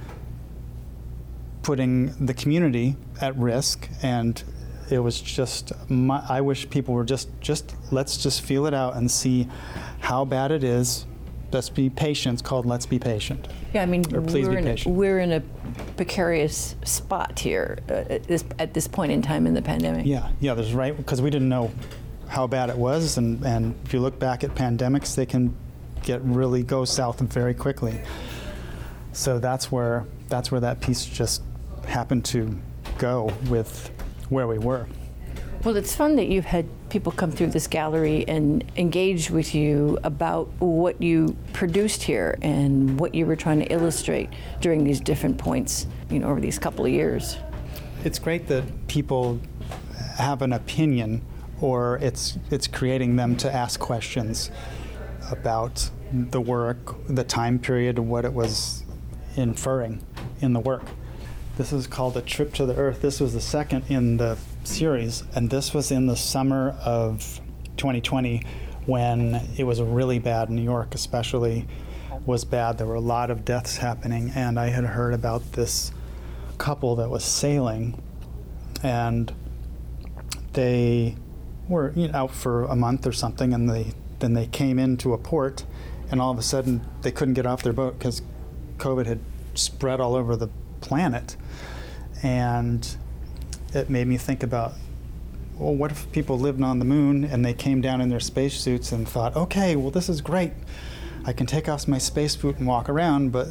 putting 1.63 2.07
the 2.25 2.35
community 2.35 2.97
at 3.21 3.37
risk 3.37 3.89
and 4.03 4.43
it 4.91 4.99
was 4.99 5.21
just 5.21 5.73
my, 5.91 6.25
i 6.29 6.41
wish 6.41 6.69
people 6.71 6.95
were 6.95 7.05
just 7.05 7.29
just 7.41 7.75
let's 7.91 8.17
just 8.17 8.41
feel 8.41 8.67
it 8.67 8.75
out 8.75 8.97
and 8.97 9.11
see 9.11 9.47
how 10.01 10.25
bad 10.25 10.51
it 10.51 10.65
is 10.65 11.07
let's 11.53 11.69
be 11.69 11.91
patient 11.91 12.35
it's 12.35 12.43
called 12.43 12.65
let's 12.65 12.87
be 12.87 12.99
patient 12.99 13.47
Yeah, 13.75 13.83
I 13.83 13.87
mean, 13.87 14.03
Or 14.15 14.23
please 14.23 14.47
we're 14.47 14.53
be 14.53 14.59
in, 14.59 14.67
a, 14.67 14.71
patient. 14.71 14.95
we're 14.97 15.21
in 15.21 15.33
a 15.33 15.43
precarious 15.97 16.75
spot 16.85 17.39
here 17.39 17.79
uh, 17.89 17.95
at, 18.09 18.25
this, 18.25 18.45
at 18.59 18.73
this 18.75 18.89
point 18.89 19.13
in 19.13 19.21
time 19.23 19.47
in 19.47 19.55
the 19.55 19.63
pandemic. 19.63 20.07
Yeah, 20.07 20.29
yeah, 20.41 20.55
there's 20.55 20.73
right 20.75 20.97
because 20.97 21.21
we 21.23 21.31
didn't 21.31 21.49
know 21.49 21.71
how 22.29 22.47
bad 22.49 22.71
it 22.71 22.77
was, 22.77 23.17
and, 23.17 23.45
and 23.45 23.75
if 23.85 23.93
you 23.93 24.01
look 24.01 24.19
back 24.19 24.43
at 24.45 24.55
pandemics, 24.57 25.15
they 25.15 25.27
can 25.27 25.55
get 26.03 26.21
really 26.23 26.63
go 26.65 26.85
south 26.85 27.21
very 27.21 27.55
quickly. 27.55 28.01
So 29.13 29.39
that's 29.39 29.73
where 29.73 30.07
that's 30.29 30.51
where 30.51 30.61
that 30.61 30.81
piece 30.81 31.05
just 31.05 31.43
happened 31.87 32.25
to 32.27 32.59
go 32.99 33.33
with 33.49 33.91
where 34.29 34.47
we 34.47 34.59
were. 34.59 34.87
Well, 35.65 35.77
it's 35.77 35.95
fun 35.95 36.17
that 36.17 36.29
you've 36.29 36.47
had 36.47 36.67
people 36.89 37.13
come 37.13 37.31
through 37.31 37.49
this 37.49 37.67
gallery 37.67 38.25
and 38.27 38.65
engage 38.77 39.31
with 39.31 39.55
you 39.55 39.99
about 40.05 40.49
what 40.59 41.03
you 41.03 41.37
produced 41.53 42.03
here 42.03 42.39
and 42.41 42.99
what 42.99 43.15
you 43.15 43.27
were 43.27 43.37
trying 43.37 43.59
to 43.59 43.67
illustrate 43.67 44.31
during 44.63 44.85
these 44.85 45.01
different 45.01 45.37
points, 45.37 45.87
you 46.09 46.19
know, 46.19 46.29
over 46.29 46.41
these 46.41 46.59
couple 46.59 46.87
of 46.87 46.91
years. 46.91 47.37
It's 48.05 48.19
great 48.19 48.47
that 48.47 48.65
people 48.89 49.39
have 50.17 50.41
an 50.41 50.55
opinion, 50.55 51.23
or 51.61 51.99
it's 51.99 52.39
it's 52.51 52.67
creating 52.67 53.17
them 53.17 53.37
to 53.37 53.53
ask 53.53 53.79
questions 53.79 54.51
about 55.31 55.91
the 56.13 56.41
work, 56.41 56.97
the 57.07 57.25
time 57.25 57.59
period, 57.59 57.99
what 57.99 58.25
it 58.25 58.33
was 58.33 58.85
inferring 59.37 60.03
in 60.41 60.53
the 60.53 60.61
work. 60.61 60.85
This 61.57 61.73
is 61.73 61.87
called 61.87 62.17
A 62.17 62.23
Trip 62.23 62.55
to 62.55 62.67
the 62.67 62.75
Earth. 62.77 63.03
This 63.03 63.21
was 63.21 63.35
the 63.35 63.41
second 63.41 63.85
in 63.89 64.17
the 64.17 64.39
series, 64.65 65.25
and 65.35 65.51
this 65.51 65.75
was 65.75 65.91
in 65.91 66.07
the 66.07 66.17
summer 66.17 66.77
of 66.85 67.41
2020 67.77 68.45
when 68.87 69.47
it 69.57 69.65
was 69.65 69.83
really 69.83 70.19
bad. 70.19 70.51
New 70.51 70.63
York, 70.63 70.95
especially, 70.95 71.67
was 72.25 72.45
bad. 72.45 72.79
There 72.79 72.87
were 72.87 72.95
a 72.95 73.01
lot 73.01 73.31
of 73.31 73.45
deaths 73.45 73.77
happening, 73.77 74.33
and 74.35 74.59
I 74.59 74.69
had 74.69 74.85
heard 74.85 75.15
about 75.15 75.53
this 75.53 75.93
couple 76.59 76.97
that 76.97 77.11
was 77.11 77.25
sailing, 77.25 78.03
and 78.83 79.35
they 80.53 81.17
were 81.69 81.93
you 81.95 82.09
know, 82.09 82.17
out 82.17 82.31
for 82.31 82.65
a 82.65 82.77
month 82.77 83.07
or 83.07 83.13
something, 83.13 83.53
and 83.53 83.69
they 83.69 83.93
then 84.19 84.35
they 84.35 84.47
came 84.47 84.79
into 84.79 85.13
a 85.13 85.19
port, 85.19 85.65
and 86.11 86.21
all 86.21 86.31
of 86.31 86.39
a 86.39 86.43
sudden 86.43 86.83
they 87.03 87.11
couldn't 87.11 87.35
get 87.35 87.47
off 87.47 87.63
their 87.63 87.73
boat 87.73 87.99
because 87.99 88.23
COVID 88.81 89.07
had 89.07 89.21
spread 89.55 90.01
all 90.01 90.15
over 90.15 90.35
the 90.37 90.49
planet, 90.81 91.37
and 92.23 92.97
it 93.73 93.89
made 93.89 94.07
me 94.07 94.17
think 94.17 94.43
about. 94.43 94.73
Well, 95.59 95.75
what 95.75 95.93
if 95.93 96.11
people 96.11 96.39
lived 96.39 96.63
on 96.63 96.79
the 96.79 96.87
moon 96.87 97.23
and 97.23 97.45
they 97.45 97.53
came 97.53 97.83
down 97.83 98.01
in 98.01 98.09
their 98.09 98.21
spacesuits 98.21 98.93
and 98.93 99.07
thought, 99.07 99.37
okay, 99.37 99.77
well, 99.77 99.91
this 99.91 100.09
is 100.09 100.23
great. 100.23 100.53
I 101.27 101.35
can 101.35 101.47
take 101.47 101.69
off 101.69 101.87
my 101.87 101.99
spacesuit 101.99 102.57
and 102.57 102.67
walk 102.67 102.89
around, 102.89 103.31
but 103.31 103.49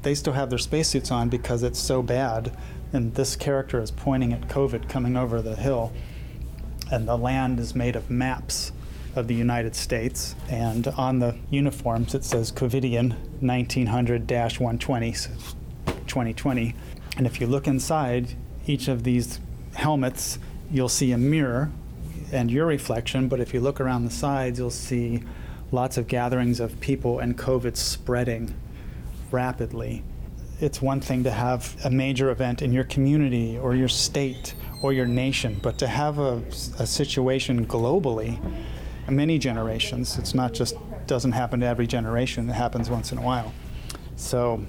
they 0.00 0.14
still 0.14 0.32
have 0.32 0.48
their 0.48 0.58
spacesuits 0.58 1.10
on 1.10 1.28
because 1.28 1.62
it's 1.62 1.78
so 1.78 2.02
bad. 2.02 2.56
And 2.94 3.14
this 3.14 3.36
character 3.36 3.82
is 3.82 3.90
pointing 3.90 4.32
at 4.32 4.48
COVID 4.48 4.88
coming 4.88 5.14
over 5.14 5.42
the 5.42 5.54
hill. 5.54 5.92
And 6.90 7.06
the 7.06 7.18
land 7.18 7.60
is 7.60 7.74
made 7.74 7.96
of 7.96 8.10
maps 8.10 8.72
of 9.14 9.28
the 9.28 9.34
United 9.34 9.74
States. 9.74 10.34
And 10.48 10.88
on 10.88 11.18
the 11.18 11.36
uniforms, 11.50 12.14
it 12.14 12.24
says 12.24 12.50
Covidian 12.52 13.14
1900 13.40 14.30
120, 14.30 15.12
2020. 15.12 16.74
And 17.16 17.26
if 17.26 17.40
you 17.40 17.46
look 17.46 17.66
inside 17.66 18.34
each 18.66 18.88
of 18.88 19.04
these 19.04 19.40
helmets, 19.74 20.38
you'll 20.70 20.88
see 20.88 21.12
a 21.12 21.18
mirror 21.18 21.70
and 22.32 22.50
your 22.50 22.66
reflection. 22.66 23.28
But 23.28 23.40
if 23.40 23.52
you 23.52 23.60
look 23.60 23.80
around 23.80 24.04
the 24.04 24.10
sides, 24.10 24.58
you'll 24.58 24.70
see 24.70 25.22
lots 25.70 25.96
of 25.96 26.06
gatherings 26.06 26.60
of 26.60 26.78
people 26.80 27.18
and 27.18 27.36
COVID 27.36 27.76
spreading 27.76 28.54
rapidly. 29.30 30.02
It's 30.60 30.80
one 30.80 31.00
thing 31.00 31.24
to 31.24 31.30
have 31.30 31.76
a 31.84 31.90
major 31.90 32.30
event 32.30 32.62
in 32.62 32.72
your 32.72 32.84
community 32.84 33.58
or 33.58 33.74
your 33.74 33.88
state 33.88 34.54
or 34.82 34.92
your 34.92 35.06
nation, 35.06 35.58
but 35.62 35.78
to 35.78 35.86
have 35.86 36.18
a, 36.18 36.42
a 36.78 36.86
situation 36.86 37.66
globally, 37.66 38.38
many 39.10 39.38
generations, 39.38 40.18
it's 40.18 40.34
not 40.34 40.52
just 40.52 40.76
doesn't 41.06 41.32
happen 41.32 41.60
to 41.60 41.66
every 41.66 41.86
generation, 41.86 42.48
it 42.48 42.54
happens 42.54 42.88
once 42.88 43.12
in 43.12 43.18
a 43.18 43.22
while. 43.22 43.52
So 44.16 44.64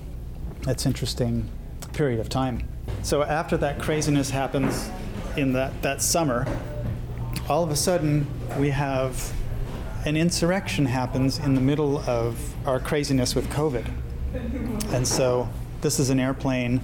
it's 0.67 0.86
interesting 0.86 1.49
period 1.93 2.19
of 2.19 2.29
time. 2.29 2.67
So 3.03 3.21
after 3.23 3.57
that 3.57 3.79
craziness 3.79 4.29
happens 4.31 4.89
in 5.38 5.53
that, 5.53 5.81
that 5.84 6.01
summer, 6.01 6.47
all 7.49 7.63
of 7.63 7.69
a 7.69 7.75
sudden 7.75 8.27
we 8.57 8.69
have 8.69 9.34
an 10.05 10.17
insurrection 10.17 10.86
happens 10.86 11.39
in 11.39 11.55
the 11.55 11.61
middle 11.61 11.99
of 11.99 12.55
our 12.67 12.79
craziness 12.79 13.36
with 13.36 13.49
COVID. 13.49 13.89
And 14.93 15.07
so 15.07 15.47
this 15.81 15.99
is 15.99 16.09
an 16.09 16.19
airplane 16.19 16.81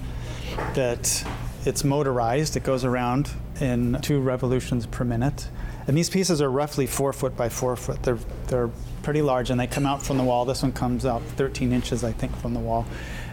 that 0.74 1.24
it's 1.64 1.84
motorized. 1.84 2.56
It 2.56 2.62
goes 2.62 2.84
around 2.84 3.30
in 3.60 3.98
two 4.00 4.20
revolutions 4.20 4.86
per 4.86 5.04
minute. 5.04 5.48
And 5.90 5.98
these 5.98 6.08
pieces 6.08 6.40
are 6.40 6.48
roughly 6.48 6.86
four 6.86 7.12
foot 7.12 7.36
by 7.36 7.48
four 7.48 7.74
foot. 7.74 8.00
They're, 8.04 8.20
they're 8.46 8.70
pretty 9.02 9.22
large 9.22 9.50
and 9.50 9.58
they 9.58 9.66
come 9.66 9.86
out 9.86 10.00
from 10.00 10.18
the 10.18 10.22
wall. 10.22 10.44
This 10.44 10.62
one 10.62 10.70
comes 10.70 11.04
out 11.04 11.20
13 11.34 11.72
inches, 11.72 12.04
I 12.04 12.12
think, 12.12 12.36
from 12.36 12.54
the 12.54 12.60
wall. 12.60 12.86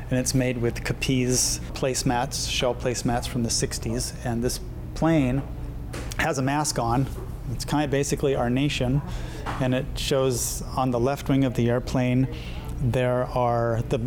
And 0.10 0.18
it's 0.18 0.34
made 0.34 0.58
with 0.58 0.84
Capiz 0.84 1.60
placemats, 1.74 2.50
shell 2.50 2.74
placemats 2.74 3.28
from 3.28 3.44
the 3.44 3.50
60s. 3.50 4.16
And 4.26 4.44
this 4.44 4.60
plane 4.96 5.44
has 6.18 6.40
a 6.40 6.42
mask 6.42 6.80
on. 6.80 7.06
It's 7.52 7.64
kind 7.64 7.86
of 7.86 7.92
basically 7.92 8.34
our 8.34 8.50
nation. 8.50 9.04
And 9.62 9.76
it 9.76 9.86
shows 9.96 10.64
on 10.76 10.90
the 10.90 11.00
left 11.00 11.30
wing 11.30 11.44
of 11.44 11.54
the 11.54 11.70
airplane, 11.70 12.28
there 12.82 13.26
are 13.26 13.84
the 13.90 14.02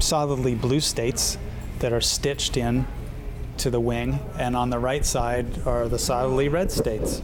solidly 0.00 0.54
blue 0.54 0.80
states 0.80 1.38
that 1.78 1.94
are 1.94 2.02
stitched 2.02 2.58
in 2.58 2.86
to 3.58 3.70
the 3.70 3.80
wing, 3.80 4.18
and 4.38 4.56
on 4.56 4.70
the 4.70 4.78
right 4.78 5.04
side 5.04 5.66
are 5.66 5.88
the 5.88 5.98
solidly 5.98 6.48
red 6.48 6.70
states. 6.70 7.22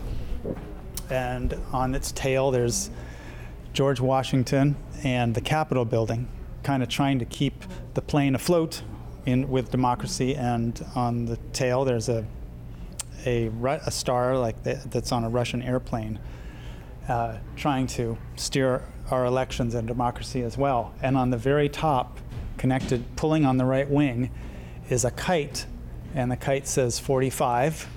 And 1.11 1.55
on 1.73 1.95
its 1.95 2.13
tail, 2.13 2.51
there's 2.51 2.91
George 3.73 4.01
Washington 4.01 4.77
and 5.05 5.35
the 5.35 5.41
Capitol 5.41 5.85
building, 5.85 6.29
kind 6.63 6.83
of 6.83 6.89
trying 6.89 7.19
to 7.19 7.25
keep 7.25 7.65
the 7.95 8.03
plane 8.03 8.35
afloat 8.35 8.83
in 9.27 9.49
with 9.49 9.71
democracy. 9.71 10.35
And 10.35 10.85
on 10.95 11.27
the 11.27 11.37
tail, 11.53 11.85
there's 11.85 12.09
a 12.09 12.27
a, 13.27 13.51
a 13.65 13.91
star 13.91 14.37
like 14.39 14.63
that, 14.63 14.91
that's 14.91 15.13
on 15.13 15.25
a 15.25 15.29
Russian 15.29 15.63
airplane, 15.63 16.19
uh, 17.09 17.39
trying 17.57 17.87
to 17.89 18.17
steer 18.37 18.85
our 19.11 19.25
elections 19.25 19.75
and 19.75 19.89
democracy 19.89 20.43
as 20.43 20.57
well. 20.57 20.95
And 21.03 21.17
on 21.17 21.31
the 21.31 21.37
very 21.37 21.69
top, 21.69 22.19
connected, 22.57 23.05
pulling 23.17 23.45
on 23.45 23.57
the 23.57 23.65
right 23.65 23.89
wing, 23.89 24.31
is 24.89 25.05
a 25.05 25.11
kite, 25.11 25.67
and 26.19 26.33
the 26.33 26.37
kite 26.37 26.67
says 26.67 26.99
45, 26.99 27.89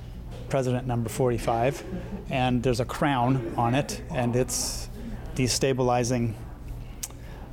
President 0.47 0.85
number 0.85 1.09
45, 1.09 1.83
and 2.29 2.61
there's 2.61 2.79
a 2.79 2.85
crown 2.85 3.51
on 3.57 3.73
it, 3.73 3.99
and 4.11 4.35
it's 4.35 4.89
destabilizing 5.33 6.35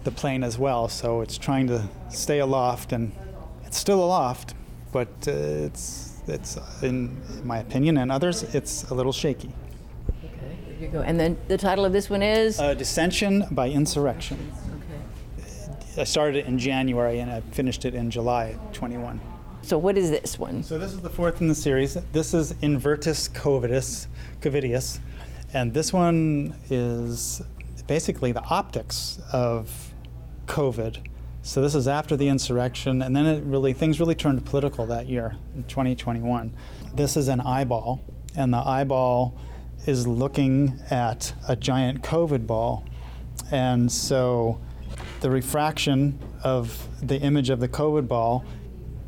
the 0.05 0.11
plane 0.11 0.45
as 0.45 0.59
well. 0.59 0.89
So 0.89 1.23
it's 1.23 1.39
trying 1.39 1.69
to 1.69 1.89
stay 2.11 2.41
aloft, 2.41 2.93
and 2.93 3.13
it's 3.65 3.79
still 3.79 4.05
aloft, 4.05 4.55
but 4.93 5.09
uh, 5.27 5.31
it's 5.31 6.21
it's 6.27 6.59
in 6.83 7.17
my 7.47 7.61
opinion 7.61 7.97
and 7.97 8.13
others, 8.13 8.43
it's 8.55 8.85
a 8.91 8.95
little 8.95 9.13
shaky. 9.13 9.51
Okay, 10.23 10.59
there 10.69 10.79
you 10.79 10.89
go. 10.89 11.01
And 11.01 11.19
then 11.19 11.39
the 11.49 11.57
title 11.57 11.87
of 11.87 11.95
this 11.95 12.11
one 12.11 12.23
is 12.23 12.61
uh, 12.61 12.75
Dissension 12.75 13.47
by 13.51 13.71
Insurrection. 13.71 14.53
I 15.97 16.05
started 16.05 16.37
it 16.37 16.47
in 16.47 16.59
January 16.59 17.21
and 17.21 17.31
I 17.31 17.41
finished 17.41 17.87
it 17.87 17.95
in 17.95 18.11
July 18.11 18.57
21. 18.75 19.19
So 19.63 19.77
what 19.77 19.99
is 19.99 20.11
this 20.11 20.39
one? 20.39 20.63
So 20.63 20.79
this 20.79 20.93
is 20.93 21.01
the 21.01 21.11
fourth 21.11 21.41
in 21.41 21.49
the 21.49 21.55
series. 21.55 21.95
This 22.13 22.33
is 22.33 22.53
Invertus 22.55 23.31
Covidus, 23.31 24.07
Covidius, 24.41 25.01
and 25.53 25.75
this 25.75 25.93
one 25.93 26.55
is 26.71 27.43
basically 27.87 28.33
the 28.33 28.43
optics 28.45 29.21
of 29.33 29.93
COVID. 30.47 31.07
So 31.43 31.61
this 31.61 31.75
is 31.75 31.89
after 31.89 32.17
the 32.17 32.29
insurrection, 32.29 33.03
and 33.03 33.15
then 33.15 33.27
it 33.27 33.43
really 33.45 33.73
things 33.73 34.01
really 34.01 34.15
turned 34.15 34.45
political 34.45 34.87
that 34.87 35.07
year 35.07 35.37
in 35.55 35.65
2021. 35.65 36.55
This 36.95 37.17
is 37.17 37.29
an 37.29 37.41
eyeball 37.41 38.01
and 38.37 38.53
the 38.53 38.59
eyeball 38.59 39.37
is 39.87 40.07
looking 40.07 40.81
at 40.91 41.33
a 41.49 41.57
giant 41.57 42.03
COVID 42.03 42.47
ball. 42.47 42.85
And 43.51 43.91
so 43.91 44.61
the 45.21 45.31
refraction 45.31 46.19
of 46.45 46.89
the 47.03 47.19
image 47.21 47.51
of 47.51 47.61
the 47.61 47.69
COVID 47.69 48.07
ball 48.07 48.45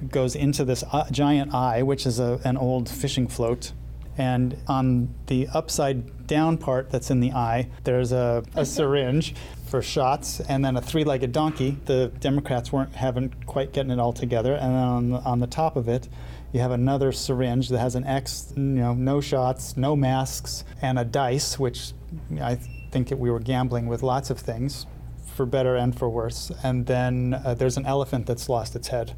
goes 0.09 0.35
into 0.35 0.65
this 0.65 0.83
uh, 0.93 1.09
giant 1.11 1.55
eye, 1.55 1.83
which 1.83 2.07
is 2.07 2.19
a, 2.19 2.41
an 2.45 2.57
old 2.57 2.89
fishing 2.89 3.27
float. 3.27 3.73
And 4.19 4.57
on 4.69 5.15
the 5.27 5.49
upside 5.49 6.27
down 6.27 6.59
part 6.59 6.91
that's 6.91 7.11
in 7.11 7.21
the 7.21 7.33
eye, 7.33 7.71
there's 7.85 8.13
a, 8.13 8.45
a 8.55 8.65
syringe 8.67 9.35
for 9.67 9.81
shots, 9.81 10.41
and 10.41 10.65
then 10.65 10.77
a 10.77 10.83
three-legged 10.83 11.33
donkey. 11.33 11.79
The 11.85 12.13
Democrats 12.21 12.73
weren't 12.73 12.95
haven't 12.95 13.47
quite 13.47 13.73
getting 13.73 13.93
it 13.93 13.99
all 13.99 14.13
together. 14.13 14.55
And 14.55 14.75
then 14.75 14.83
on 14.83 15.11
the, 15.11 15.19
on 15.19 15.39
the 15.39 15.47
top 15.47 15.77
of 15.77 15.89
it, 15.89 16.09
you 16.53 16.61
have 16.61 16.73
another 16.73 17.13
syringe 17.13 17.69
that 17.69 17.79
has 17.79 17.95
an 17.95 18.05
X, 18.05 18.53
you 18.57 18.63
know, 18.63 18.93
no 18.93 19.21
shots, 19.21 19.77
no 19.77 19.95
masks, 19.95 20.65
and 20.83 20.99
a 20.99 21.05
dice, 21.05 21.59
which 21.59 21.93
I 22.41 22.57
think 22.91 23.13
we 23.17 23.31
were 23.31 23.39
gambling 23.39 23.87
with 23.87 24.03
lots 24.03 24.31
of 24.31 24.39
things, 24.39 24.87
for 25.35 25.47
better 25.47 25.77
and 25.77 25.97
for 25.97 26.11
worse. 26.11 26.51
And 26.63 26.87
then 26.87 27.41
uh, 27.45 27.55
there's 27.55 27.77
an 27.77 27.87
elephant 27.87 28.27
that's 28.27 28.49
lost 28.49 28.75
its 28.75 28.89
head, 28.89 29.15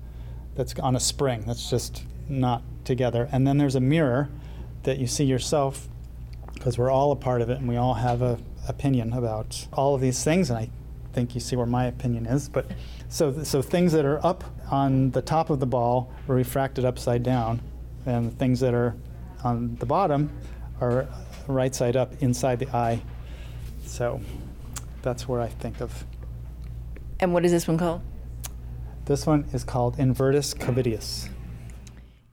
that's 0.54 0.78
on 0.78 0.96
a 0.96 1.00
spring, 1.00 1.44
that's 1.46 1.70
just 1.70 2.04
not 2.28 2.62
together. 2.84 3.28
And 3.32 3.46
then 3.46 3.58
there's 3.58 3.74
a 3.74 3.80
mirror 3.80 4.28
that 4.82 4.98
you 4.98 5.06
see 5.06 5.24
yourself, 5.24 5.88
because 6.54 6.78
we're 6.78 6.90
all 6.90 7.12
a 7.12 7.16
part 7.16 7.40
of 7.40 7.50
it, 7.50 7.58
and 7.58 7.68
we 7.68 7.76
all 7.76 7.94
have 7.94 8.22
a 8.22 8.38
opinion 8.68 9.12
about 9.12 9.66
all 9.72 9.94
of 9.94 10.00
these 10.00 10.22
things. 10.22 10.50
And 10.50 10.58
I 10.58 10.70
think 11.12 11.34
you 11.34 11.40
see 11.40 11.56
where 11.56 11.66
my 11.66 11.86
opinion 11.86 12.26
is, 12.26 12.48
but. 12.48 12.66
So, 13.08 13.42
so 13.42 13.60
things 13.60 13.92
that 13.92 14.06
are 14.06 14.24
up 14.24 14.42
on 14.70 15.10
the 15.10 15.20
top 15.20 15.50
of 15.50 15.60
the 15.60 15.66
ball 15.66 16.10
are 16.28 16.34
refracted 16.34 16.86
upside 16.86 17.22
down, 17.22 17.60
and 18.06 18.38
things 18.38 18.60
that 18.60 18.72
are 18.72 18.96
on 19.44 19.76
the 19.76 19.84
bottom 19.84 20.32
are 20.80 21.06
right 21.46 21.74
side 21.74 21.94
up 21.94 22.14
inside 22.22 22.58
the 22.58 22.74
eye. 22.74 23.02
So 23.84 24.22
that's 25.02 25.28
where 25.28 25.42
I 25.42 25.48
think 25.48 25.82
of. 25.82 26.06
And 27.20 27.34
what 27.34 27.44
is 27.44 27.52
this 27.52 27.68
one 27.68 27.76
called? 27.76 28.00
This 29.04 29.26
one 29.26 29.46
is 29.52 29.64
called 29.64 29.96
Invertus 29.96 30.56
Covidius. 30.56 31.28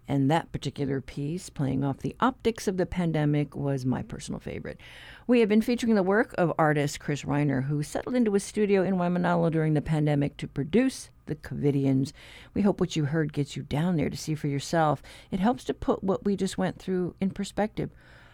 And 0.07 0.29
that 0.29 0.51
particular 0.51 1.01
piece, 1.01 1.49
playing 1.49 1.83
off 1.83 1.99
the 1.99 2.15
optics 2.19 2.67
of 2.67 2.77
the 2.77 2.85
pandemic, 2.85 3.55
was 3.55 3.85
my 3.85 4.03
personal 4.03 4.39
favorite. 4.39 4.79
We 5.25 5.39
have 5.39 5.49
been 5.49 5.63
featuring 5.63 5.95
the 5.95 6.03
work 6.03 6.35
of 6.37 6.53
artist 6.59 6.99
Chris 6.99 7.23
Reiner, 7.23 7.63
who 7.63 7.81
settled 7.81 8.13
into 8.13 8.35
a 8.35 8.39
studio 8.39 8.83
in 8.83 8.95
Waimanalo 8.95 9.51
during 9.51 9.73
the 9.73 9.81
pandemic 9.81 10.37
to 10.37 10.47
produce 10.47 11.09
the 11.25 11.35
Covidians. 11.35 12.11
We 12.53 12.61
hope 12.61 12.79
what 12.79 12.95
you 12.95 13.05
heard 13.05 13.33
gets 13.33 13.55
you 13.55 13.63
down 13.63 13.97
there 13.97 14.09
to 14.11 14.17
see 14.17 14.35
for 14.35 14.47
yourself. 14.47 15.01
It 15.31 15.39
helps 15.39 15.63
to 15.65 15.73
put 15.73 16.03
what 16.03 16.23
we 16.23 16.35
just 16.35 16.57
went 16.57 16.77
through 16.77 17.15
in 17.19 17.31
perspective. 17.31 17.89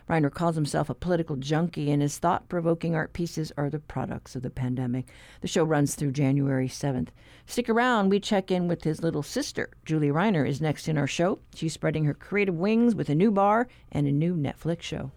Reiner 0.10 0.32
calls 0.32 0.56
himself 0.56 0.90
a 0.90 0.94
political 0.94 1.36
junkie, 1.36 1.92
and 1.92 2.02
his 2.02 2.20
thought 2.20 2.48
provoking 2.48 2.94
art 2.94 3.14
pieces 3.14 3.52
are 3.58 3.70
the 3.72 3.80
products 3.80 4.36
of 4.36 4.44
the 4.44 4.52
pandemic. 4.52 5.08
The 5.42 5.48
show 5.48 5.64
runs 5.64 5.96
through 5.96 6.12
January 6.12 6.68
7th. 6.68 7.08
Stick 7.48 7.70
around, 7.70 8.10
we 8.10 8.20
check 8.20 8.52
in 8.52 8.68
with 8.68 8.84
his 8.84 9.02
little 9.02 9.24
sister. 9.24 9.70
Julie 9.84 10.10
Reiner 10.10 10.48
is 10.48 10.62
next 10.62 10.88
in 10.88 10.98
our 10.98 11.08
show. 11.08 11.40
She's 11.56 11.74
spreading 11.74 12.06
her 12.06 12.14
creative 12.14 12.56
wings 12.56 12.94
with 12.94 13.10
a 13.10 13.16
new 13.16 13.32
bar 13.32 13.68
and 13.92 14.06
a 14.06 14.12
new 14.12 14.36
Netflix 14.36 14.84
show. 14.84 15.12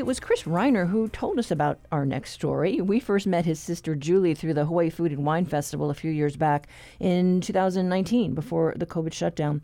It 0.00 0.06
was 0.06 0.18
Chris 0.18 0.44
Reiner 0.44 0.88
who 0.88 1.08
told 1.08 1.38
us 1.38 1.50
about 1.50 1.78
our 1.92 2.06
next 2.06 2.30
story. 2.30 2.80
We 2.80 3.00
first 3.00 3.26
met 3.26 3.44
his 3.44 3.60
sister 3.60 3.94
Julie 3.94 4.32
through 4.32 4.54
the 4.54 4.64
Hawaii 4.64 4.88
Food 4.88 5.12
and 5.12 5.26
Wine 5.26 5.44
Festival 5.44 5.90
a 5.90 5.94
few 5.94 6.10
years 6.10 6.36
back 6.38 6.68
in 6.98 7.42
2019 7.42 8.32
before 8.32 8.72
the 8.74 8.86
COVID 8.86 9.12
shutdown. 9.12 9.60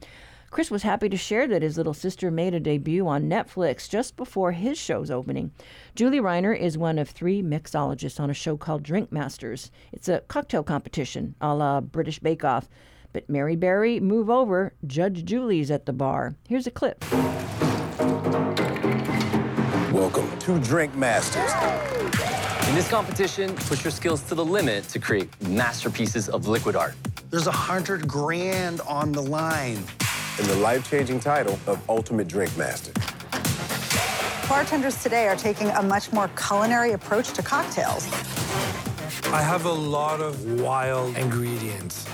Chris 0.51 0.71
was 0.71 0.83
happy 0.83 1.09
to 1.09 1.17
share 1.17 1.49
that 1.49 1.63
his 1.63 1.79
little 1.79 1.95
sister 1.95 2.31
made 2.31 2.53
a 2.53 2.61
debut 2.61 3.09
on 3.09 3.31
Netflix 3.31 3.89
just 3.89 4.15
before 4.15 4.53
his 4.53 4.77
show's 4.77 5.11
opening. 5.11 5.53
Julie 5.95 6.21
Reiner 6.21 6.55
is 6.55 6.77
one 6.77 6.99
of 6.99 7.09
three 7.09 7.43
mixologists 7.43 8.21
on 8.21 8.29
a 8.29 8.35
show 8.35 8.59
called 8.59 8.83
Drink 8.83 9.11
Masters. 9.11 9.71
It's 9.91 10.11
a 10.11 10.21
cocktail 10.29 10.63
competition 10.63 11.35
a 11.41 11.55
la 11.55 11.81
British 11.81 12.19
Bake 12.19 12.45
Off. 12.45 12.69
But 13.15 13.31
Mary 13.31 13.57
Berry, 13.57 14.01
move 14.01 14.29
over. 14.29 14.75
Judge 14.87 15.25
Julie's 15.25 15.71
at 15.71 15.87
the 15.87 15.95
bar. 15.95 16.37
Here's 16.47 16.67
a 16.67 16.71
clip. 16.71 17.03
Welcome 19.97 20.39
to 20.41 20.59
Drink 20.61 20.95
Masters. 20.95 21.51
In 22.69 22.75
this 22.75 22.87
competition, 22.87 23.55
push 23.55 23.83
your 23.83 23.91
skills 23.91 24.21
to 24.25 24.35
the 24.35 24.45
limit 24.45 24.85
to 24.91 24.99
create 24.99 25.31
masterpieces 25.49 26.29
of 26.29 26.47
liquid 26.47 26.77
art. 26.77 26.95
There's 27.31 27.47
a 27.47 27.51
hundred 27.51 28.07
grand 28.07 28.83
on 28.83 29.11
the 29.11 29.23
line. 29.23 29.83
And 30.39 30.47
the 30.49 30.57
life-changing 30.57 31.21
title 31.21 31.59
of 31.67 31.83
Ultimate 31.89 32.29
Drink 32.29 32.55
Master. 32.59 32.93
Bartenders 34.47 35.03
today 35.03 35.29
are 35.29 35.37
taking 35.37 35.71
a 35.71 35.83
much 35.83 36.13
more 36.13 36.29
culinary 36.37 36.93
approach 36.93 37.33
to 37.33 37.43
cocktails. 37.43 38.05
I 39.33 39.41
have 39.41 39.65
a 39.65 39.73
lot 39.73 40.21
of 40.21 40.61
wild 40.61 41.17
ingredients. 41.17 42.05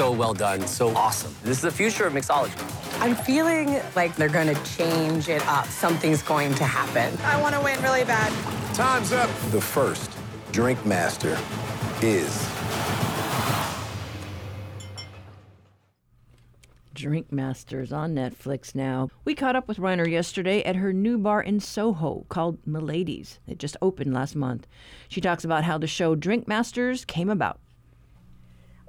So 0.00 0.10
well 0.10 0.32
done, 0.32 0.66
so 0.66 0.96
awesome. 0.96 1.36
This 1.42 1.58
is 1.58 1.62
the 1.62 1.70
future 1.70 2.06
of 2.06 2.14
mixology. 2.14 2.56
I'm 3.02 3.14
feeling 3.14 3.82
like 3.94 4.16
they're 4.16 4.30
going 4.30 4.46
to 4.46 4.64
change 4.64 5.28
it 5.28 5.46
up. 5.46 5.66
Something's 5.66 6.22
going 6.22 6.54
to 6.54 6.64
happen. 6.64 7.14
I 7.22 7.38
want 7.38 7.54
to 7.54 7.60
win 7.60 7.78
really 7.82 8.04
bad. 8.04 8.32
Time's 8.74 9.12
up. 9.12 9.28
The 9.50 9.60
first 9.60 10.10
Drink 10.52 10.86
Master 10.86 11.36
is. 12.00 12.48
Drink 16.94 17.30
Masters 17.30 17.92
on 17.92 18.14
Netflix 18.14 18.74
now. 18.74 19.10
We 19.26 19.34
caught 19.34 19.54
up 19.54 19.68
with 19.68 19.76
Reiner 19.76 20.10
yesterday 20.10 20.62
at 20.62 20.76
her 20.76 20.94
new 20.94 21.18
bar 21.18 21.42
in 21.42 21.60
Soho 21.60 22.24
called 22.30 22.66
Milady's. 22.66 23.38
It 23.46 23.58
just 23.58 23.76
opened 23.82 24.14
last 24.14 24.34
month. 24.34 24.66
She 25.10 25.20
talks 25.20 25.44
about 25.44 25.64
how 25.64 25.76
the 25.76 25.86
show 25.86 26.14
Drink 26.14 26.48
Masters 26.48 27.04
came 27.04 27.28
about. 27.28 27.60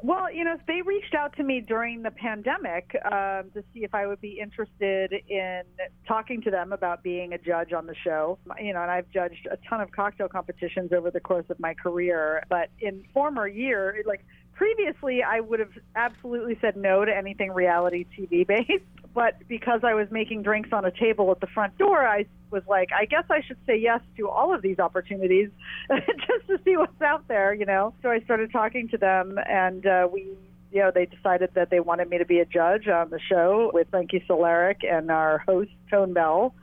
Well, 0.03 0.33
you 0.33 0.43
know, 0.43 0.57
they 0.67 0.81
reached 0.81 1.13
out 1.13 1.35
to 1.37 1.43
me 1.43 1.61
during 1.61 2.01
the 2.01 2.09
pandemic 2.09 2.95
um, 3.05 3.51
to 3.53 3.63
see 3.73 3.83
if 3.83 3.93
I 3.93 4.07
would 4.07 4.19
be 4.19 4.39
interested 4.41 5.13
in 5.29 5.61
talking 6.07 6.41
to 6.41 6.51
them 6.51 6.73
about 6.73 7.03
being 7.03 7.33
a 7.33 7.37
judge 7.37 7.71
on 7.71 7.85
the 7.85 7.93
show. 8.03 8.39
You 8.59 8.73
know, 8.73 8.81
and 8.81 8.89
I've 8.89 9.09
judged 9.11 9.47
a 9.51 9.57
ton 9.69 9.79
of 9.79 9.91
cocktail 9.91 10.27
competitions 10.27 10.91
over 10.91 11.11
the 11.11 11.19
course 11.19 11.45
of 11.49 11.59
my 11.59 11.75
career, 11.75 12.43
but 12.49 12.69
in 12.79 13.03
former 13.13 13.47
year, 13.47 14.01
like 14.07 14.25
previously, 14.53 15.21
I 15.23 15.39
would 15.39 15.59
have 15.59 15.73
absolutely 15.95 16.57
said 16.61 16.77
no 16.77 17.05
to 17.05 17.15
anything 17.15 17.51
reality 17.51 18.05
TV 18.17 18.45
based. 18.47 18.83
But 19.13 19.35
because 19.47 19.81
I 19.83 19.93
was 19.93 20.07
making 20.09 20.43
drinks 20.43 20.69
on 20.71 20.85
a 20.85 20.91
table 20.91 21.31
at 21.31 21.41
the 21.41 21.47
front 21.47 21.77
door, 21.77 22.07
I 22.07 22.25
was 22.49 22.63
like, 22.67 22.89
I 22.97 23.05
guess 23.05 23.25
I 23.29 23.41
should 23.45 23.57
say 23.65 23.77
yes 23.77 23.99
to 24.17 24.29
all 24.29 24.53
of 24.53 24.61
these 24.61 24.79
opportunities 24.79 25.49
just 25.89 26.47
to 26.47 26.59
see 26.63 26.77
what's 26.77 27.01
out 27.01 27.27
there, 27.27 27.53
you 27.53 27.65
know. 27.65 27.93
So 28.01 28.09
I 28.09 28.21
started 28.21 28.51
talking 28.51 28.87
to 28.89 28.97
them, 28.97 29.37
and 29.47 29.85
uh, 29.85 30.07
we 30.11 30.29
you 30.71 30.79
know, 30.79 30.91
they 30.93 31.05
decided 31.05 31.49
that 31.55 31.69
they 31.69 31.79
wanted 31.79 32.09
me 32.09 32.17
to 32.17 32.25
be 32.25 32.39
a 32.39 32.45
judge 32.45 32.87
on 32.87 33.09
the 33.09 33.19
show 33.19 33.71
with 33.73 33.89
Frankie 33.89 34.23
Solarik 34.27 34.89
and 34.89 35.11
our 35.11 35.39
host, 35.39 35.71
Tone 35.89 36.13
Bell. 36.13 36.55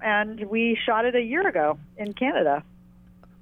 And 0.00 0.40
we 0.50 0.76
shot 0.84 1.04
it 1.04 1.14
a 1.14 1.20
year 1.20 1.46
ago 1.46 1.78
in 1.96 2.12
Canada. 2.12 2.64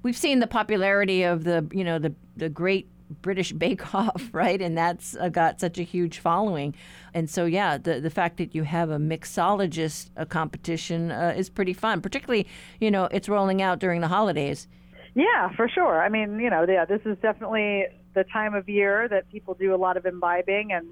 We've 0.03 0.17
seen 0.17 0.39
the 0.39 0.47
popularity 0.47 1.23
of 1.23 1.43
the, 1.43 1.67
you 1.71 1.83
know, 1.83 1.99
the 1.99 2.13
the 2.37 2.49
great 2.49 2.87
British 3.21 3.51
Bake 3.63 3.93
Off, 3.93 4.29
right? 4.31 4.61
And 4.61 4.77
that's 4.77 5.15
uh, 5.15 5.29
got 5.29 5.59
such 5.59 5.77
a 5.77 5.83
huge 5.83 6.19
following. 6.19 6.75
And 7.13 7.29
so, 7.29 7.45
yeah, 7.45 7.77
the 7.77 7.99
the 7.99 8.09
fact 8.09 8.37
that 8.37 8.55
you 8.55 8.63
have 8.63 8.89
a 8.89 8.97
mixologist 8.97 10.09
a 10.15 10.25
competition 10.25 11.11
uh, 11.11 11.33
is 11.35 11.49
pretty 11.49 11.73
fun. 11.73 12.01
Particularly, 12.01 12.47
you 12.79 12.91
know, 12.91 13.05
it's 13.05 13.29
rolling 13.29 13.61
out 13.61 13.79
during 13.79 14.01
the 14.01 14.07
holidays. 14.07 14.67
Yeah, 15.13 15.49
for 15.55 15.67
sure. 15.67 16.01
I 16.01 16.09
mean, 16.09 16.39
you 16.39 16.49
know, 16.49 16.65
yeah, 16.67 16.85
this 16.85 17.01
is 17.05 17.17
definitely 17.21 17.85
the 18.13 18.23
time 18.25 18.53
of 18.53 18.69
year 18.69 19.07
that 19.09 19.29
people 19.29 19.53
do 19.53 19.73
a 19.73 19.77
lot 19.77 19.97
of 19.97 20.05
imbibing 20.05 20.71
and 20.71 20.87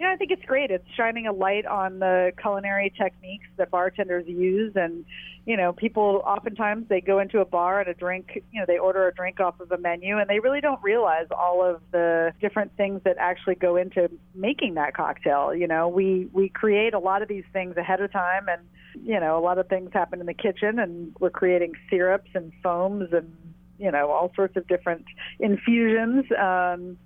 know, 0.00 0.12
I 0.12 0.16
think 0.16 0.30
it's 0.30 0.44
great. 0.44 0.70
It's 0.70 0.86
shining 0.96 1.26
a 1.26 1.32
light 1.32 1.66
on 1.66 2.00
the 2.00 2.32
culinary 2.40 2.92
techniques 2.96 3.46
that 3.56 3.70
bartenders 3.70 4.26
use 4.26 4.72
and 4.74 5.04
you 5.46 5.58
know, 5.58 5.72
people 5.74 6.22
oftentimes 6.24 6.88
they 6.88 7.02
go 7.02 7.18
into 7.18 7.40
a 7.40 7.44
bar 7.44 7.80
and 7.80 7.88
a 7.88 7.94
drink, 7.94 8.42
you 8.50 8.60
know, 8.60 8.64
they 8.66 8.78
order 8.78 9.06
a 9.06 9.14
drink 9.14 9.40
off 9.40 9.60
of 9.60 9.70
a 9.72 9.78
menu 9.78 10.18
and 10.18 10.28
they 10.28 10.38
really 10.38 10.60
don't 10.60 10.82
realize 10.82 11.26
all 11.30 11.62
of 11.62 11.82
the 11.92 12.32
different 12.40 12.74
things 12.76 13.02
that 13.04 13.16
actually 13.18 13.54
go 13.54 13.76
into 13.76 14.10
making 14.34 14.74
that 14.74 14.94
cocktail. 14.96 15.54
You 15.54 15.68
know, 15.68 15.88
we 15.88 16.28
we 16.32 16.48
create 16.48 16.94
a 16.94 16.98
lot 16.98 17.20
of 17.20 17.28
these 17.28 17.44
things 17.52 17.76
ahead 17.76 18.00
of 18.00 18.10
time 18.10 18.48
and 18.48 18.62
you 19.02 19.20
know, 19.20 19.38
a 19.38 19.42
lot 19.42 19.58
of 19.58 19.68
things 19.68 19.90
happen 19.92 20.20
in 20.20 20.26
the 20.26 20.34
kitchen 20.34 20.78
and 20.78 21.14
we're 21.20 21.30
creating 21.30 21.72
syrups 21.90 22.30
and 22.34 22.52
foams 22.62 23.12
and 23.12 23.36
you 23.78 23.90
know, 23.90 24.10
all 24.10 24.32
sorts 24.34 24.56
of 24.56 24.66
different 24.66 25.04
infusions 25.40 26.24
um 26.40 26.96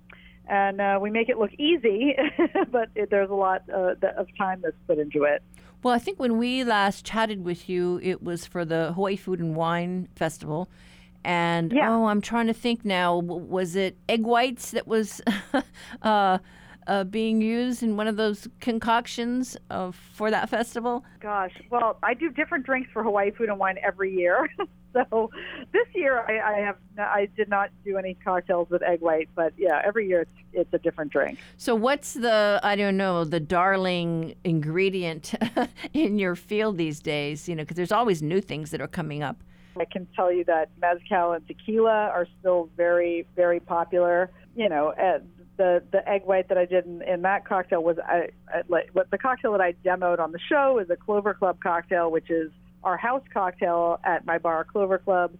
and 0.49 0.81
uh, 0.81 0.99
we 1.01 1.09
make 1.11 1.29
it 1.29 1.37
look 1.37 1.53
easy, 1.57 2.15
but 2.71 2.89
it, 2.95 3.09
there's 3.09 3.29
a 3.29 3.33
lot 3.35 3.63
uh, 3.73 3.93
of 4.17 4.27
time 4.37 4.61
that's 4.61 4.75
put 4.87 4.97
into 4.99 5.23
it. 5.23 5.41
Well, 5.83 5.93
I 5.93 5.99
think 5.99 6.19
when 6.19 6.37
we 6.37 6.63
last 6.65 7.05
chatted 7.05 7.45
with 7.45 7.69
you, 7.69 7.99
it 8.03 8.21
was 8.21 8.45
for 8.45 8.65
the 8.65 8.91
Hawaii 8.93 9.15
Food 9.15 9.39
and 9.39 9.55
Wine 9.55 10.09
Festival. 10.15 10.67
And 11.23 11.71
Yeah. 11.71 11.89
oh, 11.95 12.07
I'm 12.07 12.21
trying 12.21 12.47
to 12.47 12.53
think 12.53 12.83
now. 12.83 13.17
Was 13.17 13.75
it 13.75 13.95
egg 14.09 14.23
whites 14.23 14.71
that 14.71 14.87
was 14.87 15.21
uh, 16.01 16.39
uh, 16.87 17.03
being 17.03 17.41
used 17.41 17.83
in 17.83 17.97
one 17.97 18.07
of 18.07 18.17
those 18.17 18.47
concoctions 18.59 19.57
uh, 19.69 19.91
for 19.91 20.31
that 20.31 20.49
festival? 20.49 21.03
Gosh, 21.19 21.53
well, 21.69 21.97
I 22.03 22.13
do 22.13 22.29
different 22.29 22.65
drinks 22.65 22.89
for 22.91 23.03
Hawaii 23.03 23.31
Food 23.31 23.49
and 23.49 23.59
Wine 23.59 23.77
every 23.83 24.13
year. 24.13 24.49
so 24.93 25.29
this 25.71 25.87
year 25.93 26.19
I, 26.27 26.55
I 26.55 26.59
have 26.59 26.77
I 26.97 27.27
did 27.37 27.49
not 27.49 27.69
do 27.85 27.97
any 27.97 28.15
cocktails 28.15 28.69
with 28.69 28.81
egg 28.81 29.01
white, 29.01 29.29
but 29.35 29.53
yeah, 29.57 29.81
every 29.85 30.07
year 30.07 30.21
it's, 30.21 30.33
it's 30.53 30.73
a 30.73 30.79
different 30.79 31.11
drink. 31.11 31.39
So, 31.57 31.75
what's 31.75 32.13
the 32.13 32.59
I 32.63 32.75
don't 32.75 32.97
know 32.97 33.23
the 33.23 33.39
darling 33.39 34.35
ingredient 34.43 35.33
in 35.93 36.19
your 36.19 36.35
field 36.35 36.77
these 36.77 36.99
days? 36.99 37.47
You 37.47 37.55
know, 37.55 37.63
because 37.63 37.77
there's 37.77 37.91
always 37.91 38.21
new 38.21 38.41
things 38.41 38.71
that 38.71 38.81
are 38.81 38.87
coming 38.87 39.23
up. 39.23 39.37
I 39.79 39.85
can 39.85 40.07
tell 40.15 40.31
you 40.31 40.43
that 40.45 40.69
mezcal 40.81 41.33
and 41.33 41.47
tequila 41.47 42.09
are 42.09 42.27
still 42.39 42.69
very, 42.75 43.25
very 43.35 43.59
popular. 43.59 44.29
You 44.55 44.67
know, 44.67 44.89
uh, 44.89 45.19
the 45.59 45.83
the 45.91 46.07
egg 46.09 46.23
white 46.23 46.47
that 46.47 46.57
I 46.57 46.65
did 46.65 46.85
in, 46.85 47.01
in 47.03 47.21
that 47.23 47.45
cocktail 47.45 47.83
was 47.83 47.97
I, 47.99 48.29
I 48.47 48.61
like 48.69 48.89
what 48.93 49.11
the 49.11 49.17
cocktail 49.17 49.51
that 49.51 49.61
I 49.61 49.73
demoed 49.85 50.19
on 50.19 50.31
the 50.31 50.39
show 50.39 50.79
is 50.79 50.89
a 50.89 50.95
Clover 50.95 51.33
Club 51.33 51.59
cocktail, 51.61 52.09
which 52.09 52.31
is 52.31 52.49
our 52.83 52.95
house 52.95 53.23
cocktail 53.31 53.99
at 54.05 54.25
my 54.25 54.37
bar, 54.37 54.63
Clover 54.63 54.97
Club, 54.97 55.33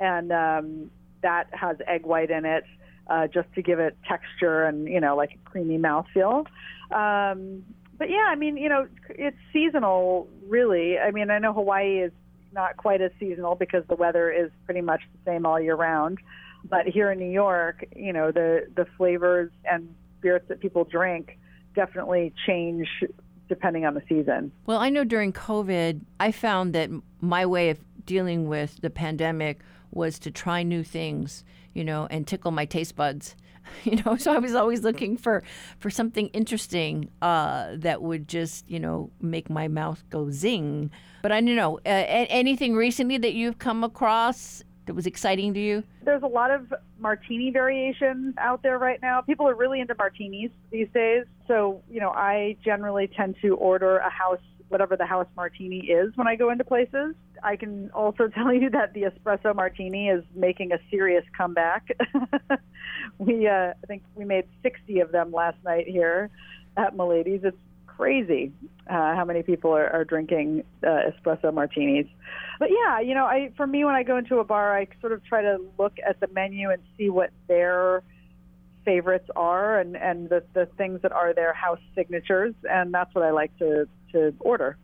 and 0.00 0.32
um, 0.32 0.90
that 1.22 1.48
has 1.52 1.76
egg 1.86 2.04
white 2.04 2.30
in 2.30 2.44
it. 2.44 2.64
Uh, 3.08 3.28
just 3.28 3.46
to 3.54 3.62
give 3.62 3.78
it 3.78 3.96
texture 4.08 4.64
and 4.64 4.88
you 4.88 5.00
know 5.00 5.14
like 5.14 5.30
a 5.34 5.48
creamy 5.48 5.78
mouthfeel. 5.78 6.44
Um, 6.90 7.62
but 7.96 8.10
yeah, 8.10 8.26
I 8.28 8.34
mean 8.34 8.56
you 8.56 8.68
know 8.68 8.88
it's 9.10 9.36
seasonal 9.52 10.26
really. 10.48 10.98
I 10.98 11.12
mean 11.12 11.30
I 11.30 11.38
know 11.38 11.52
Hawaii 11.52 12.00
is 12.00 12.12
not 12.52 12.76
quite 12.78 13.02
as 13.02 13.12
seasonal 13.20 13.54
because 13.54 13.84
the 13.88 13.94
weather 13.94 14.32
is 14.32 14.50
pretty 14.64 14.80
much 14.80 15.02
the 15.12 15.30
same 15.30 15.46
all 15.46 15.60
year 15.60 15.76
round. 15.76 16.18
But 16.68 16.86
here 16.86 17.10
in 17.10 17.18
New 17.18 17.30
York, 17.30 17.84
you 17.94 18.12
know, 18.12 18.32
the 18.32 18.66
the 18.74 18.86
flavors 18.96 19.50
and 19.70 19.94
spirits 20.18 20.46
that 20.48 20.60
people 20.60 20.84
drink 20.84 21.38
definitely 21.74 22.32
change 22.46 22.88
depending 23.48 23.84
on 23.84 23.94
the 23.94 24.02
season. 24.08 24.50
Well, 24.66 24.78
I 24.78 24.88
know 24.88 25.04
during 25.04 25.32
COVID, 25.32 26.00
I 26.18 26.32
found 26.32 26.74
that 26.74 26.90
my 27.20 27.46
way 27.46 27.70
of 27.70 27.78
dealing 28.04 28.48
with 28.48 28.80
the 28.80 28.90
pandemic 28.90 29.60
was 29.92 30.18
to 30.20 30.30
try 30.30 30.62
new 30.62 30.82
things, 30.82 31.44
you 31.74 31.84
know, 31.84 32.06
and 32.10 32.26
tickle 32.26 32.50
my 32.50 32.64
taste 32.64 32.96
buds. 32.96 33.36
You 33.82 34.00
know, 34.04 34.16
so 34.16 34.32
I 34.32 34.38
was 34.38 34.54
always 34.54 34.84
looking 34.84 35.16
for 35.16 35.42
for 35.80 35.90
something 35.90 36.28
interesting 36.28 37.10
uh, 37.20 37.70
that 37.78 38.00
would 38.00 38.28
just, 38.28 38.70
you 38.70 38.78
know, 38.78 39.10
make 39.20 39.50
my 39.50 39.66
mouth 39.66 40.04
go 40.08 40.30
zing. 40.30 40.92
But 41.22 41.32
I 41.32 41.40
don't 41.40 41.56
know, 41.56 41.78
uh, 41.78 41.88
anything 42.30 42.76
recently 42.76 43.18
that 43.18 43.34
you've 43.34 43.58
come 43.58 43.82
across 43.82 44.62
that 44.86 44.94
was 44.94 45.06
exciting 45.06 45.52
to 45.54 45.60
you? 45.60 45.82
There's 46.04 46.22
a 46.22 46.28
lot 46.28 46.50
of 46.50 46.72
martini 46.98 47.50
variations 47.50 48.34
out 48.38 48.62
there 48.62 48.78
right 48.78 49.00
now. 49.02 49.20
People 49.20 49.48
are 49.48 49.54
really 49.54 49.80
into 49.80 49.94
martinis 49.96 50.50
these 50.70 50.88
days. 50.94 51.24
So, 51.46 51.82
you 51.90 52.00
know, 52.00 52.10
I 52.10 52.56
generally 52.64 53.08
tend 53.08 53.36
to 53.42 53.56
order 53.56 53.98
a 53.98 54.10
house, 54.10 54.40
whatever 54.68 54.96
the 54.96 55.06
house 55.06 55.26
martini 55.36 55.86
is 55.86 56.16
when 56.16 56.26
I 56.26 56.36
go 56.36 56.50
into 56.50 56.64
places. 56.64 57.14
I 57.42 57.56
can 57.56 57.90
also 57.90 58.28
tell 58.34 58.52
you 58.52 58.70
that 58.70 58.94
the 58.94 59.02
espresso 59.02 59.54
martini 59.54 60.08
is 60.08 60.24
making 60.34 60.72
a 60.72 60.78
serious 60.90 61.24
comeback. 61.36 61.88
we, 63.18 63.46
uh, 63.48 63.74
I 63.82 63.86
think 63.86 64.02
we 64.14 64.24
made 64.24 64.44
60 64.62 65.00
of 65.00 65.12
them 65.12 65.32
last 65.32 65.58
night 65.64 65.86
here 65.88 66.30
at 66.76 66.96
Milady's. 66.96 67.40
It's 67.42 67.56
crazy 67.96 68.52
uh, 68.88 69.14
how 69.14 69.24
many 69.24 69.42
people 69.42 69.72
are, 69.72 69.88
are 69.90 70.04
drinking 70.04 70.62
uh, 70.82 71.10
espresso 71.10 71.52
martinis. 71.52 72.06
But 72.58 72.70
yeah, 72.70 73.00
you 73.00 73.14
know, 73.14 73.24
I 73.24 73.52
for 73.56 73.66
me 73.66 73.84
when 73.84 73.94
I 73.94 74.02
go 74.02 74.16
into 74.16 74.38
a 74.38 74.44
bar, 74.44 74.76
I 74.76 74.86
sort 75.00 75.12
of 75.12 75.24
try 75.24 75.42
to 75.42 75.58
look 75.78 75.94
at 76.06 76.20
the 76.20 76.28
menu 76.28 76.70
and 76.70 76.82
see 76.96 77.10
what 77.10 77.30
their 77.48 78.02
favorites 78.84 79.28
are 79.34 79.78
and 79.80 79.96
and 79.96 80.28
the 80.28 80.42
the 80.54 80.66
things 80.76 81.02
that 81.02 81.12
are 81.12 81.34
their 81.34 81.52
house 81.52 81.80
signatures, 81.94 82.54
and 82.68 82.92
that's 82.92 83.14
what 83.14 83.24
I 83.24 83.30
like 83.30 83.56
to 83.58 83.88
to 84.12 84.34
order. 84.40 84.76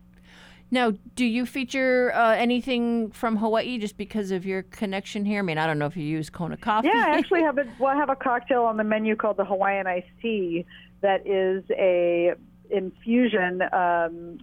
Now, 0.71 0.93
do 1.15 1.23
you 1.23 1.45
feature 1.45 2.11
uh, 2.15 2.35
anything 2.35 3.11
from 3.11 3.37
Hawaii 3.37 3.77
just 3.77 3.95
because 3.95 4.31
of 4.31 4.43
your 4.43 4.63
connection 4.63 5.23
here? 5.23 5.39
I 5.39 5.41
mean, 5.43 5.59
I 5.59 5.67
don't 5.67 5.77
know 5.77 5.85
if 5.85 5.95
you 5.95 6.03
use 6.03 6.31
Kona 6.31 6.57
coffee. 6.57 6.87
Yeah, 6.87 7.05
I 7.05 7.09
actually 7.17 7.41
have 7.41 7.57
a 7.57 7.65
well, 7.79 7.95
I 7.95 7.95
have 7.95 8.09
a 8.09 8.15
cocktail 8.15 8.63
on 8.63 8.77
the 8.77 8.83
menu 8.83 9.15
called 9.15 9.37
the 9.37 9.45
Hawaiian 9.45 9.87
iced 9.87 10.07
tea 10.21 10.65
that 11.01 11.27
is 11.27 11.63
a 11.71 12.33
infusion 12.73 13.61
um, 13.71 14.39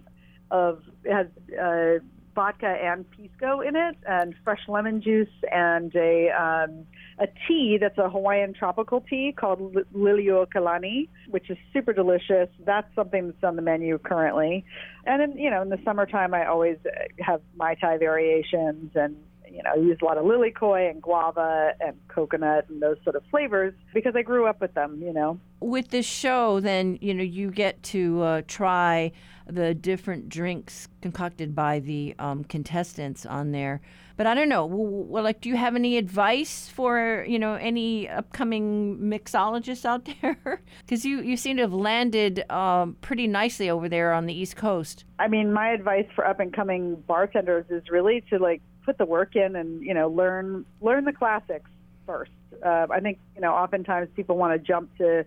of 0.49 0.81
has 1.09 1.27
uh, 1.61 1.99
vodka 2.33 2.67
and 2.67 3.05
pisco 3.11 3.61
in 3.61 3.75
it, 3.75 3.97
and 4.07 4.33
fresh 4.43 4.61
lemon 4.67 5.01
juice, 5.01 5.27
and 5.51 5.93
a 5.95 6.29
um, 6.29 6.85
a 7.19 7.27
tea 7.47 7.77
that's 7.79 7.97
a 7.97 8.09
Hawaiian 8.09 8.53
tropical 8.53 9.01
tea 9.01 9.33
called 9.37 9.75
Li- 9.75 9.83
Liliuokalani, 9.93 11.09
which 11.29 11.49
is 11.49 11.57
super 11.73 11.93
delicious. 11.93 12.49
That's 12.65 12.87
something 12.95 13.27
that's 13.27 13.43
on 13.43 13.55
the 13.55 13.61
menu 13.61 13.99
currently. 13.99 14.65
And 15.05 15.21
in, 15.21 15.37
you 15.37 15.49
know, 15.49 15.61
in 15.61 15.69
the 15.69 15.79
summertime, 15.83 16.33
I 16.33 16.47
always 16.47 16.77
uh, 16.85 16.89
have 17.19 17.41
mai 17.55 17.75
tai 17.75 17.97
variations 17.97 18.91
and 18.95 19.15
you 19.51 19.61
know, 19.63 19.71
I 19.73 19.75
use 19.75 19.97
a 20.01 20.05
lot 20.05 20.17
of 20.17 20.25
lilikoi 20.25 20.89
and 20.89 21.01
guava 21.01 21.73
and 21.79 21.95
coconut 22.07 22.69
and 22.69 22.81
those 22.81 22.97
sort 23.03 23.15
of 23.15 23.23
flavors 23.29 23.73
because 23.93 24.15
I 24.15 24.21
grew 24.21 24.47
up 24.47 24.61
with 24.61 24.73
them, 24.73 25.01
you 25.01 25.13
know. 25.13 25.39
with 25.59 25.89
this 25.89 26.05
show, 26.05 26.59
then 26.59 26.97
you 27.01 27.13
know 27.13 27.23
you 27.23 27.51
get 27.51 27.81
to 27.83 28.21
uh, 28.21 28.41
try 28.47 29.11
the 29.47 29.73
different 29.73 30.29
drinks 30.29 30.87
concocted 31.01 31.53
by 31.53 31.79
the 31.79 32.15
um, 32.19 32.43
contestants 32.45 33.25
on 33.25 33.51
there. 33.51 33.81
But 34.17 34.27
I 34.27 34.35
don't 34.35 34.49
know. 34.49 34.65
Well, 34.65 35.23
like, 35.23 35.41
do 35.41 35.49
you 35.49 35.57
have 35.57 35.75
any 35.75 35.97
advice 35.97 36.69
for 36.69 37.25
you 37.27 37.39
know 37.39 37.55
any 37.55 38.07
upcoming 38.07 38.97
mixologists 38.97 39.85
out 39.85 40.07
there? 40.21 40.61
Because 40.85 41.03
you 41.03 41.21
you 41.21 41.35
seem 41.35 41.57
to 41.57 41.63
have 41.63 41.73
landed 41.73 42.49
um, 42.51 42.95
pretty 43.01 43.27
nicely 43.27 43.69
over 43.69 43.89
there 43.89 44.13
on 44.13 44.27
the 44.27 44.33
East 44.33 44.55
Coast. 44.55 45.05
I 45.19 45.27
mean, 45.27 45.51
my 45.51 45.69
advice 45.69 46.07
for 46.15 46.25
up 46.25 46.39
and 46.39 46.53
coming 46.53 46.95
bartenders 47.07 47.65
is 47.69 47.83
really 47.89 48.23
to 48.29 48.37
like 48.37 48.61
put 48.85 48.97
the 48.97 49.05
work 49.05 49.35
in 49.35 49.55
and 49.55 49.81
you 49.81 49.93
know 49.93 50.09
learn 50.09 50.65
learn 50.81 51.05
the 51.05 51.13
classics 51.13 51.69
first. 52.05 52.31
Uh, 52.65 52.87
I 52.89 52.99
think 52.99 53.19
you 53.35 53.41
know 53.41 53.53
oftentimes 53.53 54.09
people 54.15 54.37
want 54.37 54.53
to 54.53 54.59
jump 54.59 54.95
to 54.97 55.25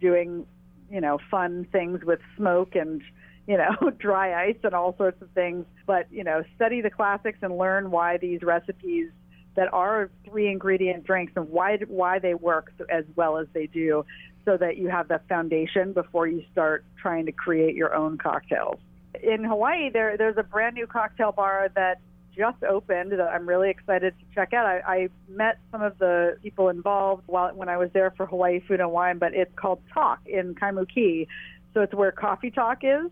doing 0.00 0.46
you 0.90 1.00
know 1.00 1.18
fun 1.30 1.66
things 1.72 2.04
with 2.04 2.20
smoke 2.36 2.74
and 2.74 3.02
you 3.46 3.56
know 3.56 3.90
dry 3.98 4.48
ice 4.48 4.58
and 4.62 4.74
all 4.74 4.96
sorts 4.96 5.20
of 5.22 5.30
things, 5.30 5.64
but 5.86 6.06
you 6.10 6.24
know 6.24 6.42
study 6.56 6.80
the 6.80 6.90
classics 6.90 7.38
and 7.42 7.56
learn 7.56 7.90
why 7.90 8.16
these 8.18 8.42
recipes 8.42 9.10
that 9.54 9.72
are 9.72 10.10
three 10.24 10.50
ingredient 10.50 11.04
drinks 11.04 11.32
and 11.36 11.48
why 11.48 11.78
why 11.88 12.18
they 12.18 12.34
work 12.34 12.72
as 12.88 13.04
well 13.16 13.38
as 13.38 13.46
they 13.52 13.66
do 13.66 14.04
so 14.44 14.56
that 14.56 14.76
you 14.76 14.88
have 14.88 15.08
the 15.08 15.20
foundation 15.28 15.92
before 15.92 16.26
you 16.26 16.42
start 16.50 16.84
trying 17.00 17.26
to 17.26 17.32
create 17.32 17.76
your 17.76 17.94
own 17.94 18.18
cocktails. 18.18 18.78
In 19.22 19.44
Hawaii 19.44 19.90
there 19.90 20.16
there's 20.16 20.38
a 20.38 20.42
brand 20.42 20.74
new 20.74 20.86
cocktail 20.86 21.32
bar 21.32 21.70
that 21.74 22.00
just 22.36 22.62
opened 22.62 23.12
that 23.12 23.20
I'm 23.20 23.48
really 23.48 23.70
excited 23.70 24.14
to 24.18 24.34
check 24.34 24.52
out. 24.52 24.66
I, 24.66 24.80
I 24.86 25.08
met 25.28 25.58
some 25.70 25.82
of 25.82 25.98
the 25.98 26.38
people 26.42 26.68
involved 26.68 27.24
while 27.26 27.54
when 27.54 27.68
I 27.68 27.76
was 27.76 27.90
there 27.92 28.12
for 28.16 28.26
Hawaii 28.26 28.60
Food 28.60 28.80
and 28.80 28.90
Wine, 28.90 29.18
but 29.18 29.34
it's 29.34 29.54
called 29.56 29.80
Talk 29.92 30.20
in 30.26 30.54
Kaimuki. 30.54 31.26
So 31.74 31.80
it's 31.80 31.94
where 31.94 32.12
Coffee 32.12 32.50
Talk 32.50 32.78
is 32.82 33.10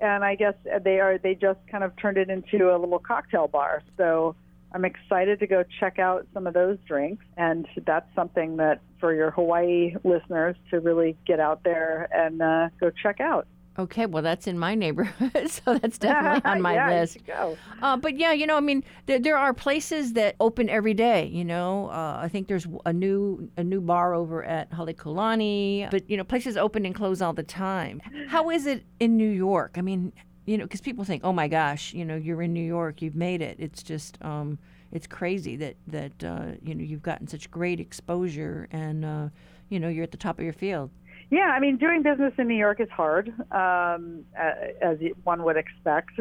and 0.00 0.24
I 0.24 0.34
guess 0.34 0.54
they 0.82 1.00
are 1.00 1.18
they 1.18 1.34
just 1.34 1.58
kind 1.70 1.84
of 1.84 1.96
turned 1.96 2.18
it 2.18 2.30
into 2.30 2.74
a 2.74 2.76
little 2.78 2.98
cocktail 2.98 3.48
bar. 3.48 3.82
So 3.96 4.36
I'm 4.72 4.84
excited 4.84 5.40
to 5.40 5.46
go 5.46 5.64
check 5.80 5.98
out 5.98 6.26
some 6.34 6.46
of 6.46 6.54
those 6.54 6.78
drinks, 6.86 7.24
and 7.36 7.66
that's 7.86 8.06
something 8.14 8.58
that 8.58 8.80
for 9.00 9.14
your 9.14 9.30
Hawaii 9.30 9.94
listeners 10.04 10.56
to 10.70 10.80
really 10.80 11.16
get 11.26 11.40
out 11.40 11.64
there 11.64 12.08
and 12.12 12.42
uh, 12.42 12.68
go 12.78 12.90
check 12.90 13.20
out. 13.20 13.46
Okay, 13.78 14.06
well, 14.06 14.24
that's 14.24 14.48
in 14.48 14.58
my 14.58 14.74
neighborhood, 14.74 15.48
so 15.50 15.78
that's 15.78 15.98
definitely 16.06 16.42
on 16.44 16.60
my 16.60 16.74
Yeah, 16.74 16.90
list. 16.90 17.18
go. 17.24 17.56
Uh, 17.80 17.96
but 17.96 18.18
yeah, 18.18 18.32
you 18.32 18.44
know, 18.46 18.56
I 18.56 18.60
mean, 18.60 18.82
there, 19.06 19.20
there 19.20 19.36
are 19.38 19.54
places 19.54 20.14
that 20.14 20.34
open 20.40 20.68
every 20.68 20.94
day. 20.94 21.26
You 21.26 21.44
know, 21.44 21.88
uh, 21.90 22.18
I 22.20 22.28
think 22.28 22.48
there's 22.48 22.66
a 22.86 22.92
new 22.92 23.48
a 23.56 23.62
new 23.62 23.80
bar 23.80 24.14
over 24.14 24.42
at 24.44 24.70
Halekulani, 24.72 25.88
but 25.90 26.10
you 26.10 26.16
know, 26.16 26.24
places 26.24 26.56
open 26.56 26.84
and 26.86 26.94
close 26.94 27.22
all 27.22 27.32
the 27.32 27.44
time. 27.44 28.00
How 28.26 28.50
is 28.50 28.66
it 28.66 28.82
in 28.98 29.16
New 29.16 29.30
York? 29.30 29.76
I 29.76 29.80
mean, 29.82 30.12
you 30.44 30.58
know, 30.58 30.64
because 30.64 30.80
people 30.80 31.04
think, 31.04 31.22
oh 31.24 31.32
my 31.32 31.46
gosh, 31.46 31.94
you 31.94 32.04
know, 32.04 32.16
you're 32.16 32.42
in 32.42 32.52
New 32.52 32.64
York, 32.64 33.00
you've 33.00 33.14
made 33.14 33.42
it. 33.42 33.56
It's 33.60 33.82
just, 33.82 34.18
um, 34.22 34.58
it's 34.90 35.06
crazy 35.06 35.54
that 35.56 35.76
that 35.86 36.24
uh, 36.24 36.46
you 36.64 36.74
know 36.74 36.82
you've 36.82 37.02
gotten 37.02 37.28
such 37.28 37.48
great 37.50 37.78
exposure 37.78 38.66
and 38.72 39.04
uh, 39.04 39.28
you 39.68 39.78
know 39.78 39.88
you're 39.88 40.04
at 40.04 40.10
the 40.10 40.16
top 40.16 40.38
of 40.38 40.44
your 40.44 40.52
field. 40.54 40.90
Yeah, 41.30 41.52
I 41.54 41.60
mean, 41.60 41.76
doing 41.76 42.02
business 42.02 42.32
in 42.38 42.48
New 42.48 42.56
York 42.56 42.80
is 42.80 42.88
hard, 42.90 43.28
um, 43.52 44.24
as 44.34 44.98
one 45.24 45.42
would 45.44 45.56
expect. 45.56 46.18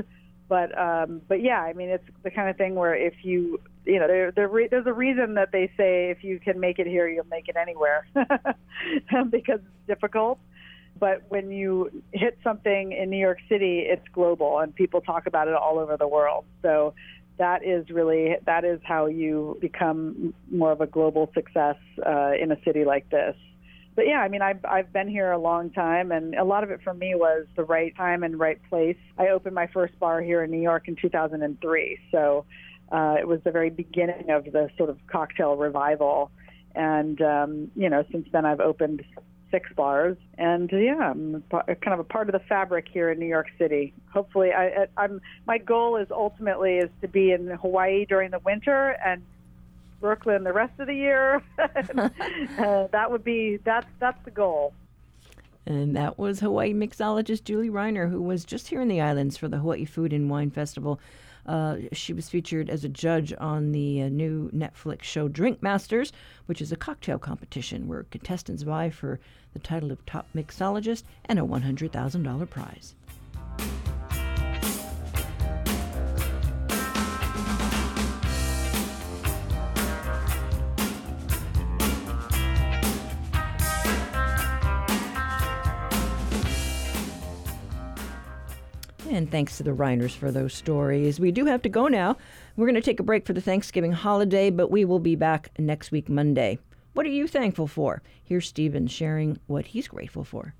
But 0.49 0.77
um, 0.77 1.21
but 1.27 1.41
yeah, 1.41 1.61
I 1.61 1.73
mean, 1.73 1.89
it's 1.89 2.07
the 2.23 2.31
kind 2.31 2.49
of 2.49 2.57
thing 2.57 2.75
where 2.75 2.95
if 2.95 3.13
you 3.23 3.59
you 3.85 3.99
know 3.99 4.07
there, 4.07 4.31
there 4.31 4.47
re- 4.47 4.67
there's 4.69 4.85
a 4.85 4.93
reason 4.93 5.35
that 5.35 5.51
they 5.51 5.71
say 5.77 6.09
if 6.09 6.23
you 6.23 6.39
can 6.39 6.59
make 6.59 6.79
it 6.79 6.87
here, 6.87 7.07
you'll 7.07 7.25
make 7.25 7.47
it 7.47 7.55
anywhere 7.55 8.07
because 8.13 9.59
it's 9.59 9.87
difficult. 9.87 10.39
But 10.99 11.23
when 11.29 11.51
you 11.51 12.03
hit 12.11 12.39
something 12.43 12.91
in 12.91 13.09
New 13.09 13.19
York 13.19 13.39
City, 13.49 13.79
it's 13.79 14.05
global 14.13 14.59
and 14.59 14.73
people 14.73 15.01
talk 15.01 15.27
about 15.27 15.47
it 15.47 15.53
all 15.53 15.79
over 15.79 15.95
the 15.95 16.07
world. 16.07 16.45
So 16.61 16.95
that 17.37 17.63
is 17.63 17.89
really 17.89 18.35
that 18.45 18.65
is 18.65 18.79
how 18.83 19.05
you 19.05 19.57
become 19.61 20.33
more 20.51 20.71
of 20.71 20.81
a 20.81 20.87
global 20.87 21.29
success 21.33 21.75
uh, 22.05 22.31
in 22.41 22.51
a 22.51 22.57
city 22.63 22.83
like 22.83 23.09
this. 23.09 23.35
But 23.97 24.05
yeah, 24.05 24.19
I 24.19 24.27
mean, 24.27 24.43
I've 24.43 24.63
I've 24.63 24.93
been 24.93 25.07
here 25.07 25.31
a 25.31 25.39
long 25.39 25.71
time, 25.71 26.11
and 26.11 26.35
a 26.35 26.43
lot 26.43 26.63
of 26.63 26.69
it 26.69 26.81
for 26.83 26.93
me 26.93 27.15
was 27.15 27.47
the 27.55 27.63
right 27.63 27.95
time 27.97 28.21
and 28.21 28.39
right 28.39 28.61
place. 28.69 28.95
I 29.17 29.29
opened 29.29 29.55
my 29.55 29.65
first 29.65 29.97
bar 29.97 30.21
here 30.21 30.43
in 30.43 30.51
New 30.51 30.61
York 30.61 30.87
in 30.87 30.95
2003, 30.95 31.99
so 32.11 32.45
uh, 32.91 33.15
it 33.19 33.27
was 33.27 33.39
the 33.43 33.49
very 33.49 33.71
beginning 33.71 34.29
of 34.29 34.45
the 34.45 34.69
sort 34.77 34.91
of 34.91 34.99
cocktail 35.07 35.57
revival. 35.57 36.29
And 36.75 37.19
um, 37.23 37.71
you 37.75 37.89
know, 37.89 38.03
since 38.11 38.27
then 38.31 38.45
I've 38.45 38.59
opened 38.59 39.03
six 39.49 39.67
bars, 39.75 40.15
and 40.37 40.69
yeah, 40.71 41.09
I'm 41.09 41.43
kind 41.49 41.93
of 41.93 41.99
a 41.99 42.03
part 42.03 42.29
of 42.29 42.33
the 42.33 42.47
fabric 42.47 42.85
here 42.93 43.09
in 43.09 43.17
New 43.17 43.25
York 43.25 43.47
City. 43.57 43.95
Hopefully, 44.13 44.51
I, 44.53 44.85
I'm 44.95 45.21
my 45.47 45.57
goal 45.57 45.97
is 45.97 46.09
ultimately 46.11 46.77
is 46.77 46.91
to 47.01 47.07
be 47.07 47.31
in 47.31 47.47
Hawaii 47.47 48.05
during 48.05 48.29
the 48.29 48.39
winter 48.45 48.95
and 49.03 49.23
Brooklyn 49.99 50.43
the 50.43 50.53
rest 50.53 50.79
of 50.79 50.87
the 50.87 50.95
year. 50.95 51.43
uh, 51.59 52.87
that 52.91 53.07
would 53.09 53.23
be 53.23 53.57
that's 53.63 53.87
that's 53.99 54.23
the 54.25 54.31
goal. 54.31 54.73
And 55.65 55.97
that 55.97 56.17
was 56.17 56.39
Hawaii 56.39 56.73
mixologist 56.73 57.43
Julie 57.43 57.69
Reiner, 57.69 58.09
who 58.09 58.21
was 58.21 58.45
just 58.45 58.69
here 58.69 58.79
in 58.79 58.87
the 58.87 59.01
islands 59.01 59.35
for 59.35 59.49
the 59.49 59.57
Hawaii 59.57 59.83
Food 59.83 60.13
and 60.13 60.29
Wine 60.29 60.49
Festival. 60.49 60.99
Uh, 61.45 61.77
she 61.91 62.13
was 62.13 62.29
featured 62.29 62.69
as 62.69 62.83
a 62.83 62.89
judge 62.89 63.33
on 63.37 63.71
the 63.71 64.03
uh, 64.03 64.09
new 64.09 64.49
Netflix 64.51 65.03
show 65.03 65.27
Drink 65.27 65.61
Masters, 65.61 66.11
which 66.45 66.61
is 66.61 66.71
a 66.71 66.77
cocktail 66.77 67.19
competition 67.19 67.87
where 67.87 68.03
contestants 68.03 68.63
vie 68.63 68.89
for 68.89 69.19
the 69.53 69.59
title 69.59 69.91
of 69.91 70.05
top 70.05 70.27
mixologist 70.35 71.03
and 71.25 71.39
a 71.39 71.43
$100,000 71.43 72.49
prize. 72.49 72.95
And 89.09 89.31
thanks 89.31 89.55
to 89.57 89.63
the 89.63 89.71
Reiners 89.71 90.11
for 90.11 90.31
those 90.31 90.53
stories. 90.53 91.17
We 91.17 91.31
do 91.31 91.45
have 91.45 91.61
to 91.61 91.69
go 91.69 91.87
now. 91.87 92.17
We're 92.57 92.65
going 92.65 92.75
to 92.75 92.81
take 92.81 92.99
a 92.99 93.03
break 93.03 93.25
for 93.25 93.31
the 93.31 93.41
Thanksgiving 93.41 93.93
holiday, 93.93 94.49
but 94.49 94.69
we 94.69 94.83
will 94.83 94.99
be 94.99 95.15
back 95.15 95.49
next 95.57 95.91
week, 95.91 96.09
Monday. 96.09 96.59
What 96.93 97.05
are 97.05 97.09
you 97.09 97.25
thankful 97.25 97.67
for? 97.67 98.01
Here's 98.21 98.47
Stephen 98.47 98.85
sharing 98.87 99.39
what 99.47 99.67
he's 99.67 99.87
grateful 99.87 100.25
for. 100.25 100.55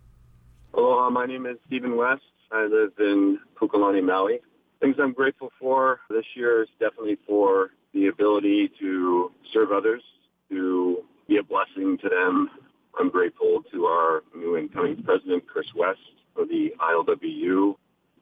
Aloha, 0.74 1.10
my 1.10 1.26
name 1.26 1.46
is 1.46 1.58
Stephen 1.68 1.98
West. 1.98 2.22
I 2.52 2.68
live 2.68 2.94
in 3.00 3.40
Pukalani, 3.60 4.02
Maui. 4.02 4.40
Things 4.80 4.96
I'm 4.98 5.14
grateful 5.14 5.52
for 5.60 6.00
this 6.10 6.26
year 6.36 6.62
is 6.64 6.70
definitely 6.80 7.18
for 7.28 7.72
the 7.94 8.08
ability 8.08 8.72
to 8.80 9.32
serve 9.52 9.74
others, 9.74 10.04
to 10.50 11.04
be 11.28 11.38
a 11.38 11.44
blessing 11.44 11.98
to 11.98 12.08
them. 12.08 12.50
I'm 12.98 13.10
grateful 13.10 13.64
to 13.74 13.86
our 13.86 14.24
new 14.34 14.56
incoming 14.56 15.04
president, 15.04 15.48
Chris 15.48 15.68
West, 15.76 16.00
for 16.34 16.46
the 16.46 16.74
ILWU 16.80 17.76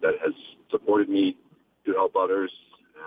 that 0.06 0.20
has 0.24 0.34
supported 0.70 1.10
me 1.10 1.36
to 1.86 1.94
help 1.94 2.16
others 2.16 2.52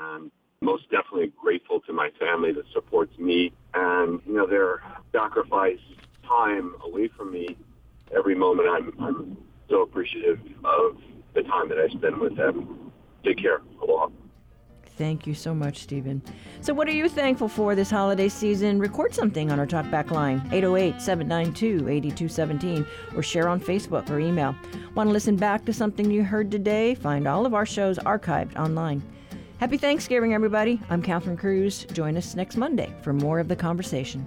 and 0.01 0.31
most 0.61 0.91
definitely 0.91 1.33
grateful 1.41 1.81
to 1.81 1.93
my 1.93 2.11
family 2.19 2.53
that 2.53 2.65
supports 2.73 3.17
me 3.19 3.53
and 3.75 4.21
you 4.27 4.35
know 4.35 4.47
their 4.47 4.81
sacrifice 5.13 5.79
time 6.27 6.75
away 6.85 7.09
from 7.17 7.33
me 7.33 7.57
every 8.17 8.35
moment 8.35 8.69
I'm 8.69 8.93
I'm 9.01 9.37
so 9.71 9.83
appreciative 9.83 10.41
of 10.65 10.97
the 11.35 11.43
time 11.43 11.69
that 11.69 11.79
I 11.79 11.89
spend 11.89 12.19
with 12.19 12.37
them. 12.37 12.91
Take 13.25 13.39
care. 13.39 13.61
Aloha. 13.83 14.09
Thank 14.99 15.29
you 15.29 15.35
so 15.35 15.55
much, 15.55 15.79
Stephen. 15.79 16.21
So, 16.61 16.75
what 16.75 16.89
are 16.89 16.93
you 16.93 17.09
thankful 17.09 17.49
for 17.49 17.77
this 17.77 17.89
holiday 17.89 18.29
season? 18.29 18.81
Record 18.81 19.15
something 19.15 19.53
on 19.53 19.61
our 19.61 19.67
talkback 19.67 20.11
line, 20.11 20.43
808 20.51 21.01
792 21.01 21.89
8217, 21.89 22.85
or 23.15 23.23
share 23.23 23.49
on 23.49 23.61
Facebook 23.61 24.11
or 24.11 24.19
email. 24.19 24.57
Want 24.97 25.09
to 25.09 25.13
listen 25.13 25.37
back 25.37 25.65
to 25.67 25.73
something 25.73 26.11
you 26.11 26.25
heard 26.25 26.51
today? 26.51 26.97
Find 26.97 27.29
all 27.29 27.47
of 27.47 27.55
our 27.55 27.65
shows 27.65 27.99
archived 28.01 28.59
online. 28.59 29.01
Happy 29.59 29.77
Thanksgiving, 29.77 30.35
everybody. 30.35 30.81
I'm 30.91 31.01
Catherine 31.01 31.37
Cruz. 31.37 31.85
Join 31.93 32.17
us 32.17 32.35
next 32.35 32.57
Monday 32.57 32.93
for 33.03 33.13
more 33.13 33.39
of 33.39 33.47
the 33.47 33.57
conversation. 33.57 34.27